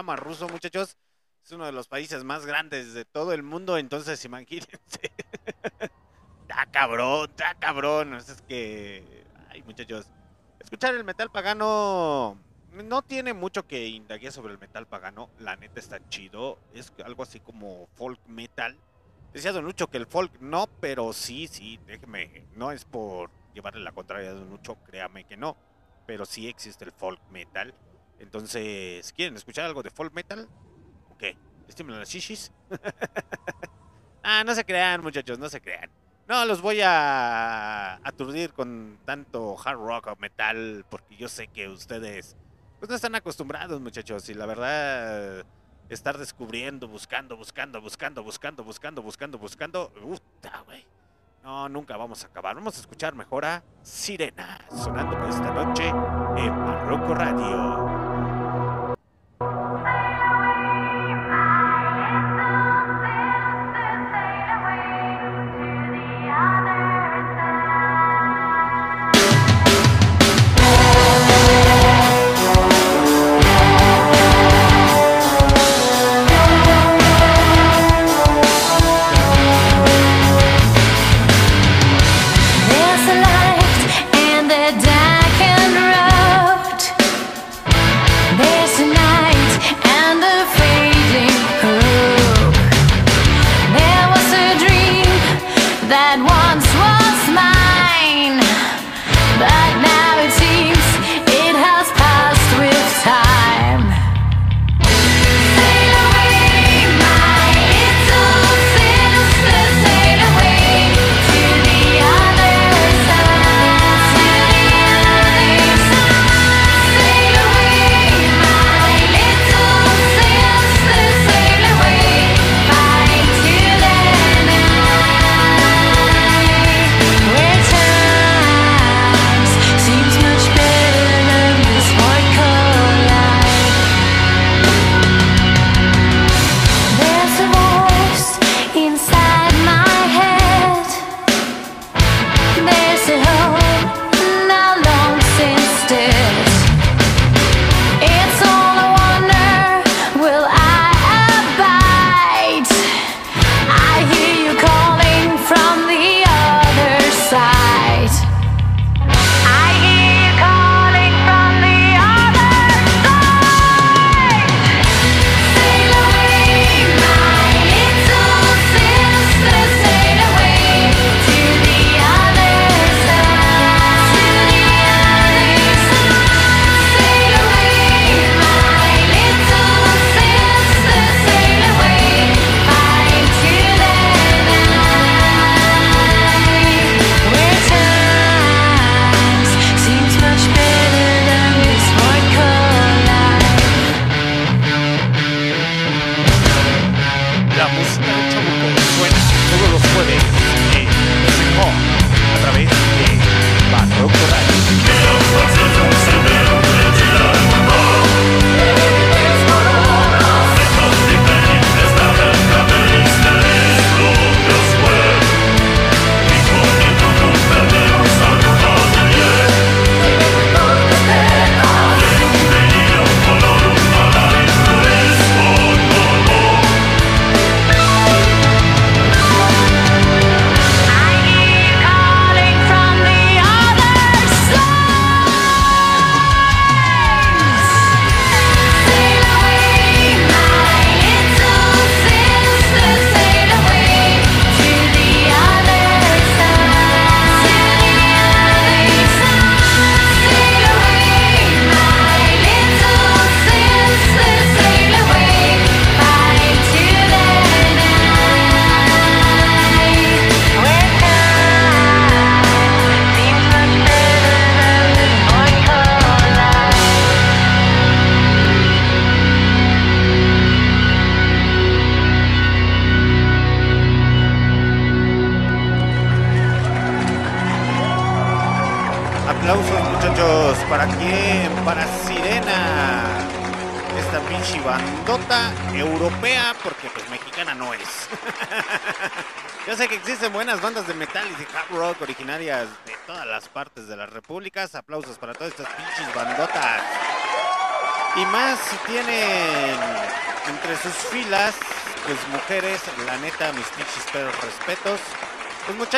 Panorama 0.08 0.16
ruso, 0.16 0.48
muchachos. 0.48 0.98
Es 1.44 1.52
uno 1.52 1.66
de 1.66 1.72
los 1.72 1.88
países 1.88 2.24
más 2.24 2.46
grandes 2.46 2.94
de 2.94 3.06
todo 3.06 3.34
el 3.34 3.44
mundo, 3.44 3.78
entonces 3.78 4.24
imagínense. 4.26 5.12
está 6.42 6.66
cabrón, 6.72 7.30
está 7.30 7.56
cabrón. 7.56 8.14
Es 8.16 8.42
que, 8.48 9.26
ay, 9.50 9.62
muchachos, 9.64 10.08
escuchar 10.60 10.96
el 10.96 11.04
metal 11.04 11.30
pagano 11.30 12.38
no 12.72 13.02
tiene 13.02 13.34
mucho 13.34 13.68
que 13.68 13.88
indagar 13.88 14.32
sobre 14.32 14.54
el 14.54 14.60
metal 14.60 14.88
pagano. 14.88 15.30
La 15.40 15.56
neta 15.56 15.80
está 15.80 16.00
chido. 16.10 16.58
Es 16.74 16.92
algo 17.04 17.24
así 17.24 17.40
como 17.40 17.88
folk 17.96 18.20
metal. 18.28 18.78
Decía 19.34 19.52
Don 19.52 19.66
Lucho 19.66 19.88
que 19.88 19.98
el 19.98 20.08
folk 20.08 20.40
no, 20.40 20.68
pero 20.80 21.14
sí, 21.14 21.48
sí, 21.48 21.80
déjeme. 21.86 22.46
No 22.56 22.72
es 22.72 22.86
por 22.86 23.30
llevarle 23.54 23.82
la 23.82 23.92
contraria 23.92 24.30
a 24.30 24.34
Don 24.34 24.50
Lucho, 24.50 24.78
créame 24.86 25.26
que 25.26 25.38
no. 25.38 25.58
Pero 26.06 26.26
sí 26.26 26.48
existe 26.48 26.86
el 26.86 26.92
folk 26.92 27.22
metal. 27.30 27.74
Entonces, 28.19 29.14
¿quieren 29.14 29.35
escuchar 29.35 29.65
algo 29.65 29.84
de 29.84 29.89
folk 29.89 30.14
metal? 30.14 30.48
¿O 31.10 31.18
qué? 31.18 31.38
¿Estimulan 31.68 31.99
las 31.99 32.10
shishis? 32.10 32.52
ah, 34.23 34.44
no 34.45 34.56
se 34.56 34.65
crean, 34.65 35.02
muchachos, 35.02 35.38
no 35.39 35.49
se 35.49 35.61
crean. 35.61 35.89
No, 36.27 36.45
los 36.45 36.61
voy 36.61 36.81
a 36.81 37.95
aturdir 38.06 38.52
con 38.53 38.99
tanto 39.06 39.56
hard 39.64 39.77
rock 39.77 40.07
o 40.07 40.15
metal, 40.18 40.85
porque 40.89 41.15
yo 41.15 41.30
sé 41.30 41.48
que 41.48 41.69
ustedes 41.69 42.35
pues 42.80 42.89
no 42.89 42.95
están 42.95 43.15
acostumbrados, 43.15 43.81
muchachos, 43.81 44.30
y 44.30 44.35
la 44.35 44.45
verdad 44.45 45.45
estar 45.89 46.18
descubriendo, 46.18 46.88
buscando, 46.88 47.35
buscando, 47.35 47.81
buscando, 47.81 48.23
buscando, 48.23 48.64
buscando, 48.64 49.02
buscando, 49.02 49.38
buscando, 49.38 49.89
puta, 49.94 50.61
güey. 50.65 50.85
No, 51.44 51.69
nunca 51.69 51.95
vamos 51.95 52.23
a 52.23 52.27
acabar. 52.27 52.56
Vamos 52.56 52.77
a 52.77 52.81
escuchar 52.81 53.15
mejor 53.15 53.45
a 53.45 53.64
Sirena, 53.81 54.60
sonando 54.69 55.27
esta 55.27 55.52
noche 55.52 55.88
en 55.88 56.65
Barroco 56.65 57.15
Radio. 57.15 57.97
Bye. 59.84 60.07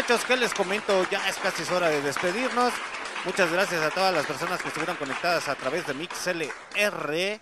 Muchachos, 0.10 0.28
¿qué 0.28 0.38
les 0.38 0.56
comento? 0.56 1.08
Ya 1.12 1.30
es 1.30 1.38
casi 1.38 1.72
hora 1.72 1.88
de 1.88 2.02
despedirnos. 2.02 2.74
Muchas 3.26 3.52
gracias 3.52 3.80
a 3.84 3.92
todas 3.92 4.12
las 4.12 4.26
personas 4.26 4.60
que 4.60 4.70
estuvieron 4.70 4.96
conectadas 4.96 5.48
a 5.48 5.54
través 5.54 5.86
de 5.86 5.94
MixLR. 5.94 7.40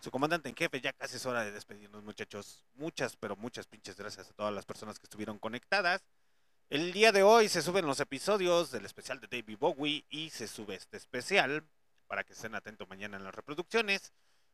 Su 0.00 0.10
comandante 0.10 0.48
en 0.48 0.56
jefe, 0.56 0.80
ya 0.80 0.92
casi 0.92 1.18
es 1.18 1.26
hora 1.26 1.44
de 1.44 1.52
despedirnos, 1.52 2.02
muchachos. 2.02 2.64
Muchas, 2.74 3.14
pero 3.14 3.36
muchas 3.36 3.68
pinches 3.68 3.96
gracias 3.96 4.28
a 4.28 4.32
todas 4.32 4.52
las 4.52 4.66
personas 4.66 4.98
que 4.98 5.04
estuvieron 5.04 5.38
conectadas. 5.38 6.02
El 6.68 6.92
día 6.92 7.12
de 7.12 7.22
hoy 7.22 7.48
se 7.48 7.62
suben 7.62 7.86
los 7.86 8.00
episodios 8.00 8.72
del 8.72 8.86
especial 8.86 9.20
de 9.20 9.28
David 9.28 9.58
Bowie 9.60 10.04
y 10.10 10.30
se 10.30 10.48
sube 10.48 10.74
este 10.74 10.96
especial 10.96 11.62
para 12.08 12.24
que 12.24 12.32
estén 12.32 12.56
atentos 12.56 12.88
mañana 12.88 13.18
en 13.18 13.22
las 13.22 13.36
reproducciones. 13.36 14.12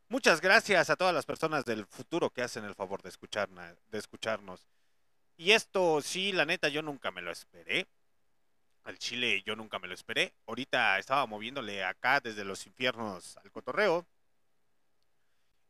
Muchas 0.09 0.41
gracias 0.41 0.91
a 0.91 0.95
todas 0.95 1.13
las 1.15 1.25
personas 1.25 1.65
del 1.65 1.87
futuro 1.87 2.29
que 2.29 2.43
hacen 2.43 2.65
el 2.65 2.75
favor 2.75 3.01
de, 3.01 3.11
de 3.89 3.97
escucharnos. 3.97 4.67
Y 5.37 5.51
esto 5.51 6.01
sí, 6.01 6.31
la 6.31 6.45
neta, 6.45 6.67
yo 6.67 6.81
nunca 6.81 7.11
me 7.11 7.21
lo 7.21 7.31
esperé. 7.31 7.87
Al 8.83 8.97
Chile 8.97 9.43
yo 9.45 9.55
nunca 9.55 9.77
me 9.77 9.87
lo 9.87 9.93
esperé. 9.93 10.33
Ahorita 10.47 10.97
estaba 10.97 11.27
moviéndole 11.27 11.83
acá 11.83 12.19
desde 12.19 12.43
los 12.43 12.65
infiernos 12.65 13.37
al 13.37 13.51
cotorreo. 13.51 14.05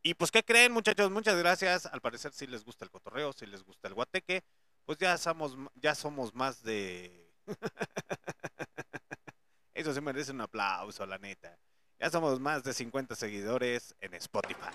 Y 0.04 0.14
pues, 0.14 0.32
¿qué 0.32 0.42
creen, 0.42 0.72
muchachos? 0.72 1.12
Muchas 1.12 1.36
gracias. 1.36 1.86
Al 1.86 2.00
parecer 2.00 2.32
sí 2.32 2.48
les 2.48 2.64
gusta 2.64 2.86
el 2.86 2.92
cotorreo, 2.92 3.34
sí 3.34 3.46
les 3.46 3.64
gusta 3.64 3.90
el 3.90 3.94
guateque. 3.94 4.42
Pues 4.86 4.98
ya 5.00 5.18
somos, 5.18 5.58
ya 5.76 5.96
somos 5.96 6.34
más 6.34 6.64
de... 6.64 7.30
Eso 9.74 9.94
se 9.94 10.00
merece 10.00 10.32
un 10.32 10.42
aplauso, 10.42 11.06
la 11.06 11.18
neta. 11.18 11.60
Ya 12.00 12.10
somos 12.10 12.40
más 12.40 12.64
de 12.64 12.74
50 12.74 13.16
seguidores 13.16 13.96
en 14.00 14.14
Spotify. 14.14 14.72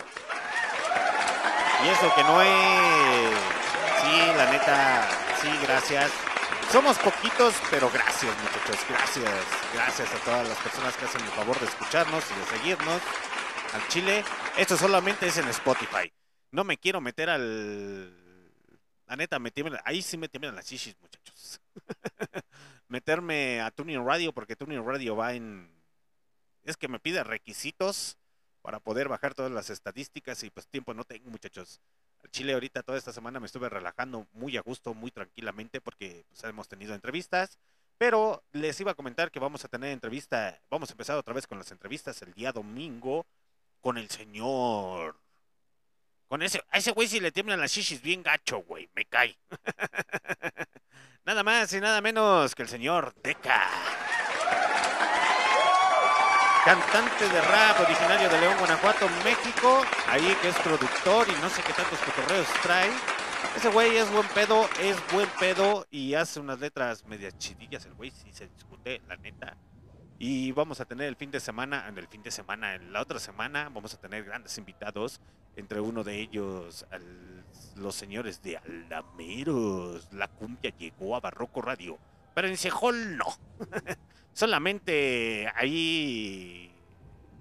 Y 1.84 1.88
eso 1.88 2.12
que 2.14 2.22
no 2.22 2.42
es... 2.42 3.71
Sí, 4.02 4.16
la 4.36 4.50
neta, 4.50 5.08
sí, 5.40 5.48
gracias. 5.62 6.10
Somos 6.70 6.98
poquitos, 6.98 7.54
pero 7.70 7.90
gracias, 7.90 8.34
muchachos. 8.38 8.78
Gracias. 8.88 9.44
Gracias 9.74 10.12
a 10.12 10.18
todas 10.24 10.48
las 10.48 10.58
personas 10.58 10.96
que 10.96 11.04
hacen 11.04 11.20
el 11.22 11.28
favor 11.30 11.58
de 11.60 11.66
escucharnos 11.66 12.24
y 12.30 12.38
de 12.40 12.46
seguirnos 12.58 13.00
al 13.74 13.88
Chile. 13.88 14.24
Esto 14.56 14.76
solamente 14.76 15.26
es 15.26 15.36
en 15.36 15.48
Spotify. 15.48 16.12
No 16.50 16.64
me 16.64 16.76
quiero 16.78 17.00
meter 17.00 17.30
al. 17.30 18.18
La 19.06 19.16
neta, 19.16 19.38
me 19.38 19.52
tiemblan- 19.52 19.82
ahí 19.84 20.02
sí 20.02 20.16
me 20.16 20.28
tiemblan 20.28 20.54
las 20.56 20.66
shishis, 20.66 20.96
muchachos. 21.00 21.60
Meterme 22.88 23.60
a 23.60 23.70
Tuning 23.70 24.04
Radio 24.06 24.32
porque 24.32 24.56
Tuning 24.56 24.84
Radio 24.84 25.16
va 25.16 25.34
en. 25.34 25.70
Es 26.64 26.76
que 26.76 26.88
me 26.88 26.98
pide 27.00 27.22
requisitos 27.24 28.16
para 28.62 28.80
poder 28.80 29.08
bajar 29.08 29.34
todas 29.34 29.50
las 29.52 29.70
estadísticas 29.70 30.42
y 30.44 30.50
pues 30.50 30.66
tiempo 30.68 30.94
no 30.94 31.04
tengo, 31.04 31.28
muchachos. 31.30 31.80
Chile 32.30 32.54
ahorita 32.54 32.82
toda 32.82 32.98
esta 32.98 33.12
semana 33.12 33.40
me 33.40 33.46
estuve 33.46 33.68
relajando 33.68 34.26
muy 34.32 34.56
a 34.56 34.62
gusto, 34.62 34.94
muy 34.94 35.10
tranquilamente 35.10 35.80
porque 35.80 36.24
pues, 36.28 36.44
hemos 36.44 36.68
tenido 36.68 36.94
entrevistas. 36.94 37.58
Pero 37.98 38.42
les 38.52 38.80
iba 38.80 38.92
a 38.92 38.94
comentar 38.94 39.30
que 39.30 39.38
vamos 39.38 39.64
a 39.64 39.68
tener 39.68 39.92
entrevista, 39.92 40.60
vamos 40.70 40.90
a 40.90 40.92
empezar 40.94 41.16
otra 41.16 41.34
vez 41.34 41.46
con 41.46 41.58
las 41.58 41.70
entrevistas 41.70 42.20
el 42.22 42.32
día 42.32 42.52
domingo 42.52 43.26
con 43.80 43.98
el 43.98 44.08
señor. 44.08 45.16
Con 46.26 46.42
ese, 46.42 46.64
a 46.70 46.78
ese 46.78 46.92
güey 46.92 47.06
si 47.06 47.20
le 47.20 47.30
tiemblan 47.30 47.60
las 47.60 47.72
shishis 47.72 48.00
bien 48.00 48.22
gacho, 48.22 48.58
güey, 48.62 48.88
me 48.94 49.04
cae. 49.04 49.36
nada 51.24 51.42
más 51.42 51.72
y 51.74 51.80
nada 51.80 52.00
menos 52.00 52.54
que 52.54 52.62
el 52.62 52.68
señor 52.68 53.14
Deca. 53.22 53.68
Cantante 56.64 57.28
de 57.28 57.40
rap 57.40 57.80
originario 57.80 58.28
de 58.28 58.40
León, 58.40 58.54
Guanajuato, 58.58 59.08
México. 59.24 59.82
Ahí 60.08 60.36
que 60.40 60.48
es 60.48 60.56
productor 60.60 61.26
y 61.28 61.32
no 61.42 61.48
sé 61.50 61.60
qué 61.62 61.72
tantos 61.72 61.98
cotorreos 61.98 62.46
trae. 62.62 62.90
Ese 63.56 63.68
güey 63.68 63.96
es 63.96 64.10
buen 64.12 64.26
pedo, 64.28 64.68
es 64.80 64.96
buen 65.12 65.28
pedo 65.40 65.84
y 65.90 66.14
hace 66.14 66.38
unas 66.38 66.60
letras 66.60 67.04
medias 67.06 67.36
chidillas. 67.38 67.84
El 67.86 67.94
güey 67.94 68.12
sí 68.12 68.32
se 68.32 68.46
discute, 68.46 69.02
la 69.08 69.16
neta. 69.16 69.56
Y 70.20 70.52
vamos 70.52 70.80
a 70.80 70.84
tener 70.84 71.08
el 71.08 71.16
fin 71.16 71.32
de 71.32 71.40
semana, 71.40 71.88
en 71.88 71.98
el 71.98 72.06
fin 72.06 72.22
de 72.22 72.30
semana, 72.30 72.76
en 72.76 72.92
la 72.92 73.00
otra 73.02 73.18
semana, 73.18 73.64
vamos 73.64 73.92
a 73.94 74.00
tener 74.00 74.22
grandes 74.22 74.56
invitados. 74.56 75.20
Entre 75.56 75.80
uno 75.80 76.04
de 76.04 76.20
ellos, 76.20 76.86
al- 76.92 77.44
los 77.74 77.96
señores 77.96 78.40
de 78.40 78.56
Alameros. 78.58 80.08
La 80.12 80.28
cumbia 80.28 80.72
llegó 80.78 81.16
a 81.16 81.20
Barroco 81.20 81.60
Radio. 81.60 81.98
Pero 82.34 82.48
en 82.48 82.56
Cejol 82.56 83.16
no. 83.16 83.26
Solamente 84.32 85.50
ahí 85.54 86.72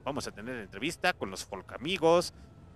vamos 0.03 0.27
a 0.27 0.31
tener 0.31 0.57
entrevista 0.57 1.13
con 1.13 1.31
los 1.31 1.45
folk 1.45 1.72
amigos. 1.73 2.34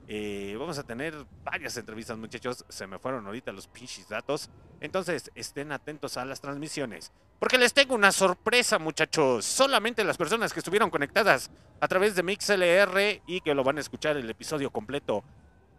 Eh, 0.08 0.56
vamos 0.60 0.78
a 0.78 0.84
tener 0.84 1.16
varias 1.44 1.76
entrevistas, 1.78 2.18
muchachos. 2.18 2.64
Se 2.70 2.88
me 2.88 3.00
fueron 3.00 3.26
ahorita 3.26 3.52
los 3.52 3.68
pinches 3.68 4.08
datos. 4.08 4.50
Entonces, 4.80 5.32
estén 5.36 5.72
atentos 5.72 6.18
a 6.18 6.26
las 6.26 6.42
transmisiones. 6.42 7.12
Porque 7.40 7.58
les 7.58 7.74
tengo 7.74 7.96
una 7.96 8.12
sorpresa, 8.12 8.78
muchachos. 8.78 9.46
Solamente 9.46 10.04
las 10.04 10.18
personas 10.18 10.54
que 10.54 10.60
estuvieron 10.60 10.90
conectadas 10.90 11.50
a 11.80 11.88
través 11.88 12.16
de 12.16 12.24
MixLR 12.24 13.22
y 13.26 13.42
que 13.42 13.56
lo 13.56 13.64
van 13.64 13.78
a 13.78 13.82
escuchar 13.82 14.16
el 14.18 14.30
episodio 14.30 14.70
completo 14.70 15.24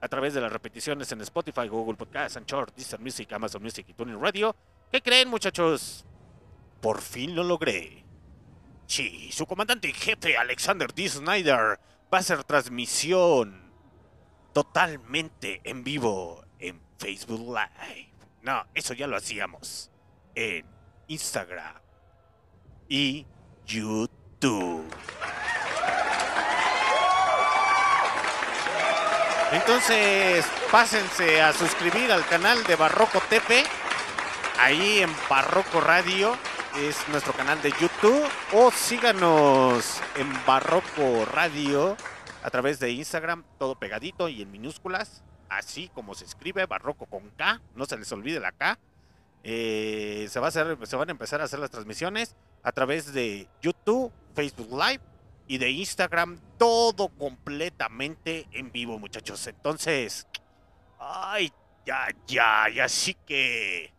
a 0.00 0.08
través 0.08 0.34
de 0.34 0.40
las 0.40 0.52
repeticiones 0.52 1.10
en 1.12 1.20
Spotify, 1.22 1.68
Google 1.68 1.96
Podcast, 1.96 2.36
Anchor, 2.36 2.72
Deezer 2.74 3.00
Music, 3.00 3.32
Amazon 3.32 3.62
Music 3.62 3.86
y 3.88 3.94
Tuning 3.94 4.20
Radio. 4.20 4.54
¿Qué 4.92 5.00
creen, 5.00 5.28
muchachos? 5.28 6.04
Por 6.80 7.00
fin 7.00 7.34
lo 7.34 7.42
logré. 7.42 8.04
Sí, 8.86 9.30
su 9.32 9.46
comandante 9.46 9.88
en 9.88 9.94
jefe, 9.94 10.36
Alexander 10.36 10.92
D. 10.94 11.08
Snyder, 11.08 11.80
va 12.12 12.18
a 12.18 12.20
hacer 12.20 12.44
transmisión 12.44 13.72
totalmente 14.52 15.60
en 15.64 15.82
vivo 15.82 16.44
en 16.58 16.80
Facebook 16.98 17.40
Live. 17.40 18.10
No, 18.42 18.64
eso 18.74 18.94
ya 18.94 19.06
lo 19.06 19.16
hacíamos 19.16 19.90
en 20.34 20.64
Instagram 21.08 21.74
y 22.88 23.26
YouTube. 23.66 24.86
Entonces, 29.52 30.44
pásense 30.70 31.40
a 31.40 31.52
suscribir 31.52 32.12
al 32.12 32.24
canal 32.26 32.62
de 32.64 32.76
Barroco 32.76 33.20
Tepe. 33.28 33.64
Ahí 34.58 35.00
en 35.00 35.10
Barroco 35.28 35.80
Radio 35.80 36.36
es 36.78 37.08
nuestro 37.08 37.32
canal 37.32 37.60
de 37.62 37.72
YouTube. 37.80 38.24
O 38.52 38.70
síganos 38.70 40.00
en 40.16 40.30
Barroco 40.46 41.24
Radio 41.26 41.96
a 42.42 42.50
través 42.50 42.78
de 42.78 42.90
Instagram, 42.90 43.44
todo 43.58 43.78
pegadito 43.78 44.28
y 44.28 44.42
en 44.42 44.50
minúsculas. 44.50 45.22
Así 45.48 45.88
como 45.94 46.14
se 46.14 46.24
escribe, 46.24 46.66
Barroco 46.66 47.06
con 47.06 47.30
K. 47.30 47.60
No 47.74 47.86
se 47.86 47.96
les 47.96 48.10
olvide 48.12 48.40
la 48.40 48.52
K. 48.52 48.78
Eh, 49.44 50.26
se, 50.28 50.40
va 50.40 50.48
a 50.48 50.50
se 50.50 50.96
van 50.96 51.08
a 51.08 51.12
empezar 51.12 51.40
a 51.40 51.44
hacer 51.44 51.58
las 51.58 51.70
transmisiones 51.70 52.34
a 52.62 52.72
través 52.72 53.12
de 53.12 53.48
YouTube, 53.62 54.12
Facebook 54.34 54.70
Live 54.70 55.00
y 55.46 55.58
de 55.58 55.70
Instagram, 55.70 56.40
todo 56.58 57.08
completamente 57.08 58.48
en 58.52 58.72
vivo, 58.72 58.98
muchachos. 58.98 59.46
Entonces, 59.46 60.26
ay, 60.98 61.52
ya, 61.86 62.08
ya, 62.26 62.68
ya 62.68 62.88
sí 62.88 63.16
que 63.26 63.95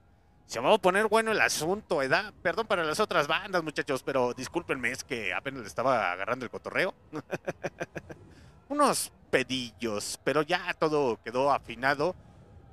se 0.47 0.61
va 0.61 0.73
a 0.73 0.77
poner 0.77 1.07
bueno 1.07 1.33
el 1.33 1.41
asunto, 1.41 1.97
¿verdad? 1.97 2.33
Perdón 2.41 2.67
para 2.67 2.85
las 2.85 3.01
otras 3.01 3.27
bandas, 3.27 3.63
muchachos, 3.63 4.01
pero 4.01 4.33
discúlpenme, 4.33 4.91
es 4.91 5.03
que 5.03 5.33
apenas 5.33 5.61
le 5.61 5.67
estaba 5.67 6.09
agarrando 6.13 6.45
el 6.45 6.51
cotorreo. 6.51 6.95
Unos 8.69 9.11
pedillos, 9.29 10.17
pero 10.23 10.41
ya 10.41 10.73
todo 10.73 11.21
quedó 11.21 11.51
afinado. 11.51 12.15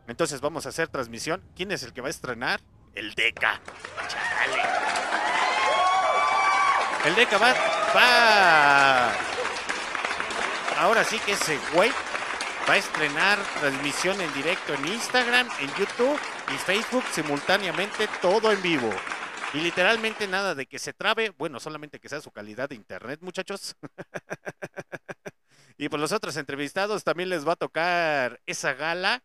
Entonces 0.06 0.40
vamos 0.40 0.66
a 0.66 0.68
hacer 0.68 0.86
transmisión. 0.86 1.42
¿Quién 1.56 1.72
es 1.72 1.82
el 1.82 1.92
que 1.92 2.00
va 2.00 2.06
a 2.06 2.10
estrenar? 2.10 2.60
El 2.94 3.12
Deca. 3.14 3.60
Chale. 4.06 4.62
El 7.06 7.14
Deca 7.16 7.38
va, 7.38 7.54
va. 7.96 9.12
Ahora 10.78 11.02
sí 11.02 11.18
que 11.18 11.32
ese 11.32 11.58
güey 11.74 11.90
va 12.68 12.74
a 12.74 12.76
estrenar 12.76 13.38
transmisión 13.58 14.20
en 14.20 14.32
directo 14.32 14.74
en 14.74 14.86
Instagram, 14.86 15.48
en 15.60 15.74
YouTube 15.74 16.20
y 16.52 16.56
Facebook 16.58 17.04
simultáneamente, 17.12 18.08
todo 18.20 18.52
en 18.52 18.60
vivo. 18.62 18.90
Y 19.52 19.58
literalmente 19.58 20.26
nada 20.26 20.54
de 20.54 20.66
que 20.66 20.78
se 20.78 20.92
trabe, 20.92 21.30
bueno, 21.30 21.60
solamente 21.60 22.00
que 22.00 22.08
sea 22.08 22.20
su 22.20 22.30
calidad 22.30 22.68
de 22.68 22.74
internet, 22.74 23.20
muchachos. 23.22 23.76
y 25.78 25.88
pues 25.88 26.00
los 26.00 26.12
otros 26.12 26.36
entrevistados 26.36 27.04
también 27.04 27.28
les 27.28 27.46
va 27.46 27.52
a 27.52 27.56
tocar 27.56 28.40
esa 28.46 28.74
gala, 28.74 29.22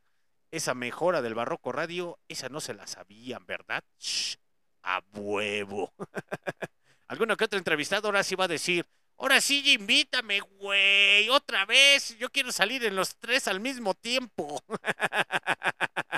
esa 0.52 0.76
mejora 0.76 1.22
del 1.22 1.34
Barroco 1.34 1.72
Radio, 1.72 2.20
esa 2.28 2.48
no 2.50 2.62
se 2.62 2.76
la 2.76 2.86
sabían, 2.86 3.46
¿verdad? 3.48 3.84
A 4.84 5.02
huevo. 5.14 5.94
alguno 7.08 7.36
que 7.36 7.46
otro 7.46 7.58
entrevistado 7.58 8.08
ahora 8.08 8.24
sí 8.24 8.36
va 8.36 8.46
a 8.46 8.50
decir, 8.50 8.86
ahora 9.18 9.42
sí 9.42 9.74
invítame, 9.74 10.40
güey, 10.42 11.28
otra 11.30 11.66
vez, 11.66 12.16
yo 12.20 12.30
quiero 12.30 12.52
salir 12.52 12.86
en 12.86 12.96
los 12.96 13.16
tres 13.18 13.48
al 13.48 13.60
mismo 13.60 13.96
tiempo. 13.96 14.62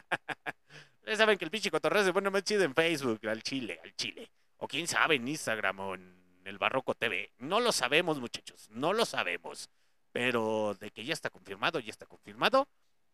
Ustedes 1.11 1.25
saben 1.25 1.38
que 1.38 1.43
el 1.43 1.51
pinche 1.51 1.69
cotorreo 1.69 2.05
se 2.05 2.13
pone 2.13 2.29
más 2.29 2.41
chido 2.45 2.63
en 2.63 2.73
Facebook, 2.73 3.19
al 3.27 3.43
chile, 3.43 3.77
al 3.83 3.93
chile. 3.97 4.31
O 4.59 4.65
quién 4.65 4.88
sabe, 4.88 5.15
en 5.15 5.27
Instagram 5.27 5.79
o 5.81 5.95
en 5.95 6.41
el 6.45 6.57
Barroco 6.57 6.95
TV. 6.95 7.33
No 7.39 7.59
lo 7.59 7.73
sabemos, 7.73 8.21
muchachos, 8.21 8.69
no 8.69 8.93
lo 8.93 9.03
sabemos. 9.03 9.69
Pero 10.13 10.73
de 10.79 10.89
que 10.91 11.03
ya 11.03 11.11
está 11.11 11.29
confirmado, 11.29 11.81
ya 11.81 11.89
está 11.89 12.05
confirmado. 12.05 12.65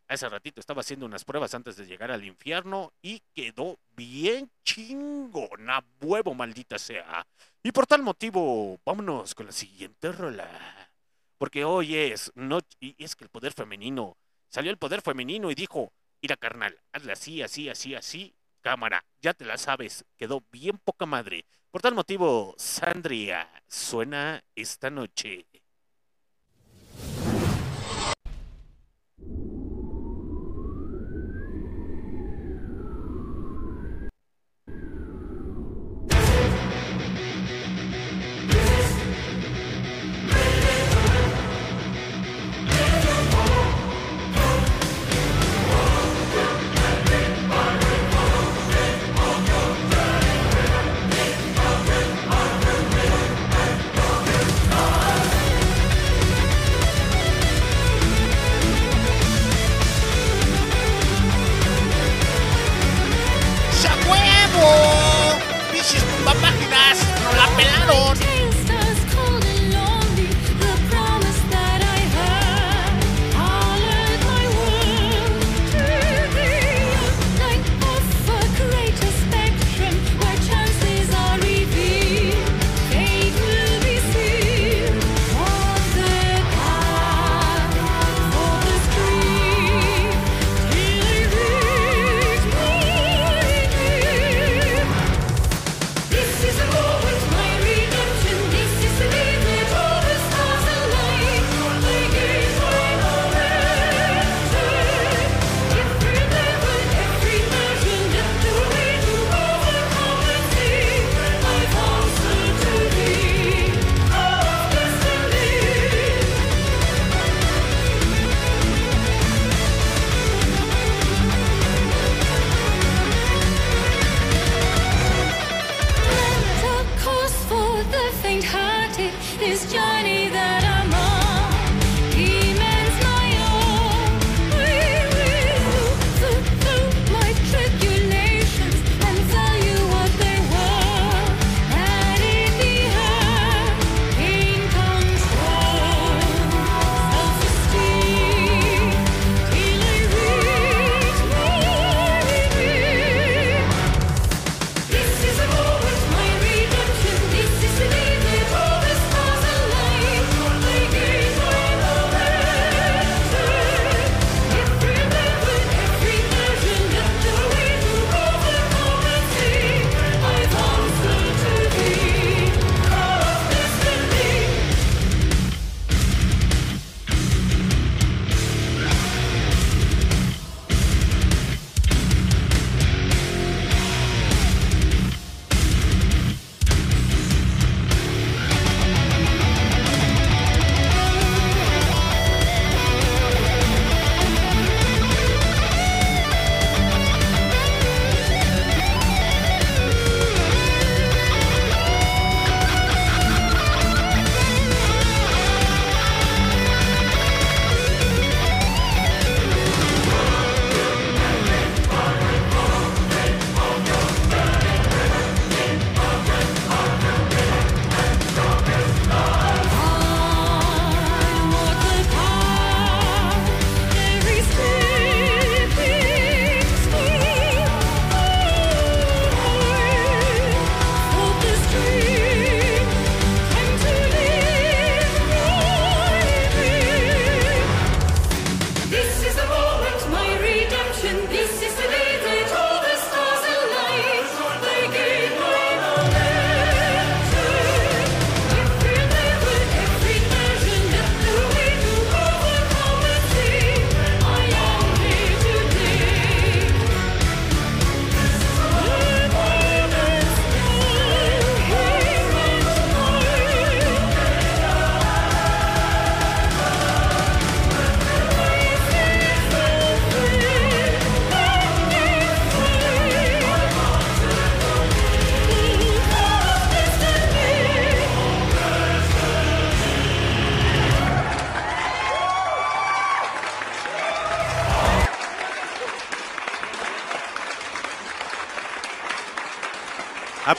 Hace 0.07 0.29
ratito 0.29 0.59
estaba 0.59 0.81
haciendo 0.81 1.07
unas 1.07 1.25
pruebas 1.25 1.55
antes 1.55 1.75
de 1.75 1.87
llegar 1.87 2.11
al 2.11 2.23
infierno 2.23 2.93
y 3.01 3.23
quedó 3.33 3.79
bien 3.95 4.51
chingona, 4.63 5.83
huevo 5.99 6.35
maldita 6.35 6.77
sea. 6.77 7.25
Y 7.63 7.71
por 7.71 7.87
tal 7.87 8.03
motivo, 8.03 8.79
vámonos 8.85 9.33
con 9.33 9.47
la 9.47 9.51
siguiente 9.51 10.11
rola. 10.11 10.47
Porque 11.39 11.65
hoy 11.65 11.95
es 11.95 12.31
noche, 12.35 12.77
y 12.79 12.95
es 13.03 13.15
que 13.15 13.23
el 13.23 13.31
poder 13.31 13.53
femenino, 13.53 14.17
salió 14.49 14.69
el 14.69 14.77
poder 14.77 15.01
femenino 15.01 15.49
y 15.49 15.55
dijo, 15.55 15.91
mira 16.21 16.37
carnal, 16.37 16.79
hazle 16.91 17.13
así, 17.13 17.41
así, 17.41 17.69
así, 17.69 17.95
así, 17.95 18.35
cámara, 18.61 19.03
ya 19.21 19.33
te 19.33 19.45
la 19.45 19.57
sabes, 19.57 20.05
quedó 20.17 20.43
bien 20.51 20.77
poca 20.77 21.05
madre. 21.05 21.45
Por 21.71 21.81
tal 21.81 21.95
motivo, 21.95 22.55
Sandria, 22.57 23.49
suena 23.67 24.43
esta 24.55 24.89
noche. 24.89 25.45
¡No 67.23 67.33
la 67.35 67.47
pelaron! 67.57 68.36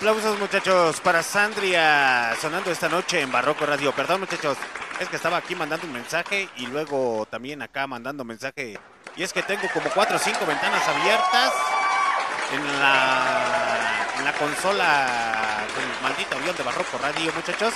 Aplausos 0.09 0.39
muchachos 0.39 1.01
para 1.03 1.23
Sandria 1.23 2.35
sonando 2.41 2.71
esta 2.71 2.89
noche 2.89 3.21
en 3.21 3.31
Barroco 3.31 3.67
Radio. 3.67 3.93
Perdón 3.93 4.21
muchachos, 4.21 4.57
es 4.99 5.07
que 5.07 5.17
estaba 5.17 5.37
aquí 5.37 5.55
mandando 5.55 5.87
un 5.87 5.93
mensaje 5.93 6.49
y 6.57 6.67
luego 6.67 7.29
también 7.31 7.61
acá 7.61 7.87
mandando 7.87 8.25
mensaje. 8.25 8.79
Y 9.17 9.23
es 9.23 9.35
que 9.35 9.43
tengo 9.43 9.69
como 9.75 9.91
cuatro 9.91 10.17
o 10.17 10.19
cinco 10.19 10.47
ventanas 10.47 10.83
abiertas 10.89 11.53
en 12.55 12.81
la, 12.81 14.07
en 14.17 14.25
la 14.25 14.33
consola 14.33 15.67
del 15.77 16.03
maldito 16.03 16.37
avión 16.37 16.57
de 16.57 16.63
Barroco 16.63 16.97
Radio 17.03 17.31
muchachos. 17.35 17.75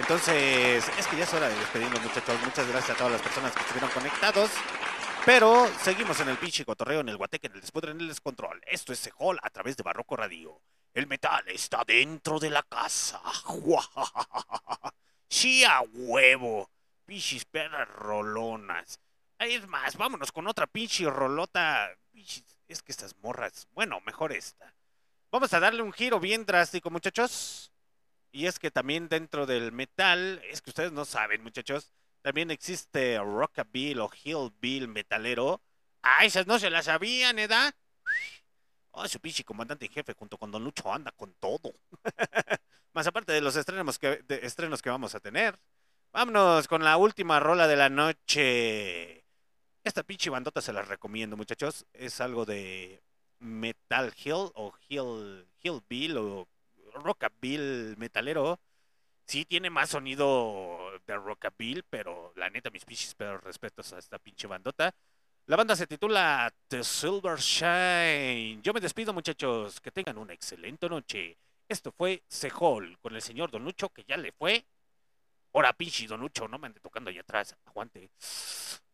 Entonces 0.00 0.84
es 0.98 1.06
que 1.06 1.16
ya 1.16 1.22
es 1.22 1.32
hora 1.32 1.48
de 1.48 1.54
despedirnos 1.54 2.02
muchachos. 2.02 2.40
Muchas 2.44 2.66
gracias 2.66 2.90
a 2.90 2.98
todas 2.98 3.12
las 3.12 3.22
personas 3.22 3.52
que 3.52 3.60
estuvieron 3.60 3.90
conectados. 3.90 4.50
Pero 5.24 5.70
seguimos 5.80 6.18
en 6.18 6.30
el 6.30 6.38
pinche 6.38 6.64
cotorreo, 6.64 7.02
en 7.02 7.08
el 7.08 7.16
guateque, 7.16 7.46
en 7.46 7.52
el 7.52 7.60
despudre, 7.60 7.92
en 7.92 8.00
el 8.00 8.08
descontrol. 8.08 8.60
Esto 8.66 8.92
es 8.92 8.98
Sehol 8.98 9.38
a 9.44 9.50
través 9.50 9.76
de 9.76 9.84
Barroco 9.84 10.16
Radio. 10.16 10.60
El 10.98 11.06
metal 11.06 11.44
está 11.46 11.84
dentro 11.86 12.40
de 12.40 12.50
la 12.50 12.64
casa. 12.64 13.22
Sí, 15.30 15.62
a 15.62 15.82
huevo. 15.82 16.68
Pinches 17.04 17.44
perras 17.44 17.88
rolonas. 17.88 18.98
Es 19.38 19.68
más, 19.68 19.96
vámonos 19.96 20.32
con 20.32 20.48
otra 20.48 20.66
pinche 20.66 21.08
rolota. 21.08 21.88
Pinches, 22.10 22.58
Es 22.66 22.82
que 22.82 22.90
estas 22.90 23.14
morras. 23.18 23.68
Bueno, 23.74 24.00
mejor 24.00 24.32
esta. 24.32 24.74
Vamos 25.30 25.52
a 25.52 25.60
darle 25.60 25.82
un 25.82 25.92
giro 25.92 26.18
bien 26.18 26.44
drástico, 26.44 26.90
muchachos. 26.90 27.70
Y 28.32 28.46
es 28.46 28.58
que 28.58 28.72
también 28.72 29.08
dentro 29.08 29.46
del 29.46 29.70
metal, 29.70 30.42
es 30.50 30.62
que 30.62 30.70
ustedes 30.70 30.90
no 30.90 31.04
saben, 31.04 31.44
muchachos, 31.44 31.92
también 32.22 32.50
existe 32.50 33.18
rockabilly 33.18 34.00
o 34.00 34.10
hillbill 34.10 34.88
metalero. 34.88 35.60
Ah, 36.02 36.24
esas 36.24 36.48
no 36.48 36.58
se 36.58 36.70
las 36.70 36.86
sabían, 36.86 37.38
¿edad? 37.38 37.72
Oh, 39.00 39.06
su 39.06 39.20
pinche 39.20 39.44
comandante 39.44 39.86
en 39.86 39.92
jefe 39.92 40.12
junto 40.12 40.36
con 40.36 40.50
Don 40.50 40.64
Lucho 40.64 40.92
anda 40.92 41.12
con 41.12 41.32
todo. 41.34 41.72
Más 42.94 43.06
aparte 43.06 43.32
de 43.32 43.40
los 43.40 43.54
estrenos 43.54 43.96
que, 43.96 44.24
estrenos 44.42 44.82
que 44.82 44.90
vamos 44.90 45.14
a 45.14 45.20
tener. 45.20 45.56
Vámonos 46.12 46.66
con 46.66 46.82
la 46.82 46.96
última 46.96 47.38
rola 47.38 47.68
de 47.68 47.76
la 47.76 47.90
noche. 47.90 49.24
Esta 49.84 50.02
pinche 50.02 50.30
bandota 50.30 50.60
se 50.60 50.72
las 50.72 50.88
recomiendo, 50.88 51.36
muchachos. 51.36 51.86
Es 51.92 52.20
algo 52.20 52.44
de 52.44 53.00
Metal 53.38 54.12
Hill 54.16 54.50
o 54.54 54.74
Hill, 54.88 55.46
Hillbill 55.62 56.16
o 56.16 56.48
Rockabill 56.94 57.94
metalero. 57.98 58.58
Sí, 59.26 59.44
tiene 59.44 59.70
más 59.70 59.90
sonido 59.90 60.90
de 61.06 61.14
Rockabill, 61.14 61.84
pero 61.88 62.32
la 62.34 62.50
neta, 62.50 62.70
mis 62.70 62.84
pinches 62.84 63.14
pero 63.14 63.38
respetos 63.38 63.92
a 63.92 63.98
esta 63.98 64.18
pinche 64.18 64.48
bandota. 64.48 64.92
La 65.48 65.56
banda 65.56 65.74
se 65.74 65.86
titula 65.86 66.52
The 66.68 66.84
Silver 66.84 67.38
Shine. 67.38 68.60
Yo 68.62 68.74
me 68.74 68.80
despido, 68.80 69.14
muchachos. 69.14 69.80
Que 69.80 69.90
tengan 69.90 70.18
una 70.18 70.34
excelente 70.34 70.90
noche. 70.90 71.38
Esto 71.66 71.90
fue 71.90 72.22
Sehol 72.28 72.98
con 73.00 73.14
el 73.14 73.22
señor 73.22 73.50
Don 73.50 73.64
Lucho, 73.64 73.88
que 73.88 74.04
ya 74.06 74.18
le 74.18 74.30
fue. 74.32 74.62
Ahora, 75.54 75.72
pinche 75.72 76.06
Don 76.06 76.20
Lucho, 76.20 76.46
no 76.48 76.58
me 76.58 76.66
ande 76.66 76.80
tocando 76.80 77.08
allá 77.08 77.22
atrás. 77.22 77.56
Aguante. 77.64 78.10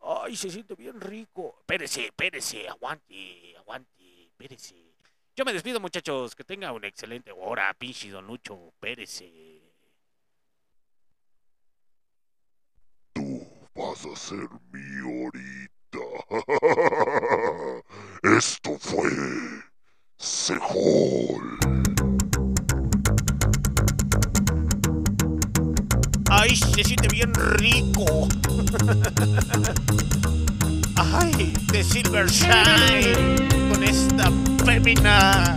Ay, 0.01 0.37
se 0.37 0.49
siente 0.49 0.77
bien 0.77 1.01
rico. 1.01 1.57
Espérese, 1.59 2.05
espérese, 2.05 2.69
aguante, 2.69 3.57
aguante, 3.57 4.27
espérese. 4.27 4.95
Yo 5.35 5.45
me 5.45 5.53
despido, 5.53 5.81
muchachos. 5.81 6.37
Que 6.37 6.45
tengan 6.45 6.73
una 6.73 6.87
excelente 6.87 7.33
hora, 7.33 7.75
pinche 7.75 8.11
Don 8.11 8.29
Lucho. 8.29 8.69
Espérese. 8.69 9.61
Vas 13.75 14.07
a 14.07 14.15
ser 14.15 14.49
mi 14.71 15.25
ahorita. 15.25 15.74
Esto 18.23 18.79
fue 18.81 19.11
Sehol. 20.17 21.59
Ay, 26.31 26.57
se 26.57 26.83
siente 26.85 27.09
bien 27.09 27.33
rico. 27.59 28.29
Ay, 30.97 31.53
de 31.71 31.85
Silver 31.85 32.27
Shine 32.27 33.37
con 33.71 33.85
esta 33.85 34.33
fémina. 34.65 35.55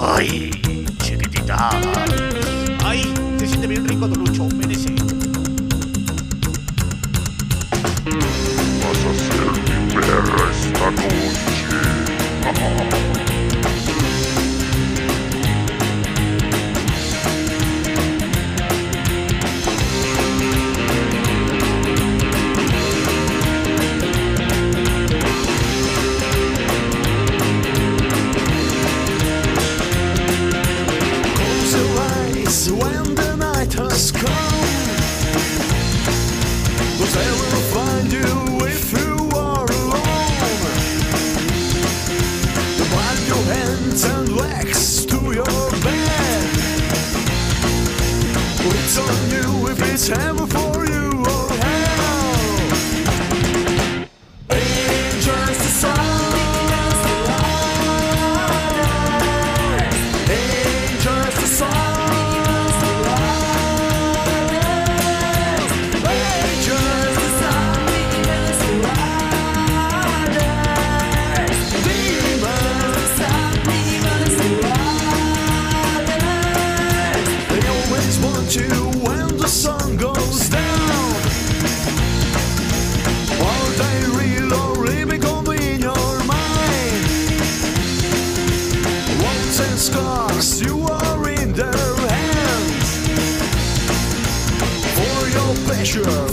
Ay, 0.00 0.50
chiquitita. 1.02 1.70
Ay, 2.82 3.12
se 3.38 3.46
siente 3.46 3.66
bien 3.66 3.86
rico, 3.86 4.08
Don 4.08 4.24
perra 10.92 11.16
esta 11.16 12.52
noche. 12.52 12.76
Close 31.34 31.76
your 31.76 31.90
eyes 32.00 32.70
when 32.70 33.14
the 33.14 33.36
night 33.36 33.72
has 33.74 34.12
come. 34.12 34.36
You 49.96 50.02
if 50.02 50.10
it's 50.10 50.22
heaven 50.22 50.45
future. 95.86 96.25